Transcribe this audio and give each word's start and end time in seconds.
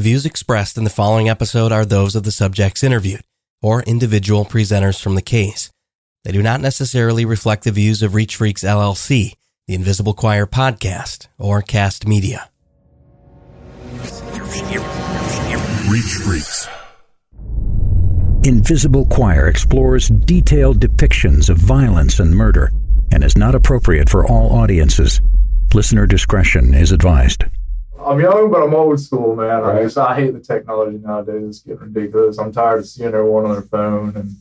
The 0.00 0.04
views 0.04 0.24
expressed 0.24 0.78
in 0.78 0.84
the 0.84 0.88
following 0.88 1.28
episode 1.28 1.72
are 1.72 1.84
those 1.84 2.16
of 2.16 2.22
the 2.22 2.32
subjects 2.32 2.82
interviewed 2.82 3.20
or 3.60 3.82
individual 3.82 4.46
presenters 4.46 4.98
from 4.98 5.14
the 5.14 5.20
case. 5.20 5.70
They 6.24 6.32
do 6.32 6.42
not 6.42 6.62
necessarily 6.62 7.26
reflect 7.26 7.64
the 7.64 7.70
views 7.70 8.00
of 8.02 8.14
Reach 8.14 8.36
Freaks 8.36 8.64
LLC, 8.64 9.34
the 9.68 9.74
Invisible 9.74 10.14
Choir 10.14 10.46
podcast, 10.46 11.26
or 11.36 11.60
Cast 11.60 12.06
Media. 12.06 12.48
Reach 15.90 16.14
Freaks. 16.24 16.66
Invisible 18.44 19.04
Choir 19.04 19.48
explores 19.48 20.08
detailed 20.08 20.80
depictions 20.80 21.50
of 21.50 21.58
violence 21.58 22.20
and 22.20 22.34
murder 22.34 22.72
and 23.12 23.22
is 23.22 23.36
not 23.36 23.54
appropriate 23.54 24.08
for 24.08 24.26
all 24.26 24.56
audiences. 24.56 25.20
Listener 25.74 26.06
discretion 26.06 26.72
is 26.72 26.90
advised. 26.90 27.44
I'm 28.04 28.20
young, 28.20 28.50
but 28.50 28.62
I'm 28.62 28.74
old 28.74 28.98
school, 29.00 29.36
man. 29.36 29.62
I, 29.62 29.82
just, 29.82 29.98
I 29.98 30.14
hate 30.14 30.32
the 30.32 30.40
technology 30.40 30.98
nowadays. 30.98 31.42
It's 31.48 31.58
getting 31.60 31.92
ridiculous. 31.92 32.38
I'm 32.38 32.52
tired 32.52 32.80
of 32.80 32.86
seeing 32.86 33.08
everyone 33.08 33.44
on 33.44 33.52
their 33.52 33.62
phone, 33.62 34.16
and 34.16 34.34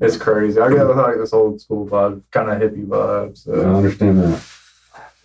it's 0.00 0.16
crazy. 0.16 0.58
I 0.58 0.70
get 0.70 0.84
like 0.84 1.16
this 1.16 1.32
old 1.32 1.60
school 1.60 1.86
vibe, 1.86 2.22
kind 2.30 2.50
of 2.50 2.58
hippie 2.58 2.86
vibe. 2.86 3.36
So. 3.36 3.52
I 3.52 3.74
understand 3.74 4.18
that. 4.22 4.42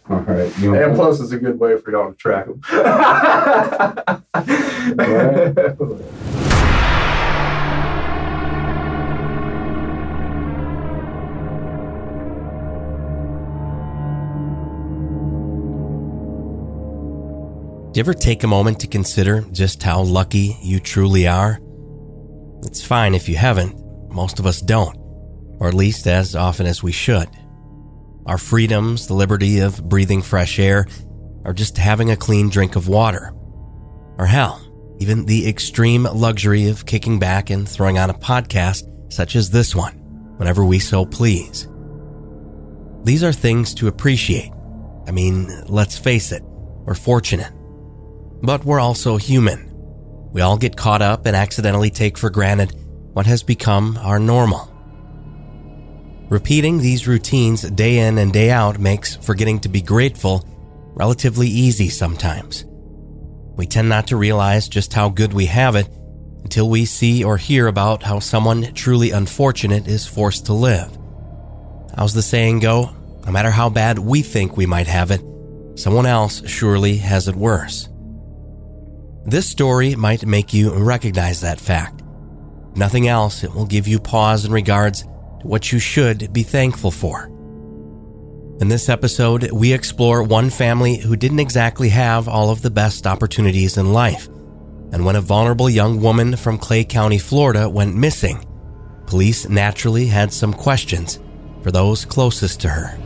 All 0.10 0.20
right. 0.20 0.58
You 0.60 0.76
and 0.76 0.96
plus, 0.96 1.20
it's 1.20 1.32
a 1.32 1.40
good 1.40 1.60
way 1.60 1.78
for 1.78 1.92
y'all 1.92 2.12
to 2.12 2.18
track 2.18 2.48
them. 2.48 2.62
Do 17.98 18.02
you 18.02 18.04
ever 18.04 18.14
take 18.14 18.44
a 18.44 18.48
moment 18.48 18.82
to 18.82 18.88
consider 18.88 19.42
just 19.52 19.82
how 19.82 20.04
lucky 20.04 20.56
you 20.62 20.80
truly 20.80 21.28
are? 21.28 21.60
It's 22.62 22.86
fine 22.86 23.16
if 23.16 23.28
you 23.28 23.36
haven't. 23.36 23.76
Most 24.14 24.38
of 24.38 24.46
us 24.46 24.62
don't, 24.62 24.96
or 25.60 25.68
at 25.68 25.74
least 25.74 26.06
as 26.06 26.36
often 26.36 26.68
as 26.68 26.84
we 26.84 26.92
should. 26.92 27.28
Our 28.28 28.38
freedoms, 28.38 29.08
the 29.08 29.16
liberty 29.16 29.62
of 29.62 29.90
breathing 29.90 30.22
fresh 30.22 30.60
air, 30.60 30.86
or 31.44 31.56
just 31.56 31.80
having 31.80 32.12
a 32.12 32.16
clean 32.16 32.50
drink 32.50 32.76
of 32.76 32.88
water. 32.88 33.34
Or 34.20 34.28
hell, 34.28 34.62
even 35.00 35.26
the 35.26 35.50
extreme 35.50 36.04
luxury 36.04 36.68
of 36.68 36.86
kicking 36.86 37.18
back 37.18 37.50
and 37.50 37.68
throwing 37.68 37.98
on 37.98 38.12
a 38.12 38.20
podcast 38.20 38.84
such 39.12 39.36
as 39.36 39.50
this 39.50 39.76
one, 39.76 39.94
whenever 40.38 40.64
we 40.64 40.78
so 40.78 41.04
please. 41.04 41.68
These 43.06 43.24
are 43.24 43.34
things 43.34 43.74
to 43.74 43.88
appreciate. 43.88 44.52
I 45.08 45.12
mean, 45.12 45.50
let's 45.66 45.98
face 45.98 46.32
it, 46.32 46.44
we're 46.44 46.94
fortunate. 46.94 47.57
But 48.42 48.66
we're 48.66 48.80
also 48.80 49.18
human. 49.18 49.72
We 50.32 50.42
all 50.42 50.58
get 50.58 50.78
caught 50.78 51.02
up 51.02 51.26
and 51.26 51.36
accidentally 51.36 51.90
take 51.90 52.18
for 52.18 52.30
granted 52.30 52.76
what 53.14 53.26
has 53.26 53.44
become 53.44 53.98
our 54.02 54.20
normal. 54.20 54.74
Repeating 56.30 56.80
these 56.80 57.08
routines 57.08 57.62
day 57.62 58.00
in 58.00 58.18
and 58.18 58.34
day 58.34 58.52
out 58.52 58.80
makes 58.80 59.16
forgetting 59.16 59.60
to 59.62 59.70
be 59.70 59.82
grateful 59.82 60.46
relatively 60.94 61.48
easy 61.48 61.90
sometimes. 61.90 62.66
We 63.56 63.66
tend 63.66 63.90
not 63.90 64.08
to 64.08 64.18
realize 64.18 64.68
just 64.68 64.94
how 64.94 65.10
good 65.10 65.34
we 65.34 65.46
have 65.46 65.76
it 65.76 65.88
until 66.44 66.70
we 66.70 66.86
see 66.86 67.24
or 67.24 67.38
hear 67.38 67.68
about 67.68 68.04
how 68.04 68.20
someone 68.20 68.74
truly 68.74 69.12
unfortunate 69.12 69.88
is 69.88 70.06
forced 70.06 70.46
to 70.48 70.54
live. 70.54 70.96
How's 71.96 72.14
the 72.14 72.22
saying 72.22 72.60
go? 72.60 72.92
No 73.26 73.32
matter 73.32 73.52
how 73.52 73.70
bad 73.70 74.00
we 74.00 74.22
think 74.22 74.56
we 74.56 74.66
might 74.66 74.88
have 74.88 75.12
it, 75.12 75.22
someone 75.76 76.06
else 76.06 76.48
surely 76.48 76.98
has 76.98 77.28
it 77.28 77.36
worse. 77.36 77.90
This 79.28 79.50
story 79.50 79.94
might 79.94 80.26
make 80.26 80.54
you 80.54 80.74
recognize 80.74 81.42
that 81.42 81.60
fact. 81.60 82.02
Nothing 82.78 83.10
else, 83.10 83.44
it 83.44 83.54
will 83.54 83.66
give 83.66 83.86
you 83.86 84.00
pause 84.00 84.46
in 84.46 84.54
regards 84.54 85.02
to 85.02 85.10
what 85.44 85.70
you 85.70 85.80
should 85.80 86.32
be 86.32 86.44
thankful 86.44 86.92
for. 86.92 87.26
In 88.62 88.70
this 88.70 88.88
episode, 88.88 89.52
we 89.52 89.74
explore 89.74 90.24
one 90.24 90.50
family 90.50 90.96
who 90.96 91.18
didn't 91.18 91.42
exactly 91.42 91.90
have 91.90 92.30
all 92.30 92.52
of 92.52 92.62
the 92.62 92.72
best 92.72 93.06
opportunities 93.06 93.76
in 93.76 93.92
life. 93.92 94.28
And 94.94 95.06
when 95.06 95.18
a 95.18 95.22
vulnerable 95.22 95.70
young 95.70 96.02
woman 96.02 96.38
from 96.38 96.58
Clay 96.58 96.86
County, 96.86 97.18
Florida 97.18 97.70
went 97.70 97.98
missing, 97.98 98.46
police 99.08 99.50
naturally 99.50 100.08
had 100.08 100.32
some 100.32 100.54
questions 100.54 101.20
for 101.64 101.72
those 101.72 102.06
closest 102.06 102.62
to 102.62 102.70
her. 102.70 102.98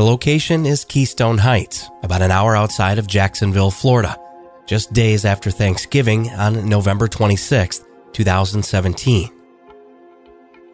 The 0.00 0.06
location 0.06 0.64
is 0.64 0.86
Keystone 0.86 1.36
Heights, 1.36 1.90
about 2.02 2.22
an 2.22 2.30
hour 2.30 2.56
outside 2.56 2.98
of 2.98 3.06
Jacksonville, 3.06 3.70
Florida, 3.70 4.16
just 4.64 4.94
days 4.94 5.26
after 5.26 5.50
Thanksgiving 5.50 6.30
on 6.30 6.66
November 6.66 7.06
26, 7.06 7.84
2017. 8.14 9.28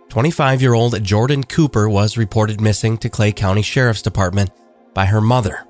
25 0.09 0.63
year 0.63 0.75
old 0.75 1.03
Jordan 1.03 1.43
Cooper 1.43 1.89
was 1.89 2.17
reported 2.17 2.61
missing 2.61 2.97
to 2.99 3.09
Clay 3.09 3.33
County 3.33 3.63
Sheriff's 3.63 4.01
Department 4.01 4.51
by 4.95 5.07
her 5.07 5.21
mother. 5.21 5.67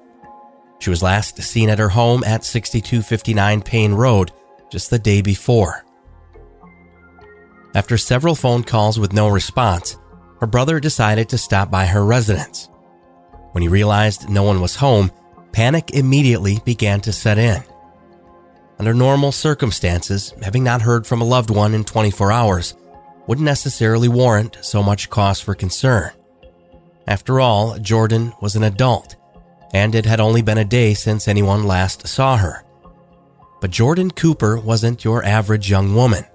She 0.79 0.91
was 0.91 1.03
last 1.03 1.43
seen 1.43 1.71
at 1.71 1.79
her 1.79 1.89
home 1.89 2.25
at 2.25 2.45
6259 2.45 3.63
Payne 3.63 3.95
Road 3.95 4.33
just 4.71 4.91
the 4.91 4.99
day 4.99 5.23
before. 5.23 5.87
After 7.75 7.97
several 7.97 8.35
phone 8.35 8.65
calls 8.65 9.01
with 9.01 9.15
no 9.15 9.29
response, 9.29 9.97
her 10.41 10.47
brother 10.47 10.79
decided 10.79 11.31
to 11.31 11.39
stop 11.39 11.71
by 11.71 11.87
her 11.87 12.05
residence. 12.05 12.69
When 13.57 13.63
he 13.63 13.69
realized 13.69 14.29
no 14.29 14.43
one 14.43 14.61
was 14.61 14.77
home, 14.77 15.11
panic 15.51 15.93
immediately 15.93 16.61
began 16.67 17.01
to 17.01 17.11
set 17.11 17.39
in. 17.39 17.63
Under 18.79 18.93
normal 18.93 19.33
circumstances, 19.33 20.35
having 20.43 20.63
not 20.63 20.83
heard 20.83 21.07
from 21.07 21.23
a 21.23 21.25
loved 21.25 21.49
one 21.49 21.73
in 21.73 21.83
24 21.83 22.31
hours 22.31 22.75
wouldn't 23.27 23.47
necessarily 23.47 24.09
warrant 24.09 24.59
so 24.61 24.83
much 24.83 25.09
cause 25.09 25.41
for 25.41 25.55
concern. 25.55 26.11
After 27.07 27.41
all, 27.41 27.79
Jordan 27.79 28.35
was 28.43 28.57
an 28.57 28.63
adult, 28.63 29.17
and 29.73 29.95
it 29.95 30.05
had 30.05 30.21
only 30.21 30.43
been 30.43 30.59
a 30.59 30.65
day 30.67 30.93
since 30.93 31.27
anyone 31.27 31.65
last 31.65 32.07
saw 32.07 32.37
her. 32.37 32.63
But 33.63 33.71
Jordan 33.71 34.11
Cooper 34.11 34.61
wasn't 34.61 35.03
your 35.03 35.25
average 35.25 35.71
young 35.71 35.95
woman. 35.95 36.27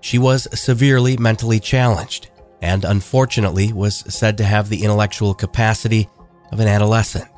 She 0.00 0.18
was 0.18 0.48
severely 0.60 1.16
mentally 1.16 1.60
challenged, 1.60 2.30
and 2.60 2.84
unfortunately 2.84 3.72
was 3.72 3.98
said 4.12 4.36
to 4.38 4.44
have 4.44 4.68
the 4.68 4.82
intellectual 4.82 5.34
capacity 5.34 6.08
of 6.52 6.60
an 6.60 6.68
adolescent. 6.68 7.28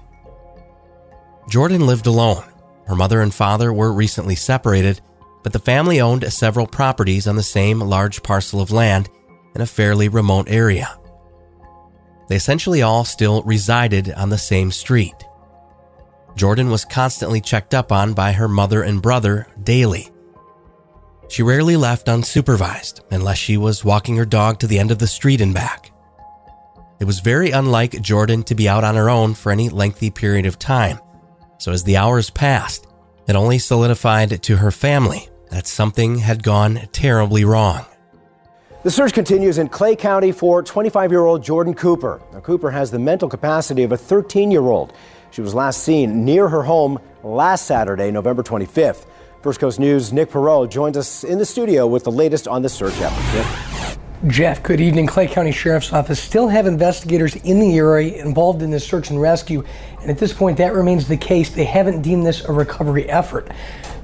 Jordan 1.49 1.87
lived 1.87 2.07
alone. 2.07 2.45
Her 2.87 2.95
mother 2.95 3.23
and 3.23 3.33
father 3.33 3.73
were 3.73 3.93
recently 3.93 4.35
separated, 4.35 5.01
but 5.43 5.53
the 5.53 5.59
family 5.59 6.01
owned 6.01 6.31
several 6.33 6.67
properties 6.67 7.27
on 7.27 7.37
the 7.37 7.43
same 7.43 7.81
large 7.81 8.23
parcel 8.23 8.61
of 8.61 8.71
land 8.71 9.09
in 9.55 9.61
a 9.61 9.67
fairly 9.67 10.09
remote 10.09 10.49
area. 10.51 10.99
They 12.29 12.37
essentially 12.37 12.83
all 12.83 13.05
still 13.05 13.43
resided 13.43 14.13
on 14.13 14.31
the 14.31 14.39
same 14.39 14.71
street. 14.71 15.15
Jordan 16.37 16.71
was 16.71 16.85
constantly 16.85 17.41
checked 17.41 17.75
up 17.75 17.93
on 17.93 18.13
by 18.13 18.33
her 18.33 18.49
mother 18.49 18.83
and 18.83 19.01
brother 19.01 19.47
daily. 19.63 20.11
She 21.29 21.43
rarely 21.43 21.77
left 21.77 22.07
unsupervised 22.07 23.01
unless 23.11 23.39
she 23.39 23.57
was 23.57 23.85
walking 23.85 24.17
her 24.17 24.27
dog 24.27 24.59
to 24.61 24.67
the 24.67 24.79
end 24.79 24.91
of 24.91 24.99
the 24.99 25.07
street 25.07 25.41
and 25.41 25.55
back. 25.55 25.91
It 27.05 27.07
was 27.07 27.21
very 27.21 27.51
unlike 27.51 28.01
Jordan 28.01 28.45
to 28.45 28.55
be 28.55 28.67
out 28.67 28.83
on 28.83 28.95
her 28.95 29.11
own 29.11 29.35
for 29.35 29.53
any 29.53 29.69
lengthy 29.69 30.11
period 30.11 30.47
of 30.47 30.59
time. 30.59 30.99
So 31.59 31.71
as 31.71 31.85
the 31.85 31.99
hours 31.99 32.31
passed, 32.31 32.87
it 33.29 33.37
only 33.37 33.59
solidified 33.59 34.43
to 34.43 34.57
her 34.57 34.71
family 34.71 35.29
that 35.51 35.67
something 35.67 36.17
had 36.17 36.43
gone 36.43 36.89
terribly 36.93 37.45
wrong. 37.45 37.85
The 38.85 38.91
search 38.91 39.13
continues 39.13 39.59
in 39.59 39.69
Clay 39.69 39.97
County 39.97 40.33
for 40.33 40.63
25 40.63 41.11
year 41.11 41.27
old 41.27 41.45
Jordan 41.45 41.75
Cooper. 41.75 42.23
Now, 42.33 42.41
Cooper 42.41 42.71
has 42.71 42.91
the 42.91 42.99
mental 42.99 43.29
capacity 43.29 43.83
of 43.83 43.93
a 43.93 43.99
13 43.99 44.51
year 44.51 44.63
old. 44.63 44.95
She 45.31 45.43
was 45.43 45.55
last 45.55 45.85
seen 45.85 46.25
near 46.25 46.49
her 46.49 46.63
home 46.63 46.99
last 47.23 47.67
Saturday, 47.67 48.13
November 48.13 48.43
25th. 48.43 49.05
First 49.43 49.61
Coast 49.61 49.79
News' 49.79 50.11
Nick 50.11 50.31
Perot 50.31 50.71
joins 50.71 50.97
us 50.97 51.23
in 51.23 51.37
the 51.37 51.45
studio 51.45 51.87
with 51.87 52.05
the 52.05 52.13
latest 52.13 52.49
on 52.49 52.63
the 52.63 52.71
search 52.71 52.99
effort. 53.03 53.74
Jeff, 54.29 54.63
good 54.63 54.81
evening. 54.81 55.07
Clay 55.07 55.27
County 55.27 55.53
Sheriff's 55.53 55.93
Office 55.93 56.19
still 56.19 56.49
have 56.49 56.67
investigators 56.67 57.37
in 57.37 57.61
the 57.61 57.77
area 57.77 58.25
involved 58.25 58.63
in 58.63 58.71
this 58.71 58.87
search 58.87 59.11
and 59.11 59.21
rescue, 59.21 59.63
and 60.01 60.11
at 60.11 60.17
this 60.17 60.33
point, 60.33 60.57
that 60.57 60.73
remains 60.73 61.07
the 61.07 61.17
case. 61.17 61.51
They 61.51 61.67
haven't 61.67 62.01
deemed 62.01 62.25
this 62.25 62.43
a 62.43 62.51
recovery 62.51 63.07
effort. 63.11 63.51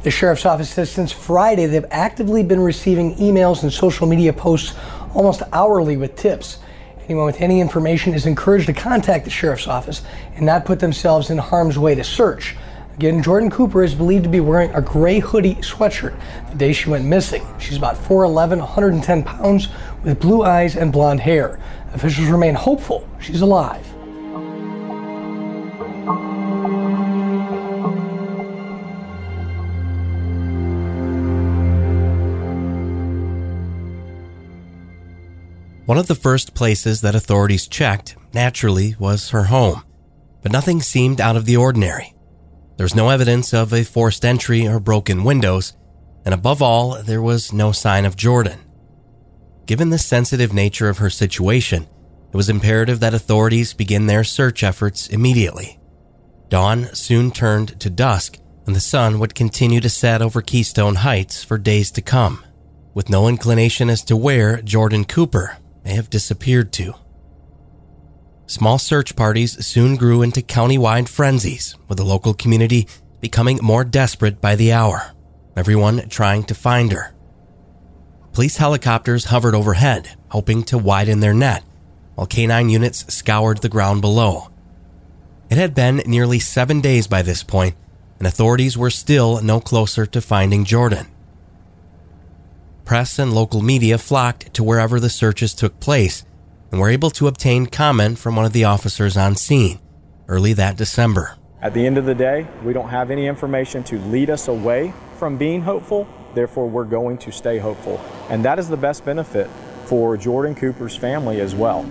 The 0.02 0.10
Sheriff's 0.10 0.44
Office 0.44 0.68
says 0.68 0.90
since 0.90 1.10
Friday, 1.10 1.64
they've 1.64 1.86
actively 1.90 2.42
been 2.42 2.60
receiving 2.60 3.14
emails 3.14 3.62
and 3.62 3.72
social 3.72 4.06
media 4.06 4.34
posts 4.34 4.76
almost 5.14 5.40
hourly 5.54 5.96
with 5.96 6.16
tips. 6.16 6.58
Anyone 7.04 7.24
with 7.24 7.40
any 7.40 7.58
information 7.58 8.12
is 8.12 8.26
encouraged 8.26 8.66
to 8.66 8.74
contact 8.74 9.24
the 9.24 9.30
Sheriff's 9.30 9.68
Office 9.68 10.02
and 10.34 10.44
not 10.44 10.66
put 10.66 10.80
themselves 10.80 11.30
in 11.30 11.38
harm's 11.38 11.78
way 11.78 11.94
to 11.94 12.04
search. 12.04 12.56
Again, 13.00 13.22
Jordan 13.22 13.48
Cooper 13.48 13.82
is 13.82 13.94
believed 13.94 14.24
to 14.24 14.28
be 14.28 14.40
wearing 14.40 14.70
a 14.74 14.82
gray 14.82 15.20
hoodie 15.20 15.54
sweatshirt 15.54 16.14
the 16.50 16.56
day 16.56 16.74
she 16.74 16.90
went 16.90 17.06
missing. 17.06 17.42
She's 17.58 17.78
about 17.78 17.96
4'11, 17.96 18.58
110 18.58 19.22
pounds, 19.22 19.68
with 20.02 20.20
blue 20.20 20.42
eyes 20.42 20.76
and 20.76 20.92
blonde 20.92 21.20
hair. 21.20 21.58
Officials 21.92 22.28
remain 22.28 22.54
hopeful 22.54 23.08
she's 23.20 23.40
alive. 23.40 23.86
One 35.86 35.98
of 35.98 36.06
the 36.06 36.14
first 36.14 36.54
places 36.54 37.00
that 37.00 37.16
authorities 37.16 37.66
checked, 37.66 38.14
naturally, 38.32 38.94
was 39.00 39.30
her 39.30 39.44
home, 39.44 39.82
but 40.40 40.52
nothing 40.52 40.80
seemed 40.82 41.20
out 41.20 41.34
of 41.34 41.46
the 41.46 41.56
ordinary. 41.56 42.14
There 42.76 42.84
was 42.84 42.94
no 42.94 43.08
evidence 43.08 43.52
of 43.52 43.72
a 43.72 43.82
forced 43.82 44.24
entry 44.24 44.68
or 44.68 44.78
broken 44.78 45.24
windows, 45.24 45.76
and 46.24 46.32
above 46.32 46.62
all, 46.62 47.02
there 47.02 47.20
was 47.20 47.52
no 47.52 47.72
sign 47.72 48.06
of 48.06 48.14
Jordan. 48.14 48.60
Given 49.66 49.90
the 49.90 49.98
sensitive 49.98 50.52
nature 50.52 50.88
of 50.88 50.98
her 50.98 51.10
situation, 51.10 51.86
it 52.32 52.36
was 52.36 52.48
imperative 52.48 53.00
that 53.00 53.14
authorities 53.14 53.74
begin 53.74 54.06
their 54.06 54.24
search 54.24 54.62
efforts 54.62 55.08
immediately. 55.08 55.78
Dawn 56.48 56.88
soon 56.94 57.30
turned 57.30 57.78
to 57.80 57.90
dusk, 57.90 58.38
and 58.66 58.74
the 58.74 58.80
sun 58.80 59.18
would 59.18 59.34
continue 59.34 59.80
to 59.80 59.88
set 59.88 60.22
over 60.22 60.42
Keystone 60.42 60.96
Heights 60.96 61.44
for 61.44 61.58
days 61.58 61.90
to 61.92 62.02
come, 62.02 62.44
with 62.94 63.08
no 63.08 63.28
inclination 63.28 63.88
as 63.88 64.02
to 64.04 64.16
where 64.16 64.60
Jordan 64.62 65.04
Cooper 65.04 65.58
may 65.84 65.94
have 65.94 66.10
disappeared 66.10 66.72
to. 66.74 66.94
Small 68.46 68.78
search 68.78 69.14
parties 69.14 69.64
soon 69.64 69.94
grew 69.94 70.22
into 70.22 70.42
county-wide 70.42 71.08
frenzies, 71.08 71.76
with 71.86 71.98
the 71.98 72.04
local 72.04 72.34
community 72.34 72.88
becoming 73.20 73.60
more 73.62 73.84
desperate 73.84 74.40
by 74.40 74.56
the 74.56 74.72
hour, 74.72 75.12
everyone 75.56 76.08
trying 76.08 76.42
to 76.44 76.54
find 76.54 76.90
her. 76.90 77.14
Police 78.32 78.56
helicopters 78.56 79.26
hovered 79.26 79.54
overhead, 79.54 80.10
hoping 80.28 80.62
to 80.64 80.78
widen 80.78 81.20
their 81.20 81.34
net, 81.34 81.64
while 82.14 82.26
canine 82.26 82.68
units 82.68 83.12
scoured 83.12 83.58
the 83.58 83.68
ground 83.68 84.00
below. 84.00 84.48
It 85.50 85.58
had 85.58 85.74
been 85.74 86.02
nearly 86.06 86.38
seven 86.38 86.80
days 86.80 87.06
by 87.06 87.22
this 87.22 87.42
point, 87.42 87.74
and 88.18 88.26
authorities 88.26 88.78
were 88.78 88.90
still 88.90 89.42
no 89.42 89.60
closer 89.60 90.06
to 90.06 90.20
finding 90.20 90.64
Jordan 90.64 91.06
press 92.90 93.20
and 93.20 93.32
local 93.32 93.62
media 93.62 93.96
flocked 93.96 94.52
to 94.52 94.64
wherever 94.64 94.98
the 94.98 95.08
searches 95.08 95.54
took 95.54 95.78
place 95.78 96.24
and 96.72 96.80
were 96.80 96.90
able 96.90 97.08
to 97.08 97.28
obtain 97.28 97.64
comment 97.64 98.18
from 98.18 98.34
one 98.34 98.44
of 98.44 98.52
the 98.52 98.64
officers 98.64 99.16
on 99.16 99.36
scene 99.36 99.78
early 100.26 100.52
that 100.52 100.76
December. 100.76 101.36
At 101.62 101.72
the 101.72 101.86
end 101.86 101.98
of 101.98 102.04
the 102.04 102.16
day, 102.16 102.48
we 102.64 102.72
don't 102.72 102.88
have 102.88 103.12
any 103.12 103.28
information 103.28 103.84
to 103.84 104.00
lead 104.06 104.28
us 104.28 104.48
away 104.48 104.92
from 105.18 105.36
being 105.36 105.62
hopeful, 105.62 106.04
therefore, 106.34 106.68
we're 106.68 106.84
going 106.84 107.18
to 107.18 107.32
stay 107.32 107.58
hopeful. 107.58 108.00
And 108.28 108.44
that 108.44 108.58
is 108.58 108.68
the 108.68 108.76
best 108.76 109.04
benefit 109.04 109.48
for 109.86 110.16
Jordan 110.16 110.54
Cooper's 110.54 110.96
family 110.96 111.40
as 111.40 111.54
well. 111.54 111.82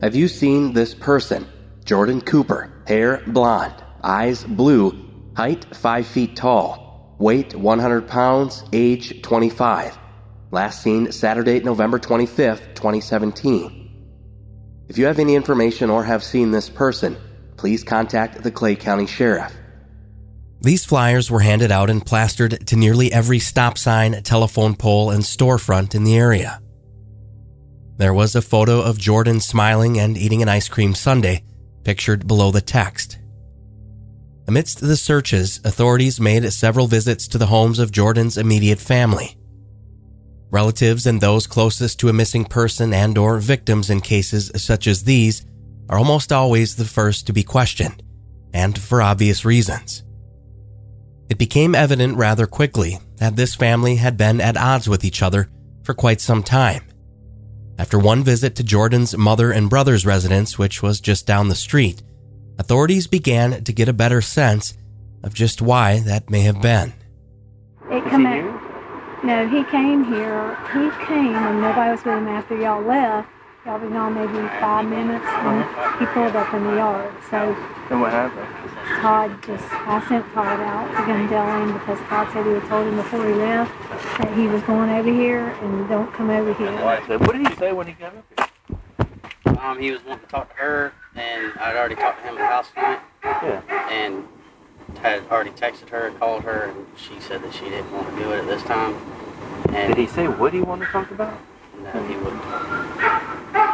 Have 0.00 0.14
you 0.16 0.28
seen 0.28 0.72
this 0.72 0.94
person? 0.94 1.46
Jordan 1.84 2.20
Cooper, 2.20 2.72
hair 2.86 3.22
blonde, 3.26 3.74
eyes 4.02 4.44
blue, 4.44 5.08
height 5.36 5.64
5 5.74 6.06
feet 6.06 6.36
tall 6.36 6.82
weight 7.22 7.54
100 7.54 8.08
pounds, 8.08 8.64
age 8.72 9.22
25. 9.22 9.96
Last 10.50 10.82
seen 10.82 11.12
Saturday, 11.12 11.60
November 11.60 11.98
25th, 12.00 12.74
2017. 12.74 13.78
If 14.88 14.98
you 14.98 15.06
have 15.06 15.20
any 15.20 15.36
information 15.36 15.88
or 15.88 16.02
have 16.02 16.24
seen 16.24 16.50
this 16.50 16.68
person, 16.68 17.16
please 17.56 17.84
contact 17.84 18.42
the 18.42 18.50
Clay 18.50 18.74
County 18.74 19.06
Sheriff. 19.06 19.56
These 20.62 20.84
flyers 20.84 21.28
were 21.28 21.40
handed 21.40 21.72
out 21.72 21.90
and 21.90 22.06
plastered 22.06 22.68
to 22.68 22.76
nearly 22.76 23.12
every 23.12 23.40
stop 23.40 23.76
sign, 23.76 24.22
telephone 24.22 24.76
pole, 24.76 25.10
and 25.10 25.24
storefront 25.24 25.94
in 25.96 26.04
the 26.04 26.16
area. 26.16 26.60
There 27.96 28.14
was 28.14 28.36
a 28.36 28.42
photo 28.42 28.80
of 28.80 28.96
Jordan 28.96 29.40
smiling 29.40 29.98
and 29.98 30.16
eating 30.16 30.40
an 30.40 30.48
ice 30.48 30.68
cream 30.68 30.94
sundae 30.94 31.42
pictured 31.82 32.28
below 32.28 32.52
the 32.52 32.60
text. 32.60 33.18
Amidst 34.46 34.80
the 34.80 34.96
searches, 34.96 35.60
authorities 35.64 36.20
made 36.20 36.48
several 36.52 36.86
visits 36.86 37.26
to 37.28 37.38
the 37.38 37.46
homes 37.46 37.80
of 37.80 37.90
Jordan's 37.90 38.38
immediate 38.38 38.78
family. 38.78 39.36
Relatives 40.50 41.06
and 41.06 41.20
those 41.20 41.48
closest 41.48 41.98
to 42.00 42.08
a 42.08 42.12
missing 42.12 42.44
person 42.44 42.94
and 42.94 43.18
or 43.18 43.38
victims 43.38 43.90
in 43.90 44.00
cases 44.00 44.52
such 44.56 44.86
as 44.86 45.04
these 45.04 45.44
are 45.88 45.98
almost 45.98 46.32
always 46.32 46.76
the 46.76 46.84
first 46.84 47.26
to 47.26 47.32
be 47.32 47.42
questioned, 47.42 48.00
and 48.54 48.78
for 48.78 49.02
obvious 49.02 49.44
reasons. 49.44 50.04
It 51.32 51.38
became 51.38 51.74
evident 51.74 52.18
rather 52.18 52.46
quickly 52.46 52.98
that 53.16 53.36
this 53.36 53.54
family 53.54 53.96
had 53.96 54.18
been 54.18 54.38
at 54.38 54.58
odds 54.58 54.86
with 54.86 55.02
each 55.02 55.22
other 55.22 55.48
for 55.82 55.94
quite 55.94 56.20
some 56.20 56.42
time. 56.42 56.84
After 57.78 57.98
one 57.98 58.22
visit 58.22 58.54
to 58.56 58.62
Jordan's 58.62 59.16
mother 59.16 59.50
and 59.50 59.70
brother's 59.70 60.04
residence, 60.04 60.58
which 60.58 60.82
was 60.82 61.00
just 61.00 61.26
down 61.26 61.48
the 61.48 61.54
street, 61.54 62.02
authorities 62.58 63.06
began 63.06 63.64
to 63.64 63.72
get 63.72 63.88
a 63.88 63.94
better 63.94 64.20
sense 64.20 64.74
of 65.22 65.32
just 65.32 65.62
why 65.62 66.00
that 66.00 66.28
may 66.28 66.42
have 66.42 66.60
been. 66.60 66.92
It 67.90 68.04
come 68.10 68.26
out. 68.26 69.24
No, 69.24 69.48
he 69.48 69.64
came 69.70 70.04
here. 70.04 70.54
He 70.66 71.06
came 71.06 71.34
and 71.34 71.62
nobody 71.62 71.92
was 71.92 72.04
with 72.04 72.14
him 72.14 72.28
after 72.28 72.60
y'all 72.60 72.82
left. 72.82 73.30
Y'all 73.64 73.78
been 73.78 73.92
gone 73.92 74.14
maybe 74.14 74.48
five 74.58 74.84
minutes 74.86 75.24
and 75.24 75.62
he 76.00 76.06
pulled 76.06 76.34
up 76.34 76.52
in 76.52 76.64
the 76.64 76.74
yard. 76.74 77.14
So 77.30 77.36
And 77.90 78.00
what 78.00 78.10
happened? 78.10 78.48
Todd 79.00 79.40
just, 79.44 79.64
I 79.72 80.04
sent 80.08 80.26
Todd 80.32 80.58
out 80.58 80.88
to 80.88 80.94
come 81.04 81.28
tell 81.28 81.46
him 81.62 81.72
because 81.74 81.98
Todd 82.08 82.28
said 82.32 82.44
he 82.44 82.52
had 82.52 82.64
told 82.68 82.88
him 82.88 82.96
before 82.96 83.24
he 83.24 83.34
left 83.34 83.72
that 84.18 84.36
he 84.36 84.48
was 84.48 84.62
going 84.62 84.90
over 84.90 85.08
here 85.12 85.48
and 85.62 85.88
don't 85.88 86.12
come 86.12 86.30
over 86.30 86.52
here. 86.54 86.72
What 87.18 87.32
did 87.32 87.46
he 87.46 87.54
say 87.54 87.72
when 87.72 87.86
he 87.86 87.92
came 87.92 88.06
up 88.08 88.50
here? 89.46 89.58
Um, 89.60 89.78
he 89.78 89.92
was 89.92 90.04
wanting 90.04 90.24
to 90.24 90.30
talk 90.30 90.48
to 90.50 90.56
her, 90.56 90.92
and 91.14 91.52
I'd 91.60 91.76
already 91.76 91.94
talked 91.94 92.20
to 92.22 92.28
him 92.28 92.34
at 92.34 92.38
the 92.38 92.46
house 92.46 92.68
tonight, 92.74 93.00
Yeah. 93.22 93.88
and 93.92 94.26
had 95.02 95.22
already 95.30 95.50
texted 95.50 95.88
her, 95.90 96.08
and 96.08 96.18
called 96.18 96.42
her, 96.42 96.64
and 96.64 96.86
she 96.96 97.20
said 97.20 97.42
that 97.44 97.54
she 97.54 97.66
didn't 97.66 97.92
want 97.92 98.08
to 98.10 98.16
do 98.22 98.32
it 98.32 98.38
at 98.40 98.46
this 98.46 98.62
time. 98.64 98.96
And 99.68 99.94
Did 99.94 99.98
he 99.98 100.06
say 100.08 100.26
what 100.26 100.52
he 100.52 100.60
wanted 100.60 100.86
to 100.86 100.90
talk 100.90 101.10
about? 101.12 101.38
No, 101.80 102.02
he 102.08 102.16
wouldn't. 102.16 102.42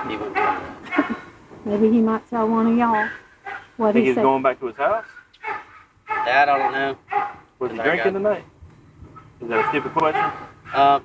He 0.09 0.17
wouldn't 0.17 0.35
tell 0.37 0.61
me. 0.61 1.17
Maybe 1.65 1.91
he 1.91 2.01
might 2.01 2.29
tell 2.31 2.49
one 2.49 2.67
of 2.73 2.77
y'all 2.79 3.09
what 3.77 3.93
Think 3.93 4.03
he 4.05 4.07
he's 4.11 4.15
said. 4.17 4.23
going 4.23 4.43
back 4.43 4.59
to 4.61 4.67
his 4.67 4.77
house? 4.77 5.05
That 6.09 6.49
I 6.49 6.59
don't 6.59 6.73
know. 6.73 6.97
Was 7.59 7.73
he 7.73 7.81
I 7.81 7.85
drinking 7.85 8.13
got- 8.13 8.19
tonight? 8.19 8.45
Is 9.41 9.49
that 9.49 9.65
a 9.65 9.69
stupid 9.69 9.93
question? 9.93 10.25
Um, 10.75 11.05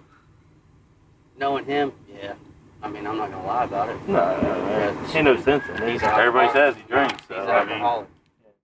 knowing 1.37 1.65
him, 1.65 1.91
yeah. 2.13 2.33
I 2.81 2.89
mean, 2.89 3.05
I'm 3.07 3.17
not 3.17 3.31
gonna 3.31 3.45
lie 3.45 3.63
about 3.65 3.89
it. 3.89 4.07
No, 4.07 4.41
no, 4.41 4.41
no. 4.41 4.97
But 5.05 5.15
Ain't 5.15 5.25
no 5.25 5.35
sense 5.41 5.63
in 5.67 5.75
it. 5.75 6.03
Everybody 6.03 6.47
alcoholic. 6.47 6.51
says 6.53 6.75
he 6.75 6.81
drinks. 6.83 7.23
So, 7.27 7.39
He's 7.39 7.49
I 7.49 7.65
mean. 7.65 8.05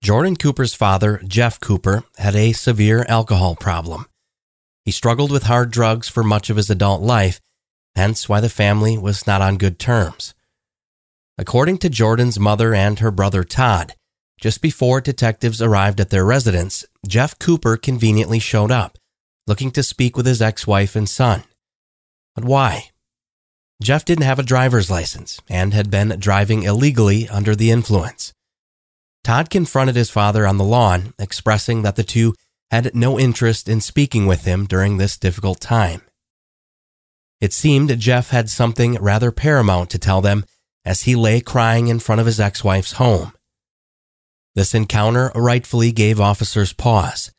Jordan 0.02 0.36
Cooper's 0.36 0.74
father, 0.74 1.20
Jeff 1.26 1.60
Cooper, 1.60 2.04
had 2.18 2.34
a 2.34 2.52
severe 2.52 3.04
alcohol 3.08 3.54
problem. 3.54 4.06
He 4.84 4.90
struggled 4.90 5.30
with 5.30 5.44
hard 5.44 5.70
drugs 5.70 6.08
for 6.08 6.22
much 6.24 6.50
of 6.50 6.56
his 6.56 6.68
adult 6.70 7.02
life, 7.02 7.40
hence 7.94 8.28
why 8.28 8.40
the 8.40 8.48
family 8.48 8.96
was 8.96 9.26
not 9.26 9.42
on 9.42 9.58
good 9.58 9.78
terms. 9.78 10.34
According 11.38 11.78
to 11.78 11.88
Jordan's 11.88 12.38
mother 12.38 12.74
and 12.74 12.98
her 12.98 13.10
brother 13.10 13.44
Todd, 13.44 13.94
just 14.40 14.62
before 14.62 15.00
detectives 15.00 15.60
arrived 15.60 16.00
at 16.00 16.10
their 16.10 16.24
residence, 16.24 16.84
Jeff 17.06 17.38
Cooper 17.38 17.76
conveniently 17.76 18.38
showed 18.38 18.70
up, 18.70 18.98
looking 19.46 19.70
to 19.72 19.82
speak 19.82 20.16
with 20.16 20.26
his 20.26 20.42
ex 20.42 20.66
wife 20.66 20.96
and 20.96 21.08
son. 21.08 21.44
But 22.34 22.44
why? 22.44 22.90
Jeff 23.82 24.04
didn't 24.04 24.24
have 24.24 24.38
a 24.38 24.42
driver's 24.42 24.90
license 24.90 25.40
and 25.48 25.72
had 25.72 25.90
been 25.90 26.18
driving 26.18 26.62
illegally 26.62 27.28
under 27.28 27.56
the 27.56 27.70
influence. 27.70 28.32
Todd 29.24 29.50
confronted 29.50 29.96
his 29.96 30.10
father 30.10 30.46
on 30.46 30.58
the 30.58 30.64
lawn, 30.64 31.14
expressing 31.18 31.82
that 31.82 31.96
the 31.96 32.02
two 32.02 32.34
had 32.70 32.94
no 32.94 33.18
interest 33.18 33.68
in 33.68 33.80
speaking 33.80 34.26
with 34.26 34.44
him 34.44 34.66
during 34.66 34.96
this 34.96 35.18
difficult 35.18 35.60
time. 35.60 36.02
It 37.40 37.52
seemed 37.52 37.98
Jeff 37.98 38.30
had 38.30 38.50
something 38.50 38.94
rather 38.96 39.32
paramount 39.32 39.90
to 39.90 39.98
tell 39.98 40.20
them 40.20 40.44
as 40.84 41.02
he 41.02 41.14
lay 41.14 41.40
crying 41.40 41.88
in 41.88 41.98
front 41.98 42.20
of 42.20 42.26
his 42.26 42.40
ex 42.40 42.62
wife's 42.62 42.92
home. 42.92 43.32
This 44.54 44.74
encounter 44.74 45.30
rightfully 45.34 45.92
gave 45.92 46.20
officers 46.20 46.72
pause. 46.72 47.32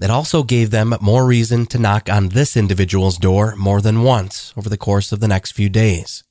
It 0.00 0.10
also 0.10 0.42
gave 0.42 0.70
them 0.70 0.94
more 1.00 1.26
reason 1.26 1.66
to 1.66 1.78
knock 1.78 2.08
on 2.10 2.28
this 2.28 2.56
individual's 2.56 3.18
door 3.18 3.56
more 3.56 3.80
than 3.80 4.02
once 4.02 4.52
over 4.56 4.68
the 4.68 4.76
course 4.76 5.12
of 5.12 5.20
the 5.20 5.28
next 5.28 5.52
few 5.52 5.68
days. 5.68 6.24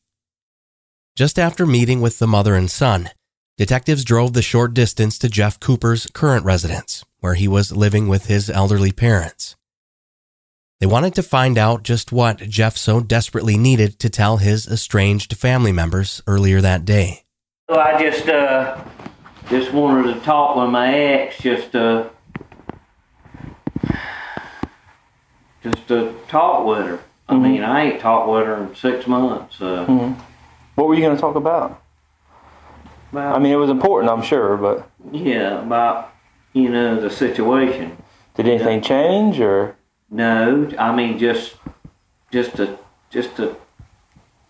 Just 1.16 1.40
after 1.40 1.66
meeting 1.66 2.00
with 2.00 2.20
the 2.20 2.28
mother 2.28 2.56
and 2.56 2.70
son, 2.70 3.10
detectives 3.58 4.06
drove 4.06 4.34
the 4.34 4.42
short 4.42 4.74
distance 4.74 5.18
to 5.18 5.28
Jeff 5.28 5.60
Cooper's 5.60 6.08
current 6.14 6.46
residence, 6.46 7.04
where 7.20 7.34
he 7.34 7.48
was 7.48 7.76
living 7.76 8.08
with 8.08 8.28
his 8.28 8.50
elderly 8.50 8.92
parents. 8.92 9.56
They 10.80 10.86
wanted 10.86 11.16
to 11.16 11.24
find 11.24 11.58
out 11.58 11.82
just 11.82 12.12
what 12.12 12.38
Jeff 12.38 12.78
so 12.78 13.00
desperately 13.02 13.58
needed 13.58 13.98
to 14.00 14.10
tell 14.10 14.38
his 14.38 14.68
estranged 14.68 15.36
family 15.36 15.72
members 15.72 16.22
earlier 16.28 16.62
that 16.62 16.86
day. 16.86 17.24
So 17.70 17.80
I 17.80 18.00
just 18.00 18.30
uh, 18.30 18.80
just 19.50 19.74
wanted 19.74 20.14
to 20.14 20.20
talk 20.22 20.56
with 20.56 20.70
my 20.70 20.94
ex 20.94 21.40
just 21.40 21.72
to 21.72 22.12
just 25.64 25.88
to 25.88 26.14
talk 26.28 26.66
with 26.68 26.86
her. 26.86 27.00
I 27.28 27.34
Mhm. 27.34 27.42
mean, 27.42 27.64
I 27.64 27.82
ain't 27.86 28.00
talked 28.00 28.30
with 28.30 28.46
her 28.46 28.56
in 28.64 28.76
six 28.76 29.08
months. 29.08 29.60
Uh, 29.60 29.86
Mhm. 29.88 30.16
What 30.76 30.88
were 30.88 30.94
you 30.94 31.02
going 31.02 31.16
to 31.16 31.20
talk 31.22 31.36
about? 31.36 31.82
about, 33.12 33.36
I 33.36 33.40
mean, 33.40 33.52
it 33.52 33.56
was 33.56 33.70
important, 33.72 34.12
I'm 34.12 34.22
sure, 34.22 34.58
but 34.58 34.88
yeah, 35.12 35.60
about 35.62 36.10
you 36.54 36.70
know 36.70 37.02
the 37.02 37.10
situation. 37.10 37.98
did 38.36 38.48
anything 38.48 38.80
change 38.82 39.40
or? 39.42 39.74
No, 40.10 40.70
I 40.80 40.96
mean 40.96 41.20
just 41.20 41.56
just 42.32 42.56
to 42.58 42.78
just 43.10 43.36
to 43.38 43.56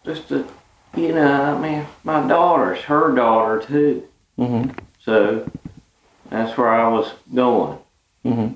just 0.05 0.27
to 0.29 0.47
you 0.95 1.13
know, 1.13 1.55
I 1.55 1.59
mean 1.59 1.85
my 2.03 2.27
daughter's 2.27 2.79
her 2.81 3.13
daughter 3.15 3.59
too. 3.65 4.03
hmm 4.35 4.69
So 5.03 5.49
that's 6.29 6.57
where 6.57 6.69
I 6.69 6.87
was 6.87 7.11
going. 7.33 7.77
hmm 8.23 8.47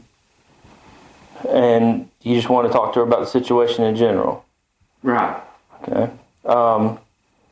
And 1.50 2.10
you 2.22 2.36
just 2.36 2.50
want 2.50 2.67
to 2.67 2.74
talk 2.74 2.93
to 2.93 3.00
her 3.00 3.05
about 3.05 3.20
the 3.22 3.25
situation 3.25 3.84
in 3.86 3.96
general. 3.96 4.46
Right. 5.03 5.41
Okay. 5.81 6.12
Um, 6.46 7.00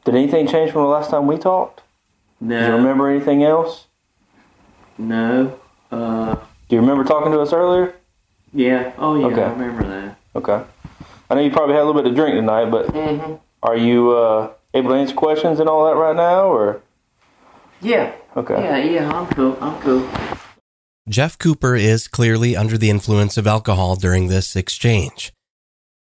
did 0.05 0.15
anything 0.15 0.47
change 0.47 0.71
from 0.71 0.81
the 0.83 0.87
last 0.87 1.09
time 1.09 1.25
we 1.27 1.37
talked? 1.37 1.81
No. 2.39 2.59
Do 2.59 2.65
you 2.67 2.73
remember 2.73 3.09
anything 3.09 3.43
else? 3.43 3.85
No. 4.97 5.59
Uh 5.91 6.35
Do 6.67 6.75
you 6.75 6.81
remember 6.81 7.03
talking 7.03 7.31
to 7.31 7.39
us 7.39 7.51
earlier? 7.53 7.95
Yeah. 8.53 8.93
Oh 8.97 9.15
yeah, 9.19 9.25
Okay. 9.27 9.43
I 9.43 9.51
remember 9.51 9.83
that. 9.87 10.17
Okay. 10.35 10.63
I 11.29 11.35
know 11.35 11.41
you 11.41 11.51
probably 11.51 11.75
had 11.75 11.83
a 11.83 11.85
little 11.85 12.01
bit 12.01 12.09
to 12.09 12.15
drink 12.15 12.35
tonight, 12.35 12.65
but 12.71 12.87
Mm-hmm. 12.87 13.35
are 13.63 13.77
you 13.77 14.11
uh, 14.11 14.51
able 14.73 14.89
to 14.89 14.95
answer 14.95 15.15
questions 15.15 15.59
and 15.59 15.69
all 15.69 15.85
that 15.85 15.95
right 15.95 16.15
now, 16.15 16.47
or? 16.47 16.81
Yeah. 17.81 18.13
Okay. 18.35 18.55
Yeah, 18.61 18.77
yeah, 18.77 19.11
I'm 19.11 19.27
cool. 19.27 19.57
I'm 19.61 19.79
cool. 19.81 20.09
Jeff 21.07 21.37
Cooper 21.37 21.75
is 21.75 22.07
clearly 22.07 22.55
under 22.55 22.77
the 22.77 22.89
influence 22.89 23.37
of 23.37 23.47
alcohol 23.47 23.95
during 23.95 24.27
this 24.27 24.55
exchange. 24.55 25.33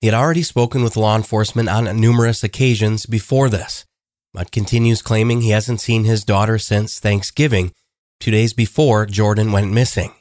He 0.02 0.08
had 0.08 0.16
already 0.16 0.42
spoken 0.44 0.82
with 0.84 0.96
law 0.98 1.16
enforcement 1.16 1.70
on 1.70 2.00
numerous 2.00 2.44
occasions 2.44 3.06
before 3.06 3.50
this, 3.50 3.86
but 4.34 4.52
continues 4.52 5.02
claiming 5.02 5.42
he 5.42 5.50
hasn't 5.52 5.82
seen 5.82 6.06
his 6.06 6.24
daughter 6.24 6.58
since 6.58 7.00
Thanksgiving, 7.00 7.72
two 8.20 8.32
days 8.32 8.54
before 8.54 9.06
Jordan 9.06 9.52
went 9.52 9.72
missing. 9.72 10.12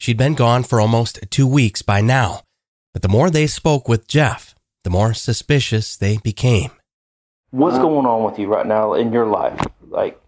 She'd 0.00 0.16
been 0.16 0.32
gone 0.34 0.62
for 0.62 0.80
almost 0.80 1.18
two 1.28 1.46
weeks 1.46 1.82
by 1.82 2.00
now, 2.00 2.40
but 2.94 3.02
the 3.02 3.08
more 3.08 3.28
they 3.28 3.46
spoke 3.46 3.86
with 3.86 4.08
Jeff, 4.08 4.54
the 4.82 4.88
more 4.88 5.12
suspicious 5.12 5.94
they 5.94 6.16
became. 6.16 6.70
What's 7.50 7.76
going 7.76 8.06
on 8.06 8.24
with 8.24 8.38
you 8.38 8.46
right 8.46 8.64
now 8.66 8.94
in 8.94 9.12
your 9.12 9.26
life? 9.26 9.60
Like, 9.86 10.18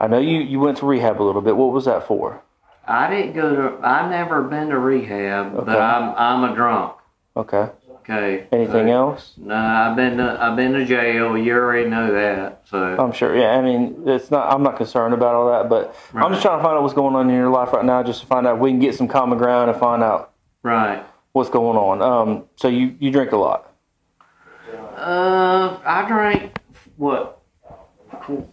I 0.00 0.06
know 0.06 0.18
you, 0.18 0.40
you 0.40 0.58
went 0.60 0.78
to 0.78 0.86
rehab 0.86 1.20
a 1.20 1.24
little 1.24 1.42
bit. 1.42 1.58
What 1.58 1.72
was 1.74 1.84
that 1.84 2.06
for? 2.06 2.42
I 2.88 3.10
didn't 3.10 3.34
go 3.34 3.54
to. 3.54 3.86
I've 3.86 4.08
never 4.10 4.44
been 4.44 4.70
to 4.70 4.78
rehab, 4.78 5.56
Okay. 5.56 5.64
but 5.66 5.78
I'm 5.78 6.14
I'm 6.16 6.50
a 6.50 6.54
drunk. 6.54 6.94
Okay. 7.36 7.68
Okay. 8.02 8.48
Anything 8.50 8.88
so, 8.88 8.92
else? 8.92 9.34
No, 9.36 9.54
I've 9.54 9.94
been 9.94 10.16
to 10.16 10.36
I've 10.40 10.56
been 10.56 10.72
to 10.72 10.84
jail. 10.84 11.38
You 11.38 11.54
already 11.54 11.88
know 11.88 12.12
that. 12.12 12.62
So 12.68 12.96
I'm 12.98 13.12
sure. 13.12 13.36
Yeah. 13.36 13.50
I 13.50 13.62
mean, 13.62 14.02
it's 14.06 14.30
not. 14.30 14.52
I'm 14.52 14.64
not 14.64 14.76
concerned 14.76 15.14
about 15.14 15.36
all 15.36 15.50
that, 15.52 15.68
but 15.68 15.94
I'm 16.12 16.32
just 16.32 16.42
trying 16.42 16.58
to 16.58 16.64
find 16.64 16.76
out 16.76 16.82
what's 16.82 16.94
going 16.94 17.14
on 17.14 17.30
in 17.30 17.36
your 17.36 17.50
life 17.50 17.72
right 17.72 17.84
now, 17.84 18.02
just 18.02 18.20
to 18.22 18.26
find 18.26 18.46
out 18.46 18.56
if 18.56 18.60
we 18.60 18.70
can 18.70 18.80
get 18.80 18.96
some 18.96 19.06
common 19.06 19.38
ground 19.38 19.70
and 19.70 19.78
find 19.78 20.02
out 20.02 20.32
right. 20.64 21.04
what's 21.32 21.48
going 21.48 21.78
on. 21.78 22.02
Um. 22.02 22.44
So 22.56 22.66
you 22.66 22.96
you 22.98 23.12
drink 23.12 23.30
a 23.30 23.36
lot. 23.36 23.72
Uh, 24.96 25.78
I 25.84 26.04
drank 26.08 26.58
what 26.96 27.40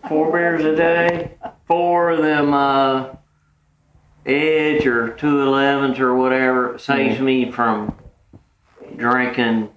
four- 0.08 0.32
beers 0.32 0.64
a 0.64 0.76
day. 0.76 1.38
Four 1.68 2.12
of 2.12 2.22
them 2.22 2.54
uh, 2.54 3.16
Edge 4.26 4.86
or 4.86 5.10
two 5.10 5.42
elevens 5.42 6.00
or 6.00 6.16
whatever 6.16 6.78
saves 6.78 7.20
me 7.20 7.52
from 7.52 7.99
drinking 9.00 9.70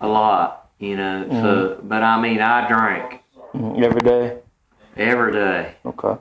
a 0.00 0.06
lot. 0.08 0.70
You 0.78 0.96
know. 0.96 1.26
So, 1.30 1.80
but 1.82 2.02
I 2.02 2.20
mean, 2.20 2.40
I 2.40 2.68
drank 2.68 3.22
Mhm. 3.54 3.82
Every 3.82 4.00
day. 4.00 4.38
every 4.96 5.32
day. 5.32 5.74
Okay. 5.86 6.16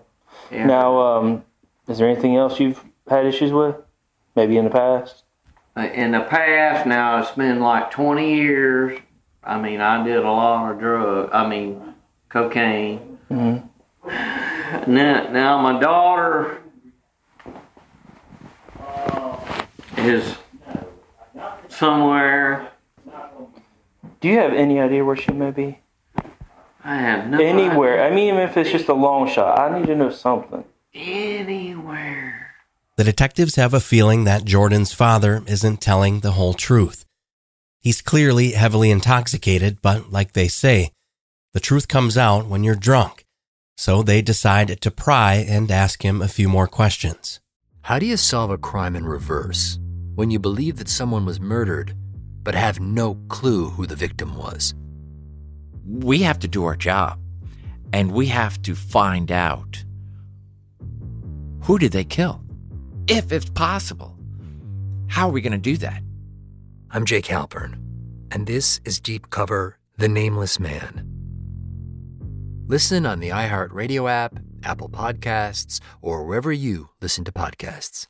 Every 0.52 0.66
Now, 0.66 1.00
um, 1.00 1.44
is 1.90 1.98
there 1.98 2.08
anything 2.08 2.36
else 2.38 2.60
you've 2.60 2.82
had 3.10 3.26
issues 3.26 3.52
with? 3.52 3.76
Maybe 4.36 4.58
in 4.58 4.66
the 4.66 4.72
past. 4.72 5.24
in 5.78 6.12
the 6.12 6.22
past 6.22 6.86
now 6.88 7.18
it's 7.20 7.32
been 7.32 7.60
like 7.60 7.92
20 7.92 8.34
years 8.36 8.98
i 9.44 9.60
mean 9.60 9.82
i 9.82 10.02
did 10.06 10.16
a 10.16 10.22
lot 10.32 10.72
of 10.72 10.80
drug 10.80 11.30
i 11.34 11.46
mean 11.46 11.94
cocaine 12.30 13.18
hmm 13.28 13.58
now, 14.88 15.28
now 15.32 15.62
my 15.62 15.78
daughter 15.78 16.62
is 19.98 20.36
somewhere 21.78 22.72
Do 24.22 24.28
you 24.28 24.38
have 24.38 24.54
any 24.54 24.80
idea 24.80 25.04
where 25.04 25.16
she 25.16 25.32
may 25.32 25.52
be? 25.52 25.80
i 26.84 26.96
have 26.96 27.28
no 27.28 27.40
Anywhere. 27.40 28.04
I 28.04 28.10
mean, 28.12 28.28
even 28.30 28.42
if 28.42 28.56
it's 28.58 28.72
just 28.72 28.88
a 28.90 28.94
long 28.94 29.28
shot, 29.28 29.60
I 29.60 29.78
need 29.78 29.88
to 29.88 29.96
know 29.96 30.12
something. 30.12 30.64
anywhere 30.94 32.54
The 32.98 33.04
detectives 33.04 33.56
have 33.56 33.74
a 33.74 33.80
feeling 33.80 34.24
that 34.24 34.46
Jordan's 34.46 34.94
father 34.94 35.44
isn't 35.48 35.82
telling 35.82 36.20
the 36.20 36.32
whole 36.32 36.54
truth. 36.54 37.06
He's 37.80 38.02
clearly 38.02 38.52
heavily 38.52 38.90
intoxicated, 38.90 39.82
but 39.82 40.12
like 40.12 40.34
they 40.34 40.48
say, 40.48 40.92
the 41.54 41.60
truth 41.60 41.88
comes 41.88 42.18
out 42.18 42.48
when 42.48 42.64
you're 42.64 42.76
drunk. 42.76 43.26
So 43.78 44.04
they 44.04 44.22
decide 44.22 44.80
to 44.82 44.92
pry 44.92 45.36
and 45.36 45.70
ask 45.70 46.04
him 46.04 46.22
a 46.22 46.28
few 46.28 46.48
more 46.48 46.68
questions. 46.68 47.40
How 47.82 48.00
do 48.00 48.06
you 48.06 48.18
solve 48.18 48.50
a 48.50 48.58
crime 48.58 48.96
in 48.96 49.06
reverse 49.06 49.78
when 50.16 50.32
you 50.32 50.40
believe 50.40 50.78
that 50.78 50.90
someone 50.90 51.26
was 51.26 51.40
murdered 51.40 51.96
but 52.44 52.56
have 52.56 52.80
no 52.80 53.16
clue 53.28 53.70
who 53.70 53.86
the 53.86 53.96
victim 53.96 54.36
was? 54.36 54.74
We 55.86 56.22
have 56.24 56.40
to 56.40 56.48
do 56.48 56.64
our 56.66 56.76
job, 56.76 57.20
and 57.94 58.12
we 58.12 58.28
have 58.28 58.62
to 58.64 58.76
find 58.76 59.32
out 59.32 59.84
Who 61.64 61.78
did 61.78 61.92
they 61.92 62.04
kill? 62.04 62.42
if 63.08 63.32
it's 63.32 63.50
possible. 63.50 64.18
How 65.08 65.30
are 65.30 65.32
we 65.32 65.42
going 65.42 65.52
to 65.52 65.58
do 65.60 65.78
that? 65.78 66.02
I'm 66.90 67.06
Jake 67.06 67.26
Halpern, 67.26 67.76
and 68.32 68.48
this 68.48 68.82
is 68.84 69.00
Deep 69.00 69.30
Cover 69.30 69.78
The 69.98 70.08
Nameless 70.08 70.60
Man. 70.60 71.08
Listen 72.68 73.06
on 73.06 73.20
the 73.20 73.30
iHeartRadio 73.30 74.10
app, 74.10 74.40
Apple 74.64 74.90
Podcasts, 74.90 75.80
or 76.02 76.26
wherever 76.26 76.52
you 76.52 76.90
listen 77.00 77.24
to 77.26 77.32
podcasts. 77.32 78.08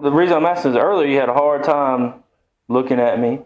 The 0.00 0.10
reason 0.10 0.36
I'm 0.36 0.46
asking 0.46 0.72
is 0.72 0.76
earlier 0.76 1.08
you 1.08 1.18
had 1.18 1.28
a 1.28 1.34
hard 1.34 1.64
time 1.64 2.22
looking 2.68 2.98
at 2.98 3.20
me. 3.20 3.40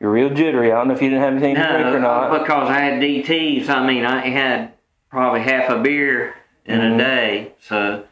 You're 0.00 0.12
real 0.12 0.30
jittery. 0.30 0.70
I 0.70 0.76
don't 0.76 0.88
know 0.88 0.94
if 0.94 1.02
you 1.02 1.08
didn't 1.10 1.22
have 1.24 1.32
anything 1.32 1.56
to 1.56 1.60
drink 1.62 1.86
or 1.86 1.92
no, 1.94 2.28
not. 2.28 2.38
because 2.38 2.70
i 2.70 2.78
had 2.78 3.02
dts 3.02 3.68
i 3.68 3.84
mean 3.84 4.04
i 4.04 4.28
had 4.28 4.72
probably 5.10 5.40
half 5.40 5.68
a 5.70 5.78
beer 5.82 6.34
in 6.64 6.78
Mhm. 6.78 6.94
a 6.94 6.98
day 6.98 7.52
so 7.60 8.04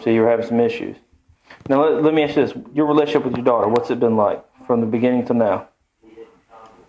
So 0.00 0.10
you 0.10 0.20
were 0.22 0.28
having 0.30 0.46
some 0.46 0.60
issues. 0.60 0.96
Now 1.68 1.82
let, 1.82 2.02
let 2.04 2.14
me 2.14 2.22
ask 2.22 2.36
you 2.36 2.46
this: 2.46 2.54
Your 2.72 2.86
relationship 2.86 3.24
with 3.24 3.36
your 3.36 3.44
daughter, 3.44 3.66
what's 3.68 3.90
it 3.90 3.98
been 3.98 4.16
like 4.16 4.44
from 4.66 4.80
the 4.80 4.86
beginning 4.86 5.24
to 5.26 5.34
now? 5.34 5.68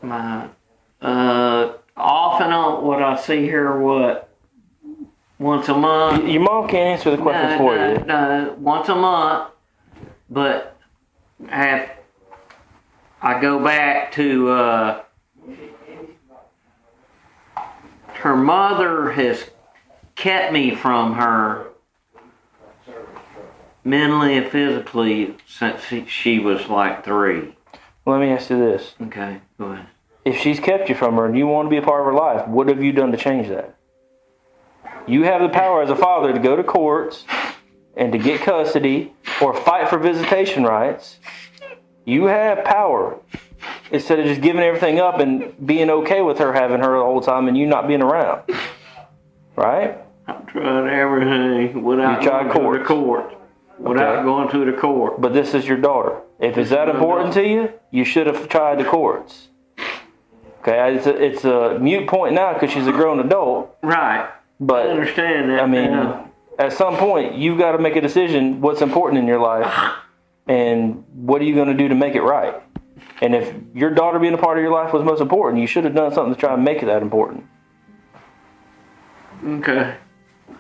my 0.02 0.48
uh 1.02 1.74
off 1.98 2.42
and 2.42 2.54
on 2.54 2.84
what 2.86 3.02
I 3.02 3.16
see 3.16 3.42
here 3.44 3.80
what 3.80 4.30
once 5.40 5.68
a 5.70 5.74
month. 5.74 6.28
Your 6.28 6.42
mom 6.44 6.68
can't 6.68 7.00
answer 7.00 7.10
the 7.12 7.18
questions 7.18 7.52
no, 7.54 7.58
for 7.58 7.76
no, 7.76 7.92
you. 7.94 8.06
No, 8.06 8.56
once 8.60 8.90
a 8.90 8.96
month, 8.96 9.52
but 10.30 10.78
have 11.50 11.90
I 13.22 13.40
go 13.42 13.64
back 13.64 14.12
to 14.14 14.50
uh 14.50 15.02
her 18.16 18.36
mother 18.36 19.12
has 19.12 19.50
kept 20.16 20.54
me 20.54 20.74
from 20.76 21.14
her 21.14 21.68
mentally 23.84 24.38
and 24.38 24.48
physically 24.48 25.36
since 25.46 25.84
she- 25.84 26.06
she 26.08 26.40
was 26.40 26.68
like 26.70 27.04
three. 27.04 27.56
Let 28.06 28.20
me 28.20 28.32
ask 28.32 28.50
you 28.50 28.58
this: 28.58 28.96
Okay, 29.02 29.42
go 29.60 29.66
ahead. 29.66 29.88
If 30.24 30.38
she's 30.38 30.60
kept 30.60 30.90
you 30.90 30.96
from 30.96 31.16
her 31.18 31.26
and 31.26 31.38
you 31.38 31.46
want 31.46 31.68
to 31.68 31.70
be 31.70 31.78
a 31.78 31.82
part 31.82 32.00
of 32.02 32.08
her 32.08 32.14
life, 32.14 32.48
what 32.48 32.68
have 32.68 32.82
you 32.84 32.92
done 32.92 33.12
to 33.12 33.18
change 33.18 33.48
that? 33.50 33.76
You 35.06 35.24
have 35.24 35.42
the 35.42 35.50
power 35.50 35.84
as 35.84 35.90
a 35.92 35.96
father 35.96 36.34
to 36.34 36.40
go 36.40 36.56
to 36.56 36.64
courts 36.64 37.26
and 37.96 38.12
to 38.12 38.18
get 38.18 38.42
custody 38.42 39.14
or 39.42 39.54
fight 39.54 39.90
for 39.90 39.98
visitation 39.98 40.64
rights. 40.64 41.20
You 42.06 42.26
have 42.26 42.64
power 42.64 43.20
instead 43.92 44.20
of 44.20 44.26
just 44.26 44.42
giving 44.42 44.62
everything 44.62 45.00
up 45.00 45.20
and 45.20 45.54
being 45.66 45.90
okay 45.90 46.22
with 46.22 46.38
her 46.40 46.54
having 46.54 46.80
her 46.80 46.98
the 46.98 47.04
whole 47.04 47.22
time 47.22 47.48
and 47.48 47.58
you 47.58 47.66
not 47.66 47.88
being 47.88 48.02
around. 48.02 48.44
Right? 49.56 49.98
I've 50.28 50.46
tried 50.48 50.90
everything 50.92 51.84
without 51.84 52.22
You 52.22 52.30
going 52.30 52.74
to 52.74 52.80
the 52.80 52.86
court. 52.86 53.36
Without 53.78 54.16
Okay. 54.18 54.24
going 54.24 54.50
to 54.50 54.72
the 54.72 54.78
court. 54.78 55.20
But 55.22 55.34
this 55.34 55.54
is 55.54 55.68
your 55.68 55.78
daughter. 55.78 56.22
If 56.40 56.58
it's 56.58 56.70
that 56.70 56.90
important 56.90 57.34
to 57.36 57.48
you, 57.48 57.74
you 57.92 58.04
should 58.06 58.28
have 58.28 58.48
tried 58.50 58.80
the 58.80 58.84
courts. 58.86 59.50
Okay, 60.62 60.96
it's 60.96 61.06
a, 61.06 61.24
it's 61.24 61.46
a 61.46 61.78
mute 61.80 62.08
point 62.08 62.34
now 62.34 62.54
because 62.54 62.72
she's 62.72 62.88
a 62.88 62.92
grown 62.92 63.20
adult. 63.20 63.78
Right. 63.84 64.28
But 64.60 64.88
I 64.88 64.90
understand 64.90 65.52
that. 65.52 65.60
I 65.62 65.68
mean, 65.68 65.92
now. 65.92 66.25
At 66.58 66.74
some 66.74 66.98
point, 66.98 67.36
you've 67.36 67.58
got 67.58 67.74
to 67.74 67.78
make 67.78 67.96
a 67.96 68.02
decision 68.02 68.62
what's 68.62 68.82
important 68.82 69.20
in 69.20 69.28
your 69.28 69.40
life 69.40 69.94
and 70.48 71.04
what 71.14 71.42
are 71.42 71.46
you 71.46 71.56
going 71.56 71.68
to 71.68 71.74
do 71.74 71.88
to 71.88 71.96
make 71.96 72.16
it 72.16 72.22
right. 72.22 72.56
And 73.22 73.34
if 73.34 73.54
your 73.74 73.92
daughter 73.92 74.20
being 74.20 74.34
a 74.34 74.38
part 74.38 74.58
of 74.58 74.64
your 74.64 74.74
life 74.74 74.94
was 74.94 75.04
most 75.04 75.22
important, 75.22 75.62
you 75.62 75.68
should 75.68 75.84
have 75.86 75.96
done 75.96 76.14
something 76.14 76.34
to 76.34 76.40
try 76.40 76.54
and 76.54 76.64
make 76.64 76.84
it 76.84 76.86
that 76.88 77.02
important. 77.02 77.46
Okay. 79.44 79.96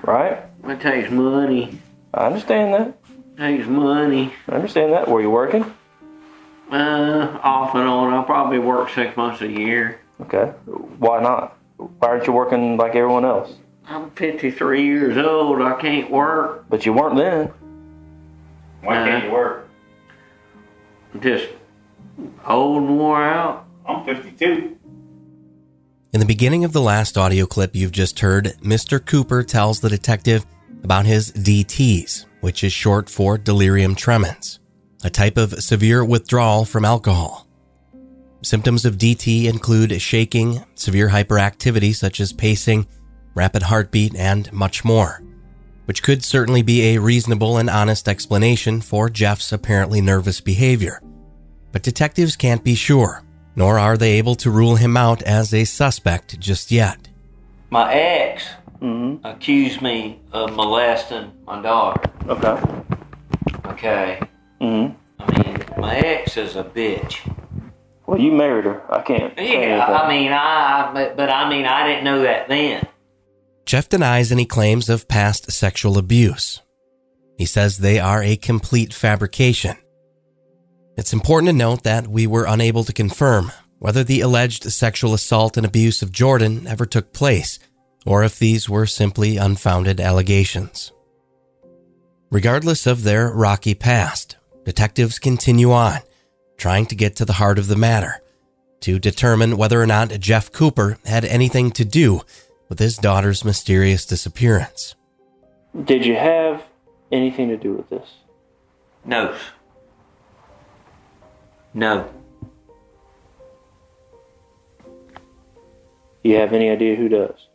Right? 0.01 0.43
It 0.63 0.81
takes 0.81 1.11
money. 1.11 1.79
I 2.13 2.27
understand 2.27 2.73
that. 2.73 2.97
takes 3.37 3.67
money. 3.67 4.33
I 4.47 4.55
understand 4.55 4.93
that. 4.93 5.07
Were 5.07 5.21
you 5.21 5.29
working? 5.29 5.63
Uh, 6.71 7.39
off 7.43 7.75
and 7.75 7.87
on. 7.87 8.13
I'll 8.13 8.23
probably 8.23 8.59
work 8.59 8.89
six 8.89 9.15
months 9.17 9.41
a 9.41 9.47
year. 9.47 9.99
Okay. 10.21 10.45
Why 10.97 11.21
not? 11.21 11.57
Why 11.77 12.07
aren't 12.07 12.25
you 12.25 12.33
working 12.33 12.77
like 12.77 12.95
everyone 12.95 13.25
else? 13.25 13.53
I'm 13.87 14.09
53 14.11 14.83
years 14.83 15.17
old. 15.17 15.61
I 15.61 15.79
can't 15.79 16.09
work. 16.09 16.65
But 16.69 16.85
you 16.85 16.93
weren't 16.93 17.17
then. 17.17 17.51
Why 18.81 18.95
can't 18.95 19.25
you 19.25 19.31
work? 19.31 19.69
Just 21.19 21.47
old 22.45 22.83
and 22.83 22.97
wore 22.97 23.23
out. 23.23 23.67
I'm 23.85 24.05
52. 24.05 24.77
In 26.13 26.19
the 26.19 26.25
beginning 26.25 26.63
of 26.63 26.73
the 26.73 26.81
last 26.81 27.17
audio 27.17 27.45
clip 27.45 27.75
you've 27.75 27.91
just 27.91 28.19
heard, 28.19 28.55
Mr. 28.61 29.05
Cooper 29.05 29.43
tells 29.43 29.79
the 29.79 29.89
detective 29.89 30.45
about 30.83 31.05
his 31.05 31.31
DTs, 31.31 32.25
which 32.41 32.63
is 32.63 32.71
short 32.71 33.09
for 33.09 33.37
delirium 33.37 33.95
tremens, 33.95 34.59
a 35.03 35.09
type 35.09 35.37
of 35.37 35.61
severe 35.61 36.05
withdrawal 36.05 36.63
from 36.63 36.85
alcohol. 36.85 37.47
Symptoms 38.43 38.85
of 38.85 38.97
DT 38.97 39.45
include 39.45 39.99
shaking, 40.01 40.63
severe 40.75 41.09
hyperactivity 41.09 41.93
such 41.93 42.19
as 42.19 42.31
pacing, 42.31 42.87
rapid 43.35 43.63
heartbeat, 43.63 44.15
and 44.15 44.51
much 44.51 44.83
more, 44.83 45.21
which 45.85 46.01
could 46.01 46.23
certainly 46.23 46.63
be 46.63 46.95
a 46.95 46.99
reasonable 46.99 47.57
and 47.57 47.69
honest 47.69 48.07
explanation 48.07 48.81
for 48.81 49.09
Jeff's 49.09 49.51
apparently 49.51 50.01
nervous 50.01 50.41
behavior. 50.41 51.01
But 51.71 51.83
detectives 51.83 52.35
can't 52.35 52.63
be 52.63 52.73
sure, 52.73 53.23
nor 53.55 53.77
are 53.77 53.97
they 53.97 54.13
able 54.13 54.35
to 54.35 54.49
rule 54.49 54.77
him 54.77 54.97
out 54.97 55.21
as 55.23 55.53
a 55.53 55.65
suspect 55.65 56.39
just 56.39 56.71
yet. 56.71 57.09
My 57.69 57.93
ex 57.93 58.45
accused 59.23 59.81
me 59.81 60.21
of 60.31 60.55
molesting 60.55 61.31
my 61.45 61.61
daughter. 61.61 62.09
Okay. 62.27 62.83
Okay. 63.65 64.19
Mm-hmm. 64.61 64.95
I 65.19 65.43
mean, 65.43 65.65
my 65.77 65.97
ex 65.97 66.37
is 66.37 66.55
a 66.55 66.63
bitch. 66.63 67.19
Well, 68.05 68.19
you 68.19 68.31
married 68.31 68.65
her. 68.65 68.81
I 68.89 69.01
can't. 69.01 69.33
Yeah, 69.35 69.43
anything. 69.43 69.71
I 69.71 70.07
mean, 70.07 70.31
I, 70.31 70.91
but, 70.93 71.17
but 71.17 71.29
I 71.29 71.49
mean, 71.49 71.65
I 71.65 71.87
didn't 71.87 72.03
know 72.03 72.21
that 72.21 72.47
then. 72.47 72.87
Jeff 73.65 73.89
denies 73.89 74.31
any 74.31 74.45
claims 74.45 74.89
of 74.89 75.07
past 75.07 75.51
sexual 75.51 75.97
abuse. 75.97 76.61
He 77.37 77.45
says 77.45 77.77
they 77.77 77.99
are 77.99 78.21
a 78.21 78.35
complete 78.35 78.93
fabrication. 78.93 79.75
It's 80.95 81.13
important 81.13 81.49
to 81.49 81.53
note 81.53 81.83
that 81.83 82.07
we 82.07 82.27
were 82.27 82.45
unable 82.47 82.83
to 82.83 82.93
confirm 82.93 83.51
whether 83.79 84.03
the 84.03 84.21
alleged 84.21 84.63
sexual 84.71 85.13
assault 85.13 85.57
and 85.57 85.65
abuse 85.65 86.01
of 86.01 86.11
Jordan 86.11 86.65
ever 86.67 86.85
took 86.85 87.11
place, 87.11 87.59
or 88.05 88.23
if 88.23 88.39
these 88.39 88.69
were 88.69 88.85
simply 88.85 89.35
unfounded 89.37 89.99
allegations. 89.99 90.91
Regardless 92.31 92.85
of 92.85 93.03
their 93.03 93.31
rocky 93.31 93.73
past, 93.73 94.37
detectives 94.63 95.19
continue 95.19 95.71
on, 95.71 95.99
trying 96.57 96.85
to 96.85 96.95
get 96.95 97.15
to 97.15 97.25
the 97.25 97.33
heart 97.33 97.59
of 97.59 97.67
the 97.67 97.75
matter, 97.75 98.21
to 98.81 98.99
determine 98.99 99.57
whether 99.57 99.81
or 99.81 99.87
not 99.87 100.19
Jeff 100.19 100.51
Cooper 100.51 100.97
had 101.05 101.25
anything 101.25 101.71
to 101.71 101.83
do 101.83 102.21
with 102.69 102.79
his 102.79 102.97
daughter's 102.97 103.45
mysterious 103.45 104.05
disappearance. 104.05 104.95
Did 105.83 106.05
you 106.05 106.15
have 106.15 106.63
anything 107.11 107.49
to 107.49 107.57
do 107.57 107.73
with 107.73 107.89
this? 107.89 108.07
No. 109.03 109.35
No. 111.73 112.09
You 116.23 116.37
have 116.37 116.53
any 116.53 116.69
idea 116.69 116.95
who 116.95 117.09
does? 117.09 117.47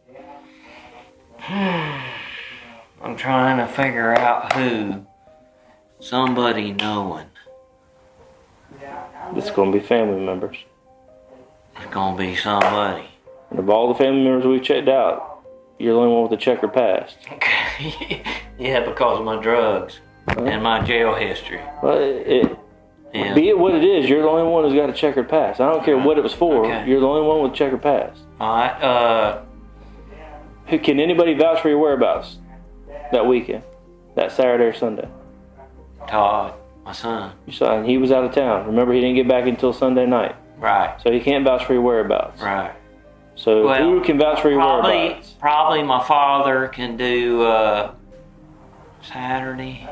I'm 3.02 3.16
trying 3.16 3.58
to 3.58 3.66
figure 3.66 4.14
out 4.14 4.52
who. 4.52 5.06
Somebody 5.98 6.72
knowing. 6.72 7.26
It's 9.34 9.50
going 9.50 9.72
to 9.72 9.78
be 9.78 9.84
family 9.84 10.24
members. 10.24 10.56
It's 11.76 11.92
gonna 11.92 12.16
be 12.16 12.36
somebody. 12.36 13.09
And 13.50 13.58
of 13.58 13.68
all 13.68 13.88
the 13.92 13.94
family 13.98 14.22
members 14.24 14.46
we've 14.46 14.62
checked 14.62 14.88
out, 14.88 15.42
you're 15.78 15.94
the 15.94 16.00
only 16.00 16.12
one 16.12 16.22
with 16.24 16.32
a 16.32 16.36
checkered 16.42 16.72
past. 16.72 17.16
Yeah, 18.58 18.80
because 18.84 19.18
of 19.18 19.24
my 19.24 19.40
drugs 19.42 20.00
and 20.36 20.62
my 20.62 20.82
jail 20.82 21.14
history. 21.14 21.62
Well, 21.82 21.96
it, 21.98 22.58
Yeah. 23.14 23.32
Be 23.34 23.48
it 23.48 23.58
what 23.58 23.74
it 23.74 23.82
is, 23.82 24.08
you're 24.08 24.20
the 24.20 24.28
only 24.28 24.42
one 24.52 24.64
who's 24.64 24.74
got 24.74 24.90
a 24.90 24.92
checkered 24.92 25.30
past. 25.30 25.62
I 25.62 25.72
don't 25.72 25.82
care 25.82 25.96
what 25.96 26.18
it 26.18 26.22
was 26.22 26.34
for. 26.34 26.66
You're 26.84 27.00
the 27.00 27.06
only 27.06 27.26
one 27.26 27.42
with 27.42 27.52
a 27.52 27.56
checkered 27.56 27.80
past. 27.80 28.20
Alright, 28.38 28.82
uh. 28.82 29.40
Who 30.66 30.78
can 30.78 31.00
anybody 31.00 31.32
vouch 31.32 31.62
for 31.62 31.70
your 31.70 31.78
whereabouts 31.78 32.36
that 33.12 33.26
weekend, 33.26 33.64
that 34.14 34.30
Saturday 34.30 34.64
or 34.64 34.74
Sunday? 34.74 35.08
Todd, 36.06 36.52
my 36.84 36.92
son. 36.92 37.32
Your 37.46 37.54
son, 37.54 37.84
he 37.86 37.96
was 37.96 38.12
out 38.12 38.24
of 38.24 38.32
town. 38.34 38.66
Remember, 38.66 38.92
he 38.92 39.00
didn't 39.00 39.16
get 39.16 39.26
back 39.26 39.46
until 39.46 39.72
Sunday 39.72 40.04
night. 40.04 40.36
Right. 40.58 41.00
So 41.02 41.10
he 41.10 41.20
can't 41.20 41.44
vouch 41.46 41.64
for 41.64 41.72
your 41.72 41.82
whereabouts. 41.82 42.42
Right. 42.42 42.74
So 43.40 43.64
Well, 43.64 43.82
who 43.82 44.02
can 44.02 44.18
vouch 44.18 44.42
for 44.42 44.50
your 44.50 44.58
Probably, 44.60 44.90
whereabouts? 44.90 45.30
probably 45.40 45.82
my 45.82 46.04
father 46.04 46.68
can 46.68 46.98
do 46.98 47.42
uh, 47.42 47.94
Saturday. 49.02 49.88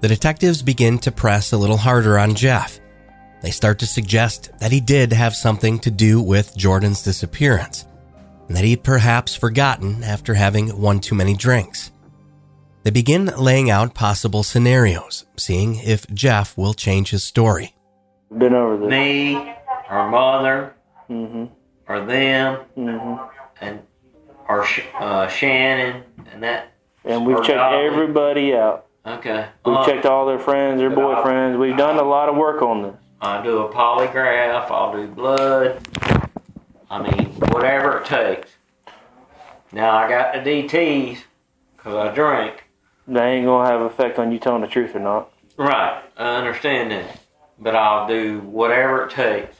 The 0.00 0.08
detectives 0.08 0.62
begin 0.62 0.98
to 1.00 1.12
press 1.12 1.52
a 1.52 1.58
little 1.58 1.76
harder 1.76 2.18
on 2.18 2.34
Jeff. 2.34 2.80
They 3.42 3.50
start 3.50 3.78
to 3.80 3.86
suggest 3.86 4.50
that 4.60 4.72
he 4.72 4.80
did 4.80 5.12
have 5.12 5.34
something 5.34 5.78
to 5.80 5.90
do 5.90 6.22
with 6.22 6.56
Jordan's 6.56 7.02
disappearance, 7.02 7.84
and 8.48 8.56
that 8.56 8.64
he'd 8.64 8.82
perhaps 8.82 9.34
forgotten 9.34 10.02
after 10.02 10.32
having 10.32 10.80
one 10.80 11.00
too 11.00 11.14
many 11.14 11.34
drinks. 11.34 11.90
They 12.82 12.90
begin 12.90 13.26
laying 13.38 13.68
out 13.68 13.94
possible 13.94 14.42
scenarios, 14.42 15.26
seeing 15.36 15.76
if 15.76 16.06
Jeff 16.14 16.56
will 16.56 16.72
change 16.72 17.10
his 17.10 17.24
story. 17.24 17.74
Been 18.36 18.54
over 18.54 18.78
this. 18.78 18.88
Me, 18.90 19.54
her 19.86 20.08
mother, 20.08 20.74
Mm-hmm. 21.10 21.52
Or 21.88 22.04
them, 22.04 22.60
Mm-hmm. 22.76 23.24
and 23.64 23.80
or 24.48 24.66
uh, 24.98 25.28
Shannon, 25.28 26.02
and 26.32 26.42
that. 26.42 26.72
And 27.04 27.26
we've 27.26 27.38
checked 27.38 27.58
Dolly. 27.58 27.86
everybody 27.86 28.54
out. 28.54 28.86
Okay. 29.06 29.46
We've 29.64 29.76
Uh, 29.76 29.84
checked 29.86 30.06
all 30.06 30.26
their 30.26 30.38
friends, 30.38 30.78
their 30.80 30.90
boyfriends. 30.90 31.58
We've 31.58 31.76
done 31.76 31.98
a 31.98 32.02
lot 32.02 32.28
of 32.28 32.36
work 32.36 32.62
on 32.62 32.82
this. 32.82 32.94
I'll 33.20 33.42
do 33.42 33.58
a 33.58 33.72
polygraph. 33.72 34.70
I'll 34.70 34.92
do 34.92 35.06
blood. 35.08 35.86
I 36.90 37.02
mean, 37.02 37.26
whatever 37.50 37.98
it 37.98 38.04
takes. 38.06 38.50
Now 39.72 39.96
I 39.96 40.08
got 40.08 40.32
the 40.34 40.40
DTS 40.40 41.18
because 41.76 41.94
I 41.94 42.14
drink. 42.14 42.64
They 43.08 43.20
ain't 43.36 43.46
gonna 43.46 43.68
have 43.68 43.80
effect 43.82 44.18
on 44.18 44.30
you 44.32 44.38
telling 44.38 44.62
the 44.62 44.66
truth 44.68 44.94
or 44.94 45.00
not. 45.00 45.30
Right. 45.56 46.02
I 46.16 46.36
understand 46.36 46.90
that, 46.90 47.20
but 47.58 47.74
I'll 47.76 48.06
do 48.06 48.40
whatever 48.40 49.04
it 49.04 49.10
takes. 49.10 49.56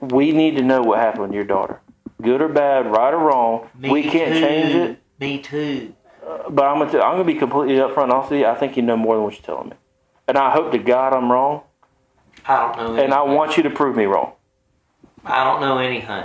We 0.00 0.32
need 0.32 0.56
to 0.56 0.62
know 0.62 0.82
what 0.82 0.98
happened 0.98 1.32
to 1.32 1.34
your 1.36 1.44
daughter, 1.44 1.80
good 2.22 2.40
or 2.40 2.48
bad, 2.48 2.86
right 2.90 3.12
or 3.12 3.18
wrong. 3.18 3.68
Me 3.78 3.90
we 3.90 4.02
can't 4.02 4.32
too. 4.34 4.40
change 4.40 4.74
it. 4.74 5.02
Me 5.18 5.38
too. 5.40 5.94
Uh, 6.26 6.48
but 6.48 6.64
I'm 6.64 6.78
gonna, 6.78 6.90
t- 6.90 6.98
I'm 6.98 7.12
gonna 7.14 7.24
be 7.24 7.34
completely 7.34 7.74
upfront. 7.76 8.10
Honestly, 8.10 8.46
I 8.46 8.54
think 8.54 8.76
you 8.76 8.82
know 8.82 8.96
more 8.96 9.14
than 9.16 9.24
what 9.24 9.34
you're 9.34 9.42
telling 9.42 9.70
me, 9.70 9.76
and 10.26 10.38
I 10.38 10.50
hope 10.50 10.72
to 10.72 10.78
God 10.78 11.12
I'm 11.12 11.30
wrong. 11.30 11.62
I 12.46 12.74
don't 12.74 12.96
know. 12.96 13.02
And 13.02 13.12
I 13.12 13.22
want 13.22 13.56
you 13.56 13.62
to 13.64 13.70
prove 13.70 13.96
me 13.96 14.04
wrong. 14.04 14.32
I 15.24 15.44
don't 15.44 15.60
know 15.60 15.78
anything. 15.78 16.24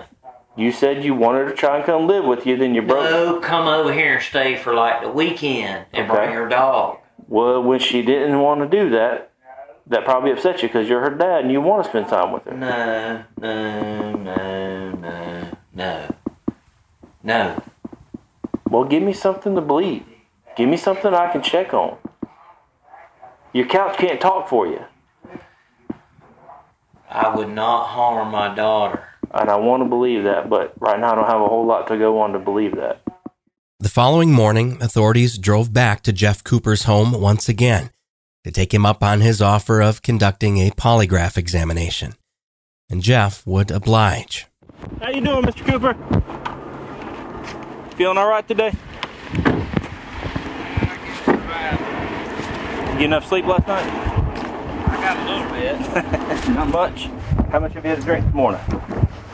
You 0.55 0.71
said 0.71 1.03
you 1.03 1.13
wanted 1.13 1.45
to 1.49 1.53
try 1.53 1.75
and 1.75 1.85
come 1.85 2.07
live 2.07 2.23
with 2.23 2.45
you, 2.47 2.55
then 2.55 2.73
you 2.75 2.81
broke. 2.81 3.03
No, 3.09 3.39
come 3.41 3.67
over 3.67 3.91
here 3.91 4.13
and 4.15 4.23
stay 4.23 4.55
for 4.55 4.73
like 4.73 5.01
the 5.01 5.09
weekend 5.09 5.85
and 5.91 6.09
Okay. 6.09 6.17
bring 6.17 6.31
your 6.31 6.47
dog. 6.47 6.99
Well, 7.27 7.61
when 7.61 7.79
she 7.79 8.01
didn't 8.01 8.39
want 8.39 8.61
to 8.61 8.67
do 8.83 8.89
that, 8.91 9.31
that 9.87 10.03
probably 10.03 10.31
upset 10.31 10.61
you 10.61 10.67
because 10.67 10.89
you're 10.89 11.01
her 11.01 11.15
dad 11.15 11.43
and 11.43 11.51
you 11.51 11.61
want 11.61 11.83
to 11.83 11.89
spend 11.89 12.07
time 12.07 12.31
with 12.31 12.43
her. 12.45 12.55
No, 12.55 13.23
no, 13.39 14.13
no, 14.13 14.91
no, 14.91 15.57
no, 15.73 16.15
no. 17.23 17.63
Well, 18.69 18.83
give 18.85 19.03
me 19.03 19.13
something 19.13 19.55
to 19.55 19.61
believe. 19.61 20.03
Give 20.55 20.67
me 20.67 20.77
something 20.77 21.13
I 21.13 21.31
can 21.31 21.43
check 21.43 21.73
on. 21.73 21.97
Your 23.53 23.67
couch 23.67 23.97
can't 23.97 24.19
talk 24.19 24.49
for 24.49 24.67
you. 24.67 24.83
I 27.09 27.33
would 27.35 27.49
not 27.49 27.87
harm 27.87 28.31
my 28.31 28.53
daughter. 28.53 29.03
And 29.31 29.49
I 29.49 29.55
want 29.57 29.83
to 29.83 29.89
believe 29.89 30.23
that, 30.23 30.49
but 30.49 30.73
right 30.79 30.99
now 30.99 31.11
I 31.11 31.15
don't 31.15 31.27
have 31.27 31.41
a 31.41 31.47
whole 31.47 31.65
lot 31.65 31.87
to 31.87 31.97
go 31.97 32.19
on 32.19 32.33
to 32.33 32.39
believe 32.39 32.75
that. 32.75 33.01
The 33.79 33.89
following 33.89 34.31
morning, 34.31 34.81
authorities 34.81 35.37
drove 35.37 35.73
back 35.73 36.01
to 36.03 36.13
Jeff 36.13 36.43
Cooper's 36.43 36.83
home 36.83 37.11
once 37.11 37.49
again 37.49 37.91
to 38.45 38.51
take 38.51 38.71
him 38.71 38.85
up 38.85 39.01
on 39.01 39.21
his 39.21 39.41
offer 39.41 39.81
of 39.81 40.03
conducting 40.03 40.57
a 40.59 40.69
polygraph 40.69 41.35
examination. 41.35 42.13
And 42.91 43.01
Jeff 43.01 43.41
would 43.47 43.71
oblige. 43.71 44.45
How 45.01 45.09
you 45.09 45.21
doing, 45.21 45.41
Mr. 45.41 45.65
Cooper? 45.65 45.95
Feeling 47.95 48.19
all 48.19 48.29
right 48.29 48.47
today? 48.47 48.71
Yeah, 51.25 52.99
you 52.99 53.05
enough 53.05 53.27
sleep 53.27 53.45
last 53.45 53.67
night? 53.67 53.83
I 54.89 54.95
got 54.97 55.17
a 55.17 55.25
little 55.27 55.49
bit. 55.51 56.49
Not 56.55 56.67
much. 56.69 57.09
How 57.49 57.59
much 57.59 57.73
have 57.73 57.83
you 57.83 57.89
had 57.89 57.99
to 58.01 58.05
drink 58.05 58.25
this 58.25 58.33
morning? 58.35 58.61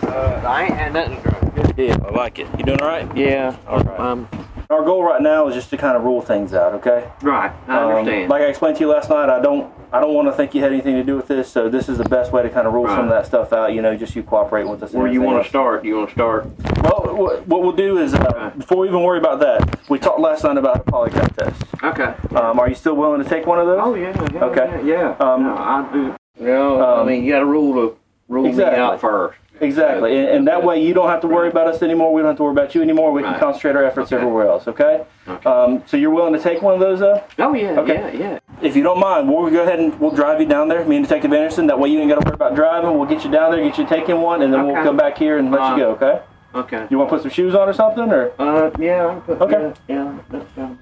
Uh, 0.04 0.42
I 0.48 0.64
ain't 0.64 0.74
had 0.76 0.94
nothing 0.94 1.20
drunk. 1.20 1.56
Good 1.56 1.76
deal. 1.76 2.02
I 2.06 2.12
like 2.12 2.40
it. 2.40 2.48
You 2.58 2.64
doing 2.64 2.80
all 2.82 2.88
right? 2.88 3.14
Yeah. 3.18 3.58
All 3.68 3.80
right. 3.80 4.00
Um, 4.00 4.30
our 4.72 4.86
goal 4.86 5.04
right 5.04 5.22
now 5.22 5.50
is 5.50 5.54
just 5.56 5.70
to 5.72 5.78
kind 5.78 5.98
of 5.98 6.04
rule 6.04 6.22
things 6.22 6.54
out, 6.54 6.74
okay? 6.76 7.10
right. 7.22 7.52
I 7.68 7.78
Um, 7.84 7.92
understand. 7.92 8.30
like 8.30 8.42
I 8.42 8.46
explained 8.46 8.78
to 8.78 8.84
you 8.86 8.90
last 8.90 9.10
night, 9.10 9.30
I 9.30 9.42
don't 9.42 9.70
I 9.92 10.00
don't 10.00 10.14
want 10.14 10.30
to 10.30 10.32
think 10.32 10.56
you 10.56 10.62
had 10.62 10.72
anything 10.72 10.96
to 10.96 11.04
do 11.04 11.18
with 11.18 11.28
this, 11.28 11.50
so 11.52 11.68
this 11.68 11.90
is 11.90 11.98
the 11.98 12.06
best 12.06 12.32
way 12.32 12.42
to 12.42 12.50
kind 12.50 12.66
of 12.66 12.74
rule 12.74 12.88
some 12.88 13.04
of 13.04 13.10
that 13.10 13.26
stuff 13.26 13.52
out. 13.52 13.74
You 13.74 13.82
know, 13.82 13.98
just 13.98 14.16
you 14.16 14.24
cooperate 14.24 14.66
with 14.66 14.82
us. 14.82 14.94
and 14.94 15.04
Where 15.04 15.12
you 15.12 15.22
want 15.22 15.44
to 15.44 15.50
start? 15.50 15.84
You 15.84 15.98
want 15.98 16.08
to 16.08 16.16
start? 16.16 16.46
Well, 16.82 17.14
what, 17.18 17.46
what 17.46 17.62
we'll 17.62 17.74
do 17.74 17.98
is, 17.98 18.14
uh, 18.14 18.52
before 18.58 18.78
we 18.78 18.88
even 18.88 19.04
worry 19.04 19.18
about 19.20 19.42
that, 19.42 19.78
we 19.90 20.00
talked 20.00 20.22
last 20.22 20.46
night 20.46 20.56
about 20.58 20.78
a 20.78 20.84
polygraph 20.90 21.36
test. 21.36 21.62
Okay. 21.84 22.14
Um, 22.38 22.58
are 22.58 22.70
you 22.70 22.76
still 22.76 22.96
willing 22.96 23.22
to 23.22 23.28
take 23.30 23.46
one 23.46 23.60
of 23.60 23.68
those? 23.68 23.80
Oh 23.84 23.94
yeah. 23.96 24.16
yeah 24.34 24.44
Okay. 24.46 24.82
Yeah. 24.88 25.16
yeah. 25.20 25.34
Um, 25.34 25.44
no, 25.44 25.56
I 25.58 25.90
do. 25.92 26.16
No, 26.40 26.80
I 26.80 27.02
um, 27.02 27.08
mean 27.08 27.26
you 27.26 27.34
got 27.34 27.40
to 27.40 27.46
rule 27.46 27.74
the 27.74 27.96
rule 28.30 28.46
Exactly. 28.46 28.78
me 28.78 28.82
out 28.86 29.02
first. 29.02 29.38
Exactly, 29.62 30.18
and, 30.18 30.28
and 30.30 30.48
that 30.48 30.64
way 30.64 30.84
you 30.84 30.94
don't 30.94 31.08
have 31.10 31.22
to 31.22 31.28
worry 31.28 31.48
about 31.48 31.68
us 31.68 31.82
anymore. 31.84 32.12
We 32.14 32.22
don't 32.22 32.30
have 32.32 32.38
to 32.38 32.44
worry 32.44 32.52
about 32.54 32.74
you 32.76 32.82
anymore. 32.82 33.12
We 33.12 33.22
can 33.22 33.40
concentrate 33.40 33.76
our 33.76 33.84
efforts 33.86 34.12
everywhere 34.12 34.48
else. 34.48 34.68
Okay. 34.68 35.06
Um, 35.46 35.84
so 35.86 35.98
you're 35.98 36.10
willing 36.10 36.34
to 36.34 36.40
take 36.40 36.62
one 36.62 36.74
of 36.74 36.80
those, 36.80 37.00
though? 37.00 37.24
Oh 37.40 37.54
yeah. 37.54 37.80
Okay. 37.80 38.18
Yeah. 38.18 38.32
Yeah. 38.32 38.40
If 38.62 38.76
you 38.76 38.84
don't 38.84 39.00
mind, 39.00 39.30
we'll 39.30 39.50
go 39.50 39.62
ahead 39.64 39.80
and 39.80 39.98
we'll 40.00 40.12
drive 40.12 40.40
you 40.42 40.48
down 40.48 40.68
there. 40.68 40.84
Me 40.86 40.98
and 40.98 41.06
Detective 41.06 41.32
Anderson. 41.32 41.68
That 41.68 41.80
way 41.80 41.90
you 41.90 42.00
ain't 42.00 42.10
got 42.10 42.20
to 42.22 42.26
worry 42.26 42.34
about 42.36 42.56
driving. 42.56 42.98
We'll 42.98 43.08
get 43.08 43.24
you 43.24 43.32
down 43.32 43.52
there, 43.52 43.64
get 43.64 43.78
you 43.78 43.86
taking 43.86 44.20
one, 44.22 44.42
and 44.42 44.54
then 44.54 44.66
we'll 44.66 44.84
come 44.84 44.98
back 44.98 45.18
here 45.18 45.38
and 45.38 45.52
let 45.52 45.62
Uh, 45.62 45.72
you 45.76 45.78
go. 45.84 45.90
Okay. 45.92 46.22
Okay. 46.54 46.88
You 46.90 46.98
want 46.98 47.10
to 47.10 47.16
put 47.16 47.22
some 47.22 47.32
shoes 47.32 47.56
on 47.56 47.70
or 47.70 47.74
something, 47.74 48.12
or? 48.12 48.32
Uh, 48.40 48.72
yeah. 48.80 49.08
I 49.08 49.12
can 49.14 49.22
put, 49.22 49.42
Okay. 49.42 49.74
Yeah. 49.88 49.96
yeah 49.96 50.20
that's 50.30 50.52
fine. 50.56 50.80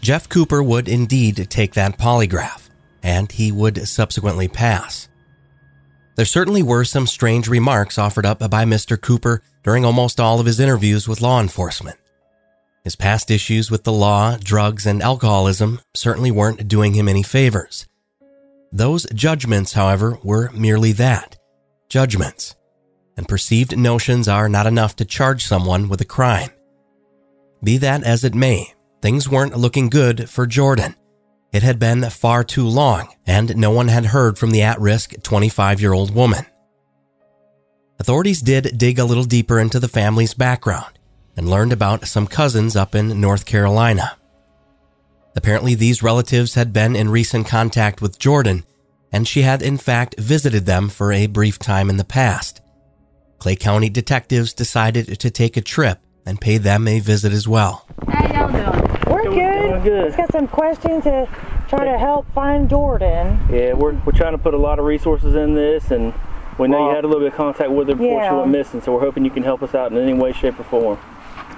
Jeff 0.00 0.28
Cooper 0.28 0.62
would 0.62 0.88
indeed 0.88 1.46
take 1.50 1.74
that 1.74 1.98
polygraph, 1.98 2.68
and 3.02 3.30
he 3.30 3.52
would 3.52 3.86
subsequently 3.86 4.48
pass. 4.48 5.08
There 6.14 6.26
certainly 6.26 6.62
were 6.62 6.84
some 6.84 7.06
strange 7.06 7.48
remarks 7.48 7.98
offered 7.98 8.26
up 8.26 8.38
by 8.38 8.64
Mr. 8.64 9.00
Cooper 9.00 9.42
during 9.62 9.84
almost 9.84 10.20
all 10.20 10.40
of 10.40 10.46
his 10.46 10.60
interviews 10.60 11.08
with 11.08 11.22
law 11.22 11.40
enforcement. 11.40 11.98
His 12.84 12.96
past 12.96 13.30
issues 13.30 13.70
with 13.70 13.84
the 13.84 13.92
law, 13.92 14.36
drugs, 14.36 14.86
and 14.86 15.02
alcoholism 15.02 15.80
certainly 15.94 16.30
weren't 16.30 16.68
doing 16.68 16.94
him 16.94 17.08
any 17.08 17.22
favors. 17.22 17.86
Those 18.72 19.06
judgments, 19.14 19.74
however, 19.74 20.18
were 20.22 20.50
merely 20.52 20.92
that 20.92 21.36
judgments, 21.88 22.56
and 23.18 23.28
perceived 23.28 23.76
notions 23.76 24.26
are 24.26 24.48
not 24.48 24.66
enough 24.66 24.96
to 24.96 25.04
charge 25.04 25.44
someone 25.44 25.90
with 25.90 26.00
a 26.00 26.06
crime. 26.06 26.48
Be 27.62 27.76
that 27.78 28.02
as 28.02 28.24
it 28.24 28.34
may, 28.34 28.72
things 29.02 29.28
weren't 29.28 29.56
looking 29.56 29.90
good 29.90 30.28
for 30.30 30.46
Jordan. 30.46 30.94
It 31.52 31.62
had 31.62 31.78
been 31.78 32.08
far 32.08 32.44
too 32.44 32.66
long, 32.66 33.14
and 33.26 33.54
no 33.56 33.70
one 33.70 33.88
had 33.88 34.06
heard 34.06 34.38
from 34.38 34.50
the 34.50 34.62
at 34.62 34.80
risk 34.80 35.22
25 35.22 35.80
year 35.80 35.92
old 35.92 36.14
woman. 36.14 36.46
Authorities 38.00 38.40
did 38.40 38.78
dig 38.78 38.98
a 38.98 39.04
little 39.04 39.24
deeper 39.24 39.60
into 39.60 39.78
the 39.78 39.86
family's 39.86 40.34
background 40.34 40.98
and 41.36 41.48
learned 41.48 41.72
about 41.72 42.06
some 42.06 42.26
cousins 42.26 42.74
up 42.74 42.94
in 42.94 43.20
North 43.20 43.44
Carolina. 43.44 44.16
Apparently, 45.36 45.74
these 45.74 46.02
relatives 46.02 46.54
had 46.54 46.72
been 46.72 46.96
in 46.96 47.10
recent 47.10 47.46
contact 47.46 48.02
with 48.02 48.18
Jordan, 48.18 48.64
and 49.12 49.28
she 49.28 49.42
had 49.42 49.62
in 49.62 49.76
fact 49.76 50.18
visited 50.18 50.66
them 50.66 50.88
for 50.88 51.12
a 51.12 51.26
brief 51.26 51.58
time 51.58 51.90
in 51.90 51.96
the 51.96 52.04
past. 52.04 52.60
Clay 53.38 53.56
County 53.56 53.90
detectives 53.90 54.52
decided 54.54 55.20
to 55.20 55.30
take 55.30 55.56
a 55.56 55.62
trip 55.62 56.00
and 56.24 56.40
pay 56.40 56.58
them 56.58 56.88
a 56.88 57.00
visit 57.00 57.32
as 57.32 57.46
well. 57.46 57.86
How 58.08 58.48
y'all 58.48 58.72
doing? 58.80 58.91
We're 59.82 59.90
good. 59.90 60.02
good. 60.02 60.16
Just 60.16 60.16
got 60.16 60.32
some 60.32 60.48
questions 60.48 61.04
to 61.04 61.28
try 61.68 61.84
to 61.84 61.98
help 61.98 62.32
find 62.32 62.68
Jordan. 62.68 63.40
Yeah, 63.50 63.72
we're, 63.72 63.92
we're 64.04 64.12
trying 64.12 64.32
to 64.32 64.38
put 64.38 64.54
a 64.54 64.58
lot 64.58 64.78
of 64.78 64.84
resources 64.84 65.34
in 65.34 65.54
this, 65.54 65.90
and 65.90 66.14
we 66.58 66.68
know 66.68 66.88
you 66.88 66.94
had 66.94 67.04
a 67.04 67.08
little 67.08 67.22
bit 67.22 67.32
of 67.32 67.36
contact 67.36 67.70
with 67.70 67.88
her 67.88 67.94
before 67.94 68.24
she 68.24 68.30
went 68.30 68.50
missing, 68.50 68.80
so 68.80 68.92
we're 68.92 69.00
hoping 69.00 69.24
you 69.24 69.30
can 69.30 69.42
help 69.42 69.62
us 69.62 69.74
out 69.74 69.92
in 69.92 69.98
any 69.98 70.14
way, 70.14 70.32
shape, 70.32 70.58
or 70.58 70.64
form. 70.64 70.98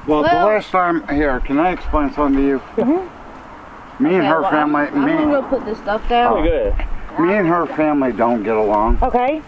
Well, 0.06 0.22
Well- 0.22 0.48
the 0.48 0.54
last 0.54 0.70
time 0.70 1.06
here, 1.08 1.40
can 1.40 1.58
I 1.58 1.72
explain 1.72 2.12
something 2.12 2.40
to 2.40 2.46
you? 2.46 2.58
Mm-hmm. 2.76 4.04
Me 4.04 4.16
and 4.16 4.26
her 4.26 4.42
well, 4.42 4.50
family, 4.50 4.82
I'm, 4.82 4.94
I'm 4.94 5.04
me, 5.04 5.12
gonna 5.12 5.40
go 5.40 5.42
put 5.48 5.64
this 5.64 5.78
stuff 5.78 6.06
down. 6.08 6.48
Oh, 6.48 7.22
me 7.22 7.34
and 7.34 7.46
her 7.46 7.64
family 7.66 8.12
don't 8.12 8.42
get 8.42 8.56
along. 8.56 8.98
Okay. 9.02 9.40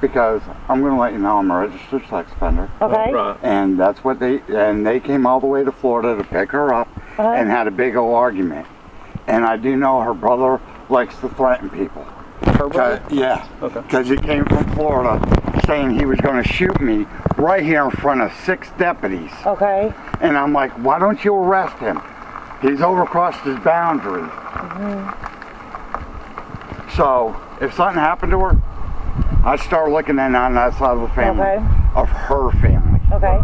Because 0.00 0.40
I'm 0.68 0.80
going 0.80 0.94
to 0.94 0.98
let 1.00 1.12
you 1.12 1.18
know 1.18 1.38
I'm 1.38 1.50
a 1.50 1.66
registered 1.66 2.06
sex 2.08 2.32
offender. 2.32 2.70
Okay. 2.80 3.12
Right. 3.12 3.36
And 3.42 3.78
that's 3.78 4.02
what 4.02 4.18
they 4.18 4.40
and 4.48 4.86
they 4.86 4.98
came 4.98 5.26
all 5.26 5.40
the 5.40 5.46
way 5.46 5.62
to 5.62 5.72
Florida 5.72 6.16
to 6.16 6.24
pick 6.24 6.52
her 6.52 6.72
up 6.72 6.88
Uh-huh. 7.18 7.32
and 7.32 7.48
had 7.48 7.66
a 7.66 7.70
big 7.70 7.96
old 7.96 8.14
argument. 8.14 8.66
And 9.26 9.44
I 9.44 9.56
do 9.56 9.76
know 9.76 10.00
her 10.02 10.14
brother 10.14 10.60
likes 10.88 11.16
to 11.20 11.28
threaten 11.30 11.68
people. 11.70 12.04
Her 12.42 12.68
brother? 12.68 13.02
Yeah. 13.10 13.48
Okay. 13.62 13.80
Because 13.80 14.08
he 14.08 14.16
came 14.16 14.44
from 14.44 14.64
Florida 14.74 15.18
saying 15.66 15.98
he 15.98 16.04
was 16.04 16.20
going 16.20 16.42
to 16.42 16.48
shoot 16.48 16.78
me 16.80 17.06
right 17.36 17.62
here 17.64 17.84
in 17.84 17.90
front 17.90 18.20
of 18.20 18.32
six 18.44 18.68
deputies. 18.78 19.32
Okay. 19.44 19.92
And 20.20 20.36
I'm 20.36 20.52
like, 20.52 20.70
why 20.84 20.98
don't 20.98 21.24
you 21.24 21.34
arrest 21.34 21.76
him? 21.78 21.96
He's 22.62 22.78
overcrossed 22.80 23.42
his 23.42 23.58
boundary. 23.64 24.22
Mm-hmm. 24.22 25.10
So 26.96 27.36
if 27.60 27.74
something 27.74 28.00
happened 28.00 28.32
to 28.32 28.40
her, 28.40 28.60
I'd 29.44 29.60
start 29.60 29.90
looking 29.90 30.18
in 30.18 30.34
on 30.34 30.54
that 30.54 30.74
side 30.78 30.96
of 30.96 31.02
the 31.02 31.08
family 31.14 31.42
Okay. 31.42 31.64
of 31.94 32.08
her 32.08 32.50
family. 32.52 33.00
Okay. 33.12 33.38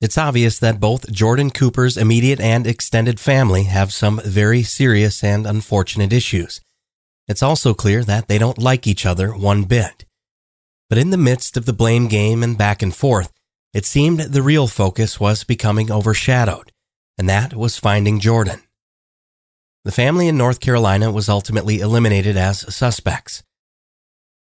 It's 0.00 0.18
obvious 0.18 0.58
that 0.58 0.78
both 0.78 1.10
Jordan 1.10 1.50
Cooper's 1.50 1.96
immediate 1.96 2.40
and 2.40 2.66
extended 2.66 3.18
family 3.18 3.64
have 3.64 3.94
some 3.94 4.20
very 4.24 4.62
serious 4.62 5.24
and 5.24 5.46
unfortunate 5.46 6.12
issues. 6.12 6.60
It's 7.26 7.42
also 7.42 7.72
clear 7.72 8.04
that 8.04 8.28
they 8.28 8.36
don't 8.36 8.58
like 8.58 8.86
each 8.86 9.06
other 9.06 9.30
one 9.34 9.64
bit. 9.64 10.04
But 10.90 10.98
in 10.98 11.10
the 11.10 11.16
midst 11.16 11.56
of 11.56 11.64
the 11.64 11.72
blame 11.72 12.08
game 12.08 12.42
and 12.42 12.58
back 12.58 12.82
and 12.82 12.94
forth, 12.94 13.32
it 13.72 13.86
seemed 13.86 14.20
the 14.20 14.42
real 14.42 14.68
focus 14.68 15.18
was 15.18 15.44
becoming 15.44 15.90
overshadowed, 15.90 16.72
and 17.18 17.28
that 17.28 17.54
was 17.54 17.78
finding 17.78 18.20
Jordan. 18.20 18.60
The 19.84 19.92
family 19.92 20.28
in 20.28 20.36
North 20.36 20.60
Carolina 20.60 21.10
was 21.10 21.28
ultimately 21.28 21.80
eliminated 21.80 22.36
as 22.36 22.74
suspects. 22.74 23.42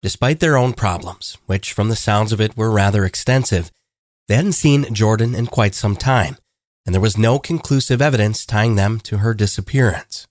Despite 0.01 0.39
their 0.39 0.57
own 0.57 0.73
problems, 0.73 1.37
which 1.47 1.73
from 1.73 1.89
the 1.89 1.95
sounds 1.95 2.31
of 2.31 2.39
it 2.39 2.55
were 2.55 2.71
rather 2.71 3.03
extensive, 3.03 3.71
they 4.29 4.35
hadn't 4.35 4.51
seen 4.53 4.93
Jordan 4.93 5.33
in 5.33 5.47
quite 5.47 5.73
some 5.73 5.95
time, 5.95 6.37
and 6.85 6.93
there 6.93 7.01
was 7.01 7.17
no 7.17 7.39
conclusive 7.39 7.99
evidence 7.99 8.45
tying 8.45 8.75
them 8.75 8.99
to 8.99 9.17
her 9.17 9.33
disappearance. 9.33 10.27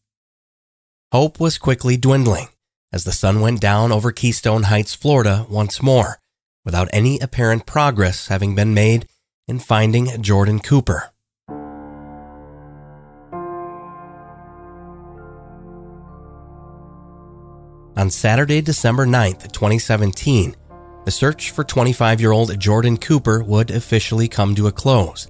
Hope 1.10 1.40
was 1.40 1.58
quickly 1.58 1.96
dwindling 1.96 2.46
as 2.92 3.02
the 3.02 3.10
sun 3.10 3.40
went 3.40 3.60
down 3.60 3.90
over 3.90 4.12
Keystone 4.12 4.62
Heights, 4.64 4.94
Florida 4.94 5.46
once 5.50 5.82
more, 5.82 6.20
without 6.64 6.88
any 6.92 7.18
apparent 7.18 7.66
progress 7.66 8.28
having 8.28 8.54
been 8.54 8.72
made 8.72 9.08
in 9.48 9.58
finding 9.58 10.22
Jordan 10.22 10.60
Cooper. 10.60 11.10
On 17.96 18.10
Saturday, 18.10 18.60
December 18.60 19.06
9th, 19.06 19.50
2017, 19.50 20.54
the 21.08 21.12
search 21.12 21.52
for 21.52 21.64
25 21.64 22.20
year 22.20 22.32
old 22.32 22.60
Jordan 22.60 22.98
Cooper 22.98 23.42
would 23.42 23.70
officially 23.70 24.28
come 24.28 24.54
to 24.54 24.66
a 24.66 24.72
close, 24.72 25.26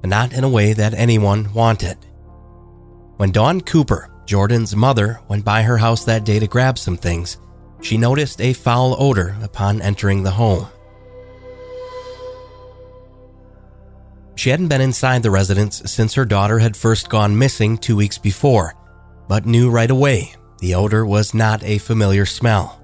but 0.00 0.10
not 0.10 0.32
in 0.32 0.42
a 0.42 0.48
way 0.48 0.72
that 0.72 0.94
anyone 0.94 1.54
wanted. 1.54 1.96
When 3.18 3.30
Dawn 3.30 3.60
Cooper, 3.60 4.10
Jordan's 4.26 4.74
mother, 4.74 5.20
went 5.28 5.44
by 5.44 5.62
her 5.62 5.78
house 5.78 6.04
that 6.06 6.24
day 6.24 6.40
to 6.40 6.48
grab 6.48 6.76
some 6.76 6.96
things, 6.96 7.36
she 7.80 7.96
noticed 7.96 8.40
a 8.40 8.52
foul 8.52 8.96
odor 8.98 9.36
upon 9.44 9.80
entering 9.80 10.24
the 10.24 10.32
home. 10.32 10.66
She 14.34 14.50
hadn't 14.50 14.70
been 14.70 14.80
inside 14.80 15.22
the 15.22 15.30
residence 15.30 15.88
since 15.88 16.14
her 16.14 16.24
daughter 16.24 16.58
had 16.58 16.76
first 16.76 17.08
gone 17.08 17.38
missing 17.38 17.78
two 17.78 17.94
weeks 17.94 18.18
before, 18.18 18.74
but 19.28 19.46
knew 19.46 19.70
right 19.70 19.92
away 19.92 20.34
the 20.58 20.74
odor 20.74 21.06
was 21.06 21.32
not 21.32 21.62
a 21.62 21.78
familiar 21.78 22.26
smell. 22.26 22.81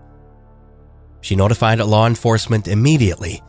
She 1.21 1.37
notified 1.37 1.81
law 1.81 2.07
enforcement 2.07 2.69
immediately, 2.69 3.43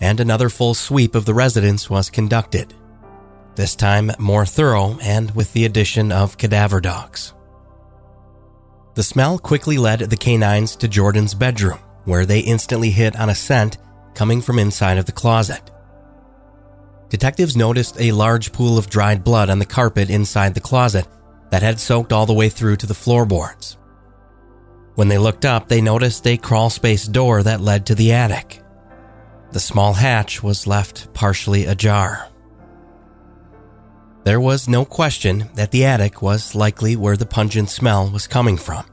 and 0.00 0.20
another 0.20 0.48
full 0.48 0.74
sweep 0.74 1.14
of 1.14 1.24
the 1.24 1.34
residence 1.34 1.88
was 1.88 2.10
conducted. 2.10 2.74
This 3.54 3.76
time 3.76 4.10
more 4.18 4.44
thorough 4.44 4.98
and 5.00 5.30
with 5.32 5.52
the 5.52 5.64
addition 5.64 6.10
of 6.10 6.38
cadaver 6.38 6.80
dogs. 6.80 7.32
The 8.94 9.02
smell 9.02 9.38
quickly 9.38 9.78
led 9.78 10.00
the 10.00 10.16
canines 10.16 10.76
to 10.76 10.88
Jordan's 10.88 11.34
bedroom, 11.34 11.78
where 12.04 12.26
they 12.26 12.40
instantly 12.40 12.90
hit 12.90 13.16
on 13.18 13.28
a 13.28 13.34
scent 13.34 13.78
coming 14.14 14.40
from 14.40 14.58
inside 14.58 14.98
of 14.98 15.06
the 15.06 15.12
closet. 15.12 15.70
Detectives 17.08 17.56
noticed 17.56 18.00
a 18.00 18.12
large 18.12 18.52
pool 18.52 18.76
of 18.76 18.90
dried 18.90 19.22
blood 19.22 19.50
on 19.50 19.58
the 19.58 19.66
carpet 19.66 20.10
inside 20.10 20.54
the 20.54 20.60
closet 20.60 21.06
that 21.50 21.62
had 21.62 21.78
soaked 21.78 22.12
all 22.12 22.26
the 22.26 22.32
way 22.32 22.48
through 22.48 22.76
to 22.76 22.86
the 22.86 22.94
floorboards. 22.94 23.76
When 24.94 25.08
they 25.08 25.18
looked 25.18 25.44
up, 25.44 25.68
they 25.68 25.80
noticed 25.80 26.26
a 26.26 26.36
crawl 26.36 26.70
space 26.70 27.06
door 27.06 27.42
that 27.42 27.60
led 27.60 27.86
to 27.86 27.94
the 27.94 28.12
attic. 28.12 28.62
The 29.52 29.60
small 29.60 29.94
hatch 29.94 30.42
was 30.42 30.66
left 30.66 31.12
partially 31.14 31.64
ajar. 31.66 32.28
There 34.24 34.40
was 34.40 34.68
no 34.68 34.84
question 34.84 35.50
that 35.54 35.70
the 35.70 35.84
attic 35.84 36.22
was 36.22 36.54
likely 36.54 36.96
where 36.96 37.16
the 37.16 37.26
pungent 37.26 37.70
smell 37.70 38.08
was 38.08 38.26
coming 38.26 38.56
from. 38.56 38.86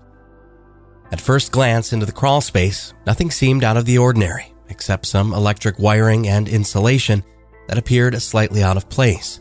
At 1.11 1.21
first 1.21 1.51
glance 1.51 1.93
into 1.93 2.05
the 2.05 2.11
crawl 2.11 2.41
space, 2.41 2.93
nothing 3.05 3.31
seemed 3.31 3.63
out 3.63 3.77
of 3.77 3.85
the 3.85 3.97
ordinary, 3.97 4.53
except 4.69 5.05
some 5.05 5.33
electric 5.33 5.79
wiring 5.79 6.27
and 6.27 6.49
insulation 6.49 7.23
that 7.67 7.77
appeared 7.77 8.21
slightly 8.21 8.63
out 8.63 8.77
of 8.77 8.89
place. 8.89 9.39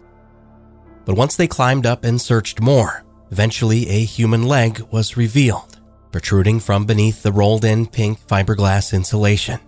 But 1.05 1.17
once 1.17 1.37
they 1.37 1.49
climbed 1.49 1.87
up 1.87 2.05
and 2.05 2.21
searched 2.21 2.61
more, 2.61 3.03
eventually 3.31 3.89
a 3.89 4.05
human 4.05 4.45
leg 4.45 4.81
was 4.93 5.17
revealed, 5.17 5.80
protruding 6.13 6.61
from 6.61 6.87
beneath 6.87 7.23
the 7.23 7.33
rolled 7.33 7.65
in 7.65 7.87
pink 7.87 8.19
fiberglass 8.27 8.93
insulation. 8.93 9.61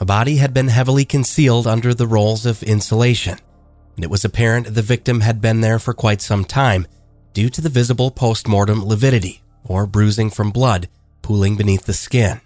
A 0.00 0.04
body 0.04 0.36
had 0.36 0.52
been 0.52 0.68
heavily 0.68 1.04
concealed 1.04 1.66
under 1.66 1.94
the 1.94 2.06
rolls 2.06 2.44
of 2.44 2.62
insulation, 2.62 3.38
and 3.94 4.04
it 4.04 4.10
was 4.10 4.24
apparent 4.24 4.74
the 4.74 4.82
victim 4.82 5.20
had 5.20 5.40
been 5.40 5.60
there 5.60 5.78
for 5.78 5.94
quite 5.94 6.20
some 6.20 6.44
time 6.44 6.86
due 7.32 7.48
to 7.48 7.60
the 7.60 7.68
visible 7.68 8.10
post 8.10 8.48
mortem 8.48 8.84
lividity, 8.84 9.42
or 9.64 9.86
bruising 9.86 10.28
from 10.28 10.50
blood, 10.50 10.88
pooling 11.22 11.56
beneath 11.56 11.86
the 11.86 11.92
skin. 11.92 12.40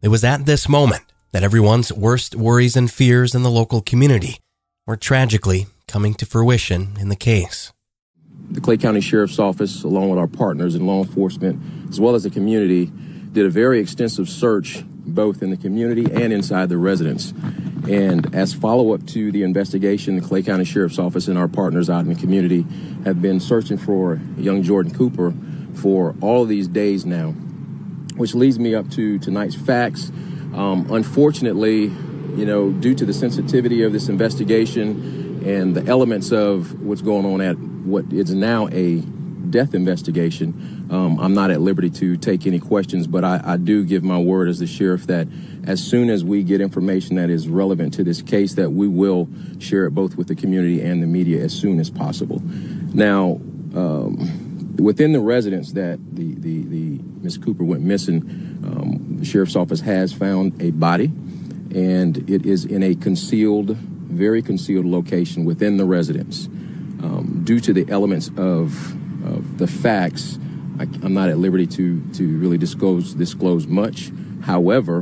It 0.00 0.08
was 0.08 0.24
at 0.24 0.46
this 0.46 0.68
moment 0.68 1.02
that 1.32 1.42
everyone's 1.42 1.92
worst 1.92 2.34
worries 2.34 2.76
and 2.76 2.90
fears 2.90 3.34
in 3.34 3.42
the 3.42 3.50
local 3.50 3.80
community 3.80 4.38
were 4.86 4.96
tragically 4.96 5.66
coming 5.86 6.14
to 6.14 6.26
fruition 6.26 6.96
in 6.98 7.08
the 7.08 7.16
case. 7.16 7.72
The 8.50 8.60
Clay 8.60 8.76
County 8.76 9.00
Sheriff's 9.00 9.38
Office, 9.38 9.84
along 9.84 10.10
with 10.10 10.18
our 10.18 10.26
partners 10.26 10.74
in 10.74 10.86
law 10.86 11.02
enforcement, 11.02 11.88
as 11.88 12.00
well 12.00 12.14
as 12.14 12.24
the 12.24 12.30
community, 12.30 12.90
did 13.32 13.46
a 13.46 13.50
very 13.50 13.78
extensive 13.78 14.28
search 14.28 14.82
both 15.06 15.42
in 15.42 15.50
the 15.50 15.56
community 15.56 16.04
and 16.12 16.32
inside 16.32 16.68
the 16.68 16.76
residence. 16.76 17.32
And 17.88 18.34
as 18.34 18.52
follow 18.52 18.92
up 18.92 19.06
to 19.08 19.32
the 19.32 19.42
investigation, 19.42 20.16
the 20.16 20.26
Clay 20.26 20.42
County 20.42 20.64
Sheriff's 20.64 20.98
Office 20.98 21.28
and 21.28 21.38
our 21.38 21.48
partners 21.48 21.88
out 21.88 22.00
in 22.00 22.08
the 22.08 22.20
community 22.20 22.66
have 23.04 23.22
been 23.22 23.40
searching 23.40 23.78
for 23.78 24.20
young 24.36 24.62
Jordan 24.62 24.92
Cooper 24.94 25.32
for 25.74 26.14
all 26.20 26.42
of 26.42 26.48
these 26.48 26.68
days 26.68 27.06
now, 27.06 27.30
which 28.16 28.34
leads 28.34 28.58
me 28.58 28.74
up 28.74 28.90
to 28.90 29.18
tonight's 29.20 29.54
facts. 29.54 30.10
Um, 30.54 30.86
unfortunately, 30.90 31.84
you 32.34 32.46
know, 32.46 32.70
due 32.70 32.94
to 32.94 33.06
the 33.06 33.12
sensitivity 33.12 33.82
of 33.82 33.92
this 33.92 34.08
investigation 34.08 35.29
and 35.42 35.74
the 35.74 35.86
elements 35.86 36.32
of 36.32 36.80
what's 36.82 37.02
going 37.02 37.26
on 37.26 37.40
at 37.40 37.58
what 37.58 38.12
is 38.12 38.34
now 38.34 38.68
a 38.68 39.00
death 39.50 39.74
investigation, 39.74 40.86
um, 40.90 41.18
I'm 41.18 41.34
not 41.34 41.50
at 41.50 41.60
liberty 41.60 41.90
to 41.90 42.16
take 42.16 42.46
any 42.46 42.58
questions, 42.58 43.06
but 43.06 43.24
I, 43.24 43.40
I, 43.44 43.56
do 43.56 43.84
give 43.84 44.02
my 44.02 44.18
word 44.18 44.48
as 44.48 44.58
the 44.58 44.66
sheriff 44.66 45.06
that 45.06 45.28
as 45.64 45.82
soon 45.82 46.10
as 46.10 46.24
we 46.24 46.42
get 46.42 46.60
information 46.60 47.16
that 47.16 47.30
is 47.30 47.48
relevant 47.48 47.94
to 47.94 48.04
this 48.04 48.22
case, 48.22 48.54
that 48.54 48.70
we 48.70 48.88
will 48.88 49.28
share 49.58 49.86
it 49.86 49.90
both 49.90 50.16
with 50.16 50.28
the 50.28 50.34
community 50.34 50.80
and 50.80 51.02
the 51.02 51.06
media 51.06 51.42
as 51.42 51.52
soon 51.52 51.80
as 51.80 51.90
possible. 51.90 52.40
Now, 52.92 53.40
um, 53.74 54.76
within 54.76 55.12
the 55.12 55.20
residence 55.20 55.72
that 55.72 55.98
the, 56.14 56.34
the, 56.34 56.62
the 56.64 57.00
Miss 57.20 57.36
Cooper 57.36 57.64
went 57.64 57.82
missing, 57.82 58.20
um, 58.64 59.16
the 59.18 59.24
sheriff's 59.24 59.56
office 59.56 59.80
has 59.80 60.12
found 60.12 60.60
a 60.60 60.70
body, 60.70 61.06
and 61.74 62.28
it 62.28 62.46
is 62.46 62.64
in 62.64 62.82
a 62.82 62.94
concealed, 62.94 63.76
very 64.10 64.42
concealed 64.42 64.84
location 64.84 65.44
within 65.44 65.76
the 65.76 65.84
residence. 65.84 66.46
Um, 67.02 67.42
due 67.44 67.60
to 67.60 67.72
the 67.72 67.90
elements 67.90 68.28
of, 68.36 68.92
of 69.24 69.58
the 69.58 69.66
facts, 69.66 70.38
I, 70.78 70.82
am 71.04 71.14
not 71.14 71.28
at 71.28 71.38
liberty 71.38 71.66
to 71.66 72.02
to 72.14 72.38
really 72.38 72.58
disclose 72.58 73.14
disclose 73.14 73.66
much. 73.66 74.10
However, 74.42 74.98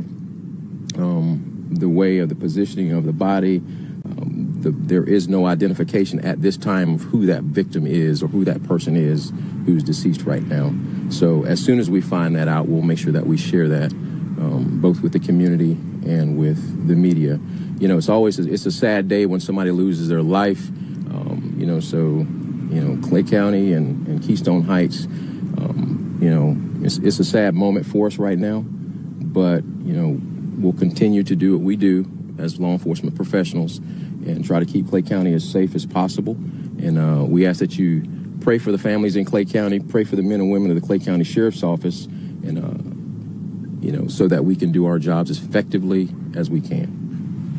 um, 0.97 1.67
the 1.69 1.89
way 1.89 2.19
of 2.19 2.29
the 2.29 2.35
positioning 2.35 2.91
of 2.91 3.05
the 3.05 3.13
body, 3.13 3.57
um, 3.57 4.57
the, 4.59 4.71
there 4.71 5.03
is 5.03 5.27
no 5.27 5.45
identification 5.45 6.19
at 6.19 6.41
this 6.41 6.57
time 6.57 6.95
of 6.95 7.01
who 7.01 7.25
that 7.27 7.43
victim 7.43 7.87
is 7.87 8.21
or 8.23 8.27
who 8.27 8.43
that 8.45 8.63
person 8.63 8.95
is 8.95 9.31
who's 9.65 9.83
deceased 9.83 10.23
right 10.23 10.43
now. 10.43 10.73
So 11.09 11.43
as 11.45 11.63
soon 11.63 11.79
as 11.79 11.89
we 11.89 12.01
find 12.01 12.35
that 12.35 12.47
out, 12.47 12.67
we'll 12.67 12.81
make 12.81 12.97
sure 12.97 13.11
that 13.13 13.27
we 13.27 13.37
share 13.37 13.67
that 13.67 13.91
um, 13.91 14.79
both 14.81 15.01
with 15.01 15.13
the 15.13 15.19
community 15.19 15.71
and 16.05 16.37
with 16.37 16.87
the 16.87 16.95
media. 16.95 17.39
You 17.79 17.87
know, 17.87 17.97
it's 17.97 18.09
always 18.09 18.39
a, 18.39 18.51
it's 18.51 18.65
a 18.65 18.71
sad 18.71 19.07
day 19.07 19.25
when 19.25 19.39
somebody 19.39 19.71
loses 19.71 20.07
their 20.09 20.21
life. 20.21 20.67
Um, 20.67 21.55
you 21.57 21.65
know, 21.65 21.79
so 21.79 21.97
you 21.97 22.81
know 22.81 23.07
Clay 23.07 23.23
County 23.23 23.73
and, 23.73 24.07
and 24.07 24.21
Keystone 24.21 24.63
Heights. 24.63 25.05
Um, 25.05 26.19
you 26.21 26.29
know, 26.29 26.85
it's, 26.85 26.97
it's 26.97 27.19
a 27.19 27.23
sad 27.23 27.55
moment 27.55 27.85
for 27.85 28.07
us 28.07 28.17
right 28.17 28.37
now, 28.37 28.63
but 28.67 29.63
you 29.63 29.93
know 29.93 30.19
we'll 30.59 30.73
continue 30.73 31.23
to 31.23 31.35
do 31.35 31.57
what 31.57 31.63
we 31.63 31.75
do 31.75 32.05
as 32.37 32.59
law 32.59 32.71
enforcement 32.71 33.15
professionals 33.15 33.77
and 33.77 34.45
try 34.45 34.59
to 34.59 34.65
keep 34.65 34.89
Clay 34.89 35.01
County 35.01 35.33
as 35.33 35.49
safe 35.49 35.75
as 35.75 35.85
possible. 35.85 36.33
And 36.33 36.97
uh, 36.97 37.25
we 37.25 37.45
ask 37.45 37.59
that 37.59 37.77
you 37.77 38.03
pray 38.41 38.57
for 38.57 38.71
the 38.71 38.77
families 38.77 39.15
in 39.15 39.25
Clay 39.25 39.45
County, 39.45 39.79
pray 39.79 40.03
for 40.03 40.15
the 40.15 40.21
men 40.21 40.39
and 40.39 40.51
women 40.51 40.69
of 40.71 40.79
the 40.79 40.85
Clay 40.85 40.99
County 40.99 41.23
Sheriff's 41.23 41.63
Office, 41.63 42.05
and 42.05 42.57
uh, 42.57 43.85
you 43.85 43.91
know, 43.91 44.07
so 44.07 44.27
that 44.27 44.45
we 44.45 44.55
can 44.55 44.71
do 44.71 44.85
our 44.85 44.99
jobs 44.99 45.29
as 45.29 45.39
effectively 45.39 46.09
as 46.35 46.49
we 46.49 46.61
can. 46.61 46.98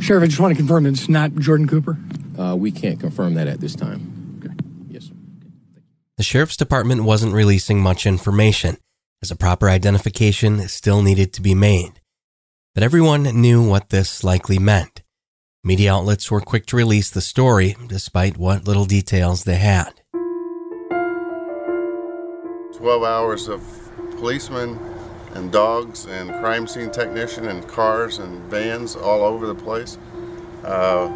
Sheriff, 0.01 0.25
I 0.25 0.27
just 0.27 0.41
want 0.41 0.53
to 0.53 0.57
confirm 0.57 0.87
it's 0.87 1.09
not 1.09 1.35
Jordan 1.37 1.69
Cooper. 1.69 1.99
Uh, 2.39 2.57
we 2.57 2.73
can't 2.73 2.99
confirm 2.99 3.35
that 3.35 3.47
at 3.47 3.61
this 3.61 3.75
time. 3.75 4.41
Okay. 4.43 4.55
Yes, 4.89 5.05
sir. 5.05 5.15
The 6.17 6.23
sheriff's 6.23 6.57
department 6.57 7.05
wasn't 7.05 7.35
releasing 7.35 7.81
much 7.81 8.07
information, 8.07 8.79
as 9.23 9.31
a 9.31 9.37
proper 9.37 9.69
identification 9.69 10.67
still 10.69 11.03
needed 11.03 11.35
to 11.35 11.43
be 11.43 11.55
made. 11.55 12.01
But 12.75 12.83
everyone 12.83 13.25
knew 13.25 13.63
what 13.63 13.91
this 13.91 14.25
likely 14.25 14.59
meant. 14.59 15.03
Media 15.63 15.93
outlets 15.93 16.31
were 16.31 16.41
quick 16.41 16.65
to 16.67 16.77
release 16.77 17.11
the 17.11 17.21
story, 17.21 17.77
despite 17.87 18.39
what 18.39 18.67
little 18.67 18.87
details 18.87 19.45
they 19.45 19.57
had. 19.57 20.01
12 22.75 23.05
hours 23.05 23.49
of 23.49 23.63
policemen 24.17 24.79
and 25.35 25.53
dogs 25.53 26.07
and 26.07 26.31
crime 26.35 26.67
scene 26.67 26.91
technician 26.91 27.49
and 27.49 27.67
cars 27.69 28.19
and 28.19 28.41
vans 28.51 28.97
all 28.97 29.23
over 29.23 29.47
the 29.47 29.55
place. 29.55 29.99
Uh, 30.65 31.13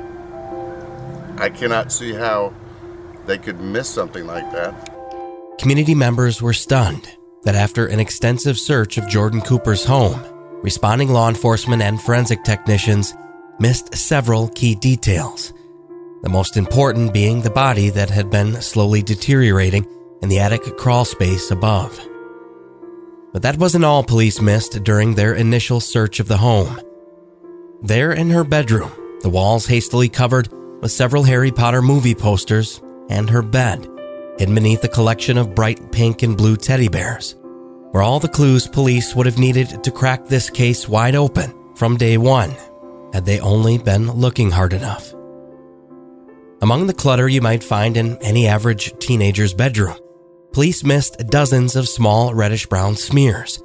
I 1.39 1.51
cannot 1.51 1.93
see 1.93 2.13
how 2.13 2.55
they 3.27 3.39
could 3.39 3.61
miss 3.61 3.89
something 3.89 4.27
like 4.27 4.51
that. 4.53 4.91
Community 5.59 5.95
members 5.95 6.41
were 6.43 6.53
stunned 6.53 7.09
that 7.45 7.55
after 7.55 7.87
an 7.87 8.01
extensive 8.01 8.59
search 8.59 8.99
of 8.99 9.09
Jordan 9.09 9.41
Cooper's 9.41 9.85
home, 9.85 10.21
responding 10.63 11.11
law 11.11 11.29
enforcement 11.29 11.83
and 11.83 12.01
forensic 12.01 12.43
technicians 12.45 13.15
missed 13.59 13.95
several 13.95 14.49
key 14.49 14.75
details. 14.75 15.53
The 16.23 16.31
most 16.31 16.57
important 16.57 17.13
being 17.13 17.43
the 17.43 17.51
body 17.51 17.91
that 17.91 18.11
had 18.11 18.31
been 18.31 18.61
slowly 18.63 19.03
deteriorating 19.03 19.87
in 20.23 20.29
the 20.29 20.39
attic 20.39 20.63
crawl 20.79 21.05
space 21.05 21.51
above. 21.51 22.01
But 23.35 23.43
that 23.43 23.59
wasn't 23.59 23.85
all 23.85 24.05
police 24.05 24.41
missed 24.41 24.85
during 24.85 25.15
their 25.15 25.35
initial 25.35 25.81
search 25.81 26.21
of 26.21 26.29
the 26.29 26.37
home. 26.37 26.81
There 27.83 28.13
in 28.13 28.31
her 28.31 28.45
bedroom, 28.45 28.93
the 29.23 29.29
walls 29.29 29.67
hastily 29.67 30.09
covered 30.09 30.49
with 30.81 30.93
several 30.93 31.25
Harry 31.25 31.51
Potter 31.51 31.83
movie 31.83 32.15
posters 32.15 32.81
and 33.11 33.29
her 33.29 33.43
bed, 33.43 33.89
hidden 34.39 34.55
beneath 34.55 34.85
a 34.85 34.89
collection 34.89 35.37
of 35.37 35.53
bright 35.53 35.91
pink 35.91 36.23
and 36.23 36.37
blue 36.37 36.57
teddy 36.57 36.87
bears, 36.87 37.35
were 37.93 38.03
all 38.03 38.21
the 38.21 38.29
clues 38.29 38.69
police 38.69 39.17
would 39.17 39.27
have 39.27 39.37
needed 39.37 39.83
to 39.83 39.91
crack 39.91 40.27
this 40.27 40.49
case 40.49 40.89
wide 40.89 41.17
open 41.17 41.53
from 41.75 41.97
day 41.97 42.17
one, 42.17 42.55
had 43.13 43.27
they 43.27 43.41
only 43.41 43.79
been 43.79 44.13
looking 44.13 44.53
hard 44.53 44.73
enough. 44.73 45.13
Among 46.63 46.87
the 46.87 46.95
clutter 46.95 47.29
you 47.29 47.41
might 47.41 47.65
find 47.65 47.97
in 47.97 48.17
any 48.19 48.47
average 48.47 48.97
teenager's 49.01 49.55
bedroom, 49.55 49.97
police 50.55 50.85
missed 50.85 51.19
dozens 51.31 51.75
of 51.75 51.89
small 51.89 52.33
reddish 52.33 52.65
brown 52.67 52.95
smears, 52.95 53.61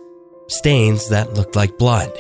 stains 0.48 1.08
that 1.10 1.36
looked 1.36 1.56
like 1.56 1.78
blood. 1.78 2.12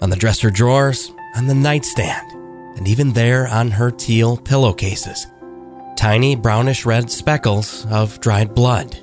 On 0.00 0.08
the 0.08 0.16
dresser 0.16 0.48
drawers, 0.48 1.10
on 1.34 1.48
the 1.48 1.54
nightstand, 1.56 2.30
and 2.78 2.86
even 2.86 3.12
there 3.12 3.48
on 3.48 3.72
her 3.72 3.90
teal 3.90 4.36
pillowcases, 4.36 5.26
tiny 5.96 6.36
brownish 6.36 6.86
red 6.86 7.10
speckles 7.10 7.84
of 7.90 8.20
dried 8.20 8.54
blood. 8.54 8.96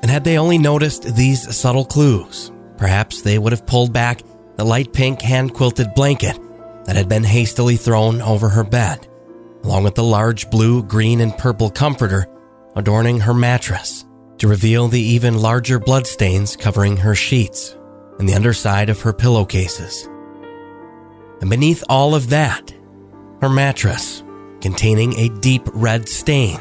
And 0.00 0.10
had 0.10 0.24
they 0.24 0.38
only 0.38 0.56
noticed 0.56 1.14
these 1.14 1.54
subtle 1.54 1.84
clues, 1.84 2.50
perhaps 2.78 3.20
they 3.20 3.38
would 3.38 3.52
have 3.52 3.66
pulled 3.66 3.92
back 3.92 4.22
the 4.56 4.64
light 4.64 4.94
pink 4.94 5.20
hand 5.20 5.52
quilted 5.52 5.92
blanket 5.94 6.38
that 6.86 6.96
had 6.96 7.10
been 7.10 7.24
hastily 7.24 7.76
thrown 7.76 8.22
over 8.22 8.48
her 8.48 8.64
bed, 8.64 9.06
along 9.64 9.84
with 9.84 9.96
the 9.96 10.02
large 10.02 10.50
blue, 10.50 10.82
green, 10.82 11.20
and 11.20 11.36
purple 11.36 11.68
comforter 11.68 12.26
adorning 12.74 13.20
her 13.20 13.34
mattress 13.34 14.04
to 14.38 14.48
reveal 14.48 14.88
the 14.88 15.00
even 15.00 15.40
larger 15.40 15.78
bloodstains 15.78 16.56
covering 16.56 16.96
her 16.96 17.14
sheets 17.14 17.76
and 18.18 18.28
the 18.28 18.34
underside 18.34 18.90
of 18.90 19.00
her 19.00 19.12
pillowcases. 19.12 20.08
And 21.40 21.50
beneath 21.50 21.84
all 21.88 22.14
of 22.14 22.30
that, 22.30 22.72
her 23.40 23.48
mattress 23.48 24.22
containing 24.60 25.18
a 25.18 25.28
deep 25.40 25.62
red 25.72 26.08
stain, 26.08 26.60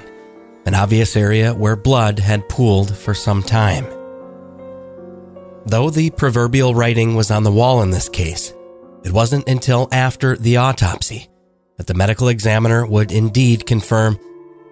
an 0.66 0.76
obvious 0.76 1.16
area 1.16 1.54
where 1.54 1.76
blood 1.76 2.20
had 2.20 2.50
pooled 2.50 2.96
for 2.96 3.14
some 3.14 3.44
time. 3.44 3.86
Though 5.66 5.92
the 5.92 6.10
proverbial 6.10 6.74
writing 6.74 7.16
was 7.16 7.30
on 7.30 7.44
the 7.44 7.52
wall 7.52 7.84
in 7.84 7.92
this 7.92 8.10
case, 8.10 8.54
it 9.04 9.12
wasn't 9.12 9.48
until 9.48 9.88
after 9.92 10.36
the 10.36 10.58
autopsy 10.58 11.30
that 11.78 11.88
the 11.88 11.94
medical 11.94 12.28
examiner 12.28 12.86
would 12.86 13.12
indeed 13.12 13.66
confirm 13.66 14.20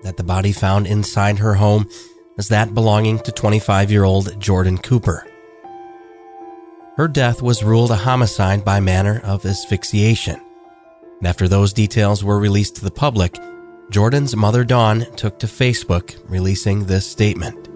that 0.04 0.18
the 0.18 0.24
body 0.24 0.52
found 0.52 0.88
inside 0.88 1.40
her 1.40 1.56
home 1.56 1.88
was 2.38 2.48
that 2.50 2.74
belonging 2.74 3.20
to 3.20 3.32
25 3.32 3.92
year 3.92 4.04
old 4.04 4.40
Jordan 4.40 4.78
Cooper. 4.78 5.26
Her 6.98 7.08
death 7.08 7.42
was 7.42 7.64
ruled 7.64 7.92
a 7.92 7.96
homicide 7.96 8.66
by 8.66 8.82
manner 8.82 9.22
of 9.24 9.46
asphyxiation. 9.46 10.42
And 11.20 11.28
after 11.28 11.48
those 11.48 11.72
details 11.72 12.24
were 12.24 12.40
released 12.40 12.76
to 12.78 12.84
the 12.84 12.92
public, 12.92 13.38
Jordan's 13.90 14.36
mother 14.36 14.66
Dawn 14.66 15.06
took 15.16 15.40
to 15.40 15.48
Facebook, 15.48 16.20
releasing 16.28 16.86
this 16.86 17.10
statement. 17.10 17.69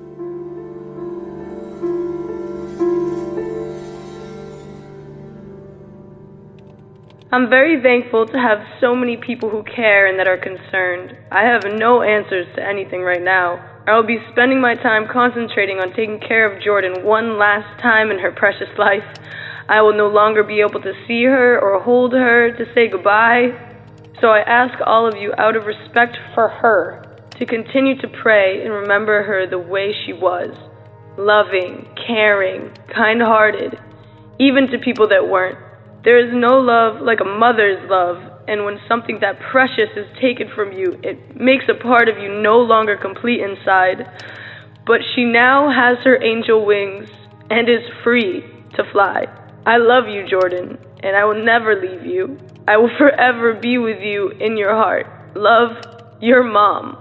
I'm 7.34 7.50
very 7.50 7.82
thankful 7.82 8.28
to 8.28 8.38
have 8.38 8.60
so 8.80 8.96
many 8.96 9.17
people 9.17 9.50
who 9.50 9.63
care 9.63 10.06
and 10.06 10.19
that 10.19 10.28
are 10.28 10.38
concerned. 10.38 11.17
I 11.32 11.41
have 11.50 11.63
no 11.65 12.04
answers 12.04 12.46
to 12.56 12.62
anything 12.62 13.02
right 13.02 13.24
now. 13.24 13.58
I 13.88 13.96
will 13.96 14.06
be 14.06 14.19
spending 14.32 14.62
my 14.62 14.76
time 14.76 15.08
concentrating 15.12 15.80
on 15.80 15.98
taking 15.98 16.19
care 16.19 16.46
of 16.46 16.62
Jordan 16.62 17.04
one 17.04 17.39
last 17.39 17.82
time 17.82 18.12
in 18.12 18.19
her 18.19 18.32
precious 18.32 18.69
life. 18.78 19.02
I 19.67 19.82
will 19.82 19.98
no 19.98 20.10
longer 20.10 20.43
be 20.43 20.62
able 20.62 20.80
to 20.82 20.93
see 21.08 21.24
her 21.24 21.58
or 21.60 21.82
hold 21.82 22.13
her 22.13 22.56
to 22.56 22.65
say 22.76 22.88
goodbye. 22.88 23.50
So 24.22 24.28
I 24.28 24.41
ask 24.41 24.78
all 24.86 25.08
of 25.08 25.17
you, 25.17 25.34
out 25.36 25.56
of 25.56 25.65
respect 25.65 26.15
for 26.36 26.50
her, 26.50 27.02
to 27.39 27.48
continue 27.48 27.98
to 28.02 28.08
pray 28.22 28.63
and 28.63 28.72
remember 28.72 29.24
her 29.24 29.48
the 29.48 29.58
way 29.58 29.91
she 30.06 30.13
was 30.13 30.54
loving, 31.17 31.88
caring, 32.06 32.69
kind 32.93 33.24
hearted, 33.24 33.80
even 34.38 34.67
to 34.67 34.78
people 34.78 35.08
that 35.08 35.28
weren't. 35.28 35.72
There 36.03 36.19
is 36.19 36.33
no 36.33 36.59
love 36.59 37.01
like 37.01 37.21
a 37.21 37.25
mother's 37.25 37.89
love, 37.89 38.17
and 38.45 38.65
when 38.65 38.77
something 38.89 39.19
that 39.21 39.39
precious 39.39 39.89
is 39.95 40.05
taken 40.19 40.49
from 40.53 40.73
you, 40.73 40.99
it 41.01 41.39
makes 41.39 41.63
a 41.69 41.81
part 41.81 42.09
of 42.09 42.17
you 42.17 42.41
no 42.41 42.59
longer 42.59 42.97
complete 42.97 43.39
inside. 43.39 44.05
But 44.85 44.99
she 45.15 45.23
now 45.23 45.69
has 45.69 46.03
her 46.03 46.21
angel 46.21 46.65
wings 46.65 47.07
and 47.49 47.69
is 47.69 47.83
free 48.03 48.43
to 48.75 48.83
fly. 48.91 49.27
I 49.65 49.77
love 49.77 50.09
you, 50.09 50.27
Jordan, 50.27 50.77
and 51.01 51.15
I 51.15 51.23
will 51.23 51.41
never 51.41 51.79
leave 51.79 52.05
you. 52.05 52.37
I 52.67 52.75
will 52.75 52.91
forever 52.97 53.53
be 53.53 53.77
with 53.77 54.01
you 54.01 54.29
in 54.41 54.57
your 54.57 54.75
heart. 54.75 55.07
Love, 55.35 55.77
your 56.19 56.43
mom. 56.43 56.97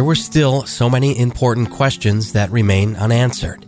There 0.00 0.06
were 0.06 0.14
still 0.14 0.64
so 0.64 0.88
many 0.88 1.18
important 1.18 1.70
questions 1.70 2.32
that 2.32 2.50
remain 2.50 2.96
unanswered. 2.96 3.66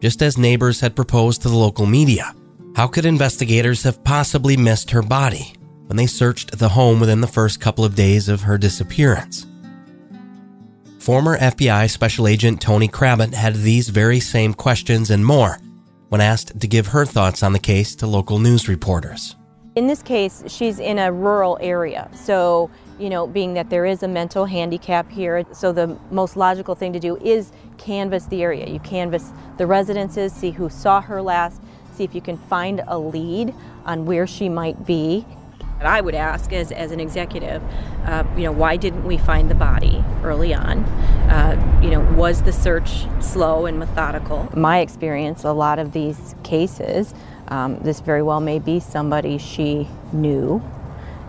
Just 0.00 0.22
as 0.22 0.36
neighbors 0.36 0.80
had 0.80 0.96
proposed 0.96 1.40
to 1.42 1.48
the 1.48 1.54
local 1.54 1.86
media, 1.86 2.34
how 2.74 2.88
could 2.88 3.04
investigators 3.04 3.84
have 3.84 4.02
possibly 4.02 4.56
missed 4.56 4.90
her 4.90 5.02
body 5.02 5.54
when 5.86 5.96
they 5.96 6.08
searched 6.08 6.58
the 6.58 6.70
home 6.70 6.98
within 6.98 7.20
the 7.20 7.28
first 7.28 7.60
couple 7.60 7.84
of 7.84 7.94
days 7.94 8.28
of 8.28 8.40
her 8.40 8.58
disappearance? 8.58 9.46
Former 10.98 11.38
FBI 11.38 11.88
Special 11.88 12.26
Agent 12.26 12.60
Tony 12.60 12.88
Kravit 12.88 13.34
had 13.34 13.54
these 13.54 13.90
very 13.90 14.18
same 14.18 14.52
questions 14.52 15.10
and 15.12 15.24
more 15.24 15.60
when 16.08 16.20
asked 16.20 16.58
to 16.58 16.66
give 16.66 16.88
her 16.88 17.06
thoughts 17.06 17.44
on 17.44 17.52
the 17.52 17.60
case 17.60 17.94
to 17.94 18.08
local 18.08 18.40
news 18.40 18.66
reporters. 18.66 19.36
In 19.76 19.86
this 19.86 20.02
case, 20.02 20.42
she's 20.48 20.80
in 20.80 20.98
a 20.98 21.12
rural 21.12 21.56
area, 21.60 22.10
so 22.12 22.68
you 22.98 23.10
know, 23.10 23.26
being 23.26 23.54
that 23.54 23.70
there 23.70 23.86
is 23.86 24.02
a 24.02 24.08
mental 24.08 24.44
handicap 24.44 25.10
here. 25.10 25.44
So 25.52 25.72
the 25.72 25.98
most 26.10 26.36
logical 26.36 26.74
thing 26.74 26.92
to 26.92 27.00
do 27.00 27.16
is 27.16 27.52
canvass 27.78 28.26
the 28.26 28.42
area. 28.42 28.68
You 28.68 28.80
canvass 28.80 29.32
the 29.56 29.66
residences, 29.66 30.32
see 30.32 30.50
who 30.50 30.68
saw 30.68 31.00
her 31.00 31.22
last, 31.22 31.62
see 31.94 32.04
if 32.04 32.14
you 32.14 32.20
can 32.20 32.36
find 32.36 32.82
a 32.86 32.98
lead 32.98 33.54
on 33.84 34.06
where 34.06 34.26
she 34.26 34.48
might 34.48 34.86
be. 34.86 35.24
And 35.78 35.86
I 35.86 36.00
would 36.00 36.16
ask, 36.16 36.52
as, 36.52 36.72
as 36.72 36.90
an 36.90 36.98
executive, 36.98 37.62
uh, 38.04 38.24
you 38.36 38.42
know, 38.42 38.52
why 38.52 38.76
didn't 38.76 39.04
we 39.04 39.16
find 39.16 39.48
the 39.48 39.54
body 39.54 40.04
early 40.24 40.52
on? 40.52 40.78
Uh, 41.30 41.80
you 41.82 41.90
know, 41.90 42.00
was 42.14 42.42
the 42.42 42.52
search 42.52 43.06
slow 43.20 43.66
and 43.66 43.78
methodical? 43.78 44.48
My 44.56 44.80
experience, 44.80 45.44
a 45.44 45.52
lot 45.52 45.78
of 45.78 45.92
these 45.92 46.34
cases, 46.42 47.14
um, 47.46 47.78
this 47.78 48.00
very 48.00 48.22
well 48.22 48.40
may 48.40 48.58
be 48.58 48.80
somebody 48.80 49.38
she 49.38 49.88
knew 50.12 50.60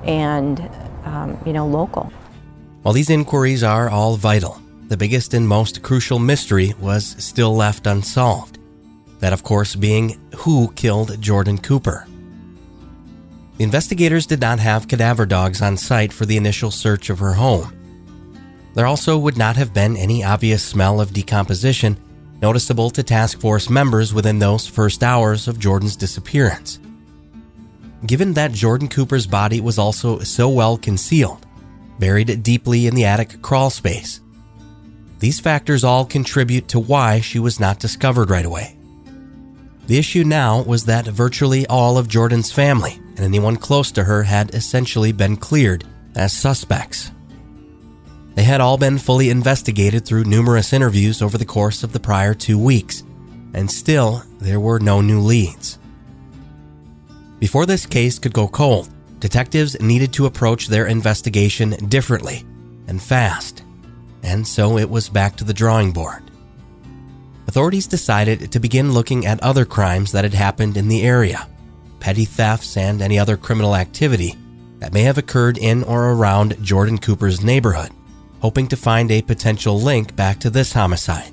and 0.03 0.69
um, 1.09 1.37
you 1.45 1.53
know, 1.53 1.67
local. 1.67 2.11
While 2.83 2.93
these 2.93 3.09
inquiries 3.09 3.63
are 3.63 3.89
all 3.89 4.15
vital, 4.15 4.61
the 4.87 4.97
biggest 4.97 5.33
and 5.33 5.47
most 5.47 5.81
crucial 5.81 6.19
mystery 6.19 6.73
was 6.79 7.15
still 7.23 7.55
left 7.55 7.87
unsolved. 7.87 8.57
That, 9.19 9.33
of 9.33 9.43
course, 9.43 9.75
being 9.75 10.19
who 10.37 10.71
killed 10.75 11.19
Jordan 11.21 11.57
Cooper. 11.57 12.07
The 13.57 13.65
investigators 13.65 14.25
did 14.25 14.39
not 14.39 14.59
have 14.59 14.87
cadaver 14.87 15.25
dogs 15.25 15.61
on 15.61 15.75
site 15.75 16.13
for 16.13 16.25
the 16.25 16.37
initial 16.37 16.71
search 16.71 17.09
of 17.09 17.19
her 17.19 17.33
home. 17.33 17.73
There 18.75 18.85
also 18.85 19.17
would 19.17 19.37
not 19.37 19.57
have 19.57 19.73
been 19.73 19.97
any 19.97 20.23
obvious 20.23 20.63
smell 20.63 21.01
of 21.01 21.11
decomposition 21.11 21.97
noticeable 22.41 22.89
to 22.91 23.03
task 23.03 23.41
force 23.41 23.69
members 23.69 24.13
within 24.13 24.39
those 24.39 24.65
first 24.65 25.03
hours 25.03 25.49
of 25.49 25.59
Jordan's 25.59 25.97
disappearance 25.97 26.79
given 28.05 28.33
that 28.33 28.51
Jordan 28.51 28.87
Cooper's 28.87 29.27
body 29.27 29.61
was 29.61 29.77
also 29.77 30.19
so 30.19 30.49
well 30.49 30.77
concealed, 30.77 31.45
buried 31.99 32.43
deeply 32.43 32.87
in 32.87 32.95
the 32.95 33.05
attic 33.05 33.41
crawl 33.41 33.69
space. 33.69 34.21
These 35.19 35.39
factors 35.39 35.83
all 35.83 36.05
contribute 36.05 36.67
to 36.69 36.79
why 36.79 37.19
she 37.19 37.39
was 37.39 37.59
not 37.59 37.79
discovered 37.79 38.29
right 38.29 38.45
away. 38.45 38.77
The 39.87 39.97
issue 39.97 40.23
now 40.23 40.61
was 40.61 40.85
that 40.85 41.07
virtually 41.07 41.65
all 41.67 41.97
of 41.97 42.07
Jordan's 42.07 42.51
family 42.51 43.01
and 43.17 43.21
anyone 43.21 43.57
close 43.57 43.91
to 43.93 44.03
her 44.03 44.23
had 44.23 44.53
essentially 44.53 45.11
been 45.11 45.35
cleared 45.35 45.83
as 46.15 46.31
suspects. 46.31 47.11
They 48.35 48.43
had 48.43 48.61
all 48.61 48.77
been 48.77 48.97
fully 48.97 49.29
investigated 49.29 50.05
through 50.05 50.23
numerous 50.25 50.71
interviews 50.71 51.21
over 51.21 51.37
the 51.37 51.45
course 51.45 51.83
of 51.83 51.91
the 51.91 51.99
prior 51.99 52.33
two 52.33 52.57
weeks, 52.57 53.03
and 53.53 53.69
still 53.69 54.23
there 54.39 54.59
were 54.59 54.79
no 54.79 55.01
new 55.01 55.19
leads. 55.19 55.78
Before 57.39 57.65
this 57.65 57.85
case 57.85 58.19
could 58.19 58.33
go 58.33 58.47
cold, 58.47 58.89
detectives 59.19 59.79
needed 59.81 60.11
to 60.13 60.25
approach 60.25 60.67
their 60.67 60.87
investigation 60.87 61.71
differently 61.87 62.45
and 62.87 63.01
fast, 63.01 63.63
and 64.23 64.45
so 64.45 64.77
it 64.77 64.89
was 64.89 65.07
back 65.07 65.37
to 65.37 65.45
the 65.45 65.53
drawing 65.53 65.91
board. 65.91 66.29
Authorities 67.47 67.87
decided 67.87 68.51
to 68.51 68.59
begin 68.59 68.91
looking 68.91 69.25
at 69.25 69.41
other 69.41 69.65
crimes 69.65 70.11
that 70.11 70.23
had 70.23 70.33
happened 70.33 70.75
in 70.75 70.87
the 70.87 71.01
area, 71.01 71.47
petty 71.99 72.25
thefts, 72.25 72.77
and 72.77 73.01
any 73.01 73.17
other 73.17 73.37
criminal 73.37 73.75
activity 73.75 74.35
that 74.79 74.93
may 74.93 75.01
have 75.03 75.17
occurred 75.17 75.57
in 75.57 75.83
or 75.83 76.11
around 76.11 76.61
Jordan 76.63 76.97
Cooper's 76.97 77.43
neighborhood, 77.43 77.91
hoping 78.41 78.67
to 78.67 78.77
find 78.77 79.11
a 79.11 79.21
potential 79.21 79.79
link 79.79 80.15
back 80.15 80.39
to 80.39 80.49
this 80.49 80.73
homicide. 80.73 81.31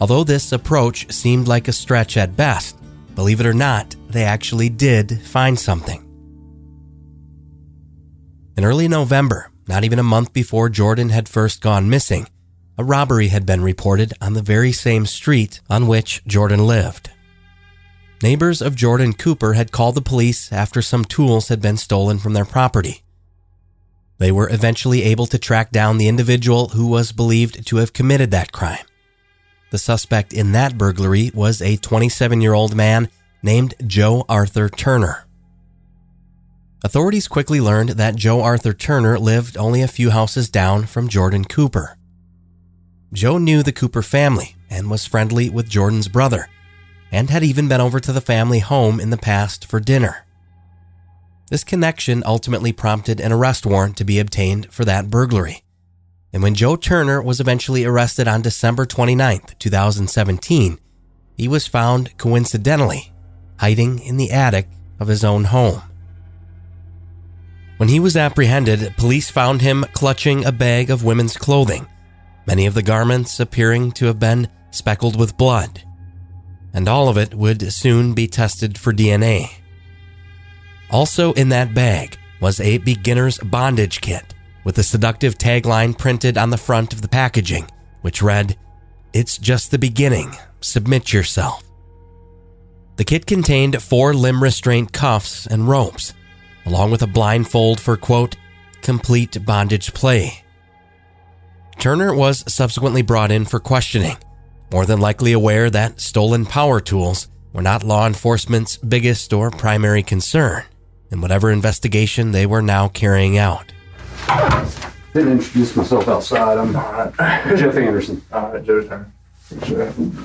Although 0.00 0.24
this 0.24 0.52
approach 0.52 1.12
seemed 1.12 1.48
like 1.48 1.68
a 1.68 1.72
stretch 1.72 2.16
at 2.16 2.36
best, 2.36 2.76
Believe 3.14 3.40
it 3.40 3.46
or 3.46 3.54
not, 3.54 3.94
they 4.08 4.24
actually 4.24 4.68
did 4.68 5.20
find 5.22 5.58
something. 5.58 6.00
In 8.56 8.64
early 8.64 8.88
November, 8.88 9.50
not 9.66 9.84
even 9.84 9.98
a 9.98 10.04
month 10.04 10.32
before 10.32 10.68
Jordan 10.68 11.08
had 11.08 11.28
first 11.28 11.60
gone 11.60 11.90
missing, 11.90 12.28
a 12.76 12.84
robbery 12.84 13.28
had 13.28 13.46
been 13.46 13.62
reported 13.62 14.12
on 14.20 14.32
the 14.32 14.42
very 14.42 14.72
same 14.72 15.06
street 15.06 15.60
on 15.70 15.86
which 15.86 16.24
Jordan 16.26 16.66
lived. 16.66 17.10
Neighbors 18.22 18.62
of 18.62 18.74
Jordan 18.74 19.12
Cooper 19.12 19.52
had 19.52 19.72
called 19.72 19.94
the 19.94 20.00
police 20.00 20.52
after 20.52 20.82
some 20.82 21.04
tools 21.04 21.48
had 21.48 21.60
been 21.60 21.76
stolen 21.76 22.18
from 22.18 22.32
their 22.32 22.44
property. 22.44 23.02
They 24.18 24.32
were 24.32 24.48
eventually 24.48 25.02
able 25.02 25.26
to 25.26 25.38
track 25.38 25.70
down 25.70 25.98
the 25.98 26.08
individual 26.08 26.68
who 26.68 26.86
was 26.86 27.12
believed 27.12 27.66
to 27.66 27.76
have 27.76 27.92
committed 27.92 28.30
that 28.30 28.52
crime. 28.52 28.84
The 29.70 29.78
suspect 29.78 30.32
in 30.32 30.52
that 30.52 30.78
burglary 30.78 31.30
was 31.34 31.60
a 31.60 31.76
27 31.76 32.40
year 32.40 32.54
old 32.54 32.74
man 32.74 33.08
named 33.42 33.74
Joe 33.86 34.24
Arthur 34.28 34.68
Turner. 34.68 35.26
Authorities 36.84 37.28
quickly 37.28 37.60
learned 37.60 37.90
that 37.90 38.14
Joe 38.14 38.42
Arthur 38.42 38.74
Turner 38.74 39.18
lived 39.18 39.56
only 39.56 39.80
a 39.80 39.88
few 39.88 40.10
houses 40.10 40.50
down 40.50 40.84
from 40.84 41.08
Jordan 41.08 41.44
Cooper. 41.44 41.96
Joe 43.12 43.38
knew 43.38 43.62
the 43.62 43.72
Cooper 43.72 44.02
family 44.02 44.56
and 44.68 44.90
was 44.90 45.06
friendly 45.06 45.48
with 45.48 45.68
Jordan's 45.68 46.08
brother, 46.08 46.48
and 47.10 47.30
had 47.30 47.42
even 47.42 47.68
been 47.68 47.80
over 47.80 48.00
to 48.00 48.12
the 48.12 48.20
family 48.20 48.58
home 48.58 49.00
in 49.00 49.10
the 49.10 49.16
past 49.16 49.64
for 49.64 49.80
dinner. 49.80 50.26
This 51.50 51.64
connection 51.64 52.22
ultimately 52.26 52.72
prompted 52.72 53.20
an 53.20 53.32
arrest 53.32 53.64
warrant 53.64 53.96
to 53.98 54.04
be 54.04 54.18
obtained 54.18 54.72
for 54.72 54.84
that 54.84 55.10
burglary. 55.10 55.63
And 56.34 56.42
when 56.42 56.56
Joe 56.56 56.74
Turner 56.74 57.22
was 57.22 57.38
eventually 57.38 57.84
arrested 57.84 58.26
on 58.26 58.42
December 58.42 58.86
29, 58.86 59.40
2017, 59.56 60.78
he 61.36 61.46
was 61.46 61.68
found 61.68 62.18
coincidentally 62.18 63.12
hiding 63.60 64.00
in 64.00 64.16
the 64.16 64.32
attic 64.32 64.66
of 64.98 65.06
his 65.06 65.22
own 65.22 65.44
home. 65.44 65.80
When 67.76 67.88
he 67.88 68.00
was 68.00 68.16
apprehended, 68.16 68.96
police 68.96 69.30
found 69.30 69.62
him 69.62 69.84
clutching 69.92 70.44
a 70.44 70.50
bag 70.50 70.90
of 70.90 71.04
women's 71.04 71.36
clothing, 71.36 71.86
many 72.48 72.66
of 72.66 72.74
the 72.74 72.82
garments 72.82 73.38
appearing 73.38 73.92
to 73.92 74.06
have 74.06 74.18
been 74.18 74.48
speckled 74.72 75.16
with 75.16 75.36
blood. 75.36 75.84
And 76.72 76.88
all 76.88 77.08
of 77.08 77.16
it 77.16 77.32
would 77.32 77.72
soon 77.72 78.12
be 78.12 78.26
tested 78.26 78.76
for 78.76 78.92
DNA. 78.92 79.52
Also 80.90 81.32
in 81.34 81.50
that 81.50 81.74
bag 81.74 82.18
was 82.40 82.58
a 82.58 82.78
beginner's 82.78 83.38
bondage 83.38 84.00
kit 84.00 84.33
with 84.64 84.78
a 84.78 84.82
seductive 84.82 85.36
tagline 85.36 85.96
printed 85.96 86.36
on 86.36 86.50
the 86.50 86.56
front 86.56 86.92
of 86.92 87.02
the 87.02 87.08
packaging, 87.08 87.68
which 88.00 88.22
read, 88.22 88.56
It's 89.12 89.38
just 89.38 89.70
the 89.70 89.78
beginning. 89.78 90.34
Submit 90.60 91.12
yourself. 91.12 91.62
The 92.96 93.04
kit 93.04 93.26
contained 93.26 93.82
four 93.82 94.14
limb 94.14 94.42
restraint 94.42 94.92
cuffs 94.92 95.46
and 95.46 95.68
ropes, 95.68 96.14
along 96.64 96.90
with 96.90 97.02
a 97.02 97.06
blindfold 97.06 97.80
for, 97.80 97.96
quote, 97.96 98.36
complete 98.82 99.44
bondage 99.44 99.92
play. 99.92 100.44
Turner 101.78 102.14
was 102.14 102.44
subsequently 102.52 103.02
brought 103.02 103.32
in 103.32 103.44
for 103.44 103.58
questioning, 103.60 104.16
more 104.72 104.86
than 104.86 105.00
likely 105.00 105.32
aware 105.32 105.70
that 105.70 106.00
stolen 106.00 106.46
power 106.46 106.80
tools 106.80 107.28
were 107.52 107.62
not 107.62 107.84
law 107.84 108.06
enforcement's 108.06 108.76
biggest 108.76 109.32
or 109.32 109.50
primary 109.50 110.02
concern 110.02 110.62
in 111.10 111.20
whatever 111.20 111.50
investigation 111.50 112.32
they 112.32 112.46
were 112.46 112.62
now 112.62 112.88
carrying 112.88 113.38
out. 113.38 113.73
Didn't 115.14 115.32
introduce 115.32 115.76
myself 115.76 116.08
outside. 116.08 116.58
I'm 116.58 116.72
Jeff 117.56 117.76
Anderson. 117.76 118.22
All 118.32 118.50
right, 118.50 118.64
Joe 118.64 118.82
Turner. 118.82 119.12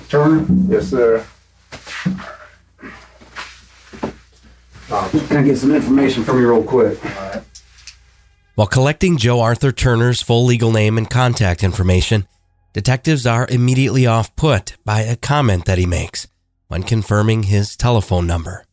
Turner? 0.10 0.45
Yes, 0.68 0.88
sir. 0.89 1.26
Uh, 4.91 5.08
can 5.28 5.38
I 5.38 5.43
get 5.43 5.58
some 5.58 5.76
information 5.76 6.24
from 6.24 6.39
you 6.39 6.50
real 6.50 6.64
quick? 6.64 6.97
While 8.56 8.68
collecting 8.68 9.18
Joe 9.18 9.39
Arthur 9.39 9.72
Turner's 9.72 10.22
full 10.22 10.43
legal 10.45 10.72
name 10.72 10.97
and 10.97 11.10
contact 11.10 11.64
information, 11.64 12.28
detectives 12.74 13.28
are 13.28 13.47
immediately 13.47 14.08
off 14.08 14.36
put 14.36 14.76
by 14.84 15.02
a 15.02 15.16
comment 15.16 15.66
that 15.66 15.78
he 15.78 15.86
makes 15.86 16.28
when 16.68 16.84
confirming 16.84 17.43
his 17.43 17.78
telephone 17.78 18.26
number. 18.26 18.66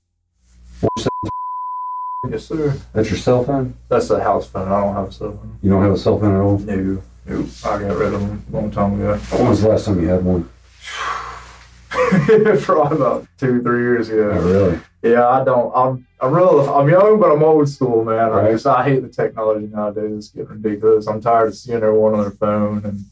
Yes, 2.31 2.47
sir. 2.47 2.75
That's 2.93 3.11
your 3.11 3.19
cell 3.19 3.45
phone? 3.45 3.75
That's 3.89 4.11
a 4.11 4.23
house 4.23 4.47
phone. 4.47 4.69
I 4.69 4.81
don't 4.81 4.95
have 4.95 5.09
a 5.09 5.13
cell 5.13 5.33
phone. 5.33 5.59
You 5.63 5.71
don't 5.71 5.83
have 5.83 5.93
a 5.93 5.99
cell 5.99 6.19
phone 6.19 6.35
at 6.35 6.41
all? 6.41 6.59
No, 6.59 7.03
no. 7.27 7.47
I 7.65 7.79
got 7.83 7.97
rid 7.97 8.15
of 8.15 8.21
them 8.21 8.45
a 8.49 8.57
long 8.57 8.71
time 8.71 8.95
ago. 8.95 9.17
When 9.17 9.49
was 9.49 9.63
the 9.63 9.69
last 9.69 9.87
time 9.87 10.01
you 10.01 10.09
had 10.09 10.25
one? 10.25 10.49
Probably 12.63 12.97
about 12.97 13.27
two, 13.39 13.63
three 13.63 13.81
years 13.81 14.09
ago. 14.09 14.31
Oh, 14.33 14.41
really? 14.41 14.81
Yeah, 15.03 15.29
I 15.29 15.45
don't. 15.45 15.73
I'm 15.75 16.07
I'm 16.21 16.33
real. 16.33 16.61
I'm 16.75 16.89
young, 16.89 17.19
but 17.21 17.31
I'm 17.31 17.43
old 17.43 17.69
school, 17.69 18.05
man. 18.05 18.33
I 18.33 18.51
just 18.53 18.67
I 18.67 18.85
hate 18.85 19.03
the 19.03 19.09
technology 19.09 19.67
nowadays. 19.67 20.13
It's 20.17 20.29
getting 20.29 20.49
ridiculous. 20.63 21.07
I'm 21.07 21.21
tired 21.21 21.49
of 21.49 21.55
seeing 21.55 21.77
everyone 21.77 22.15
on 22.15 22.23
their 22.23 22.31
phone, 22.33 22.85
and 22.85 23.05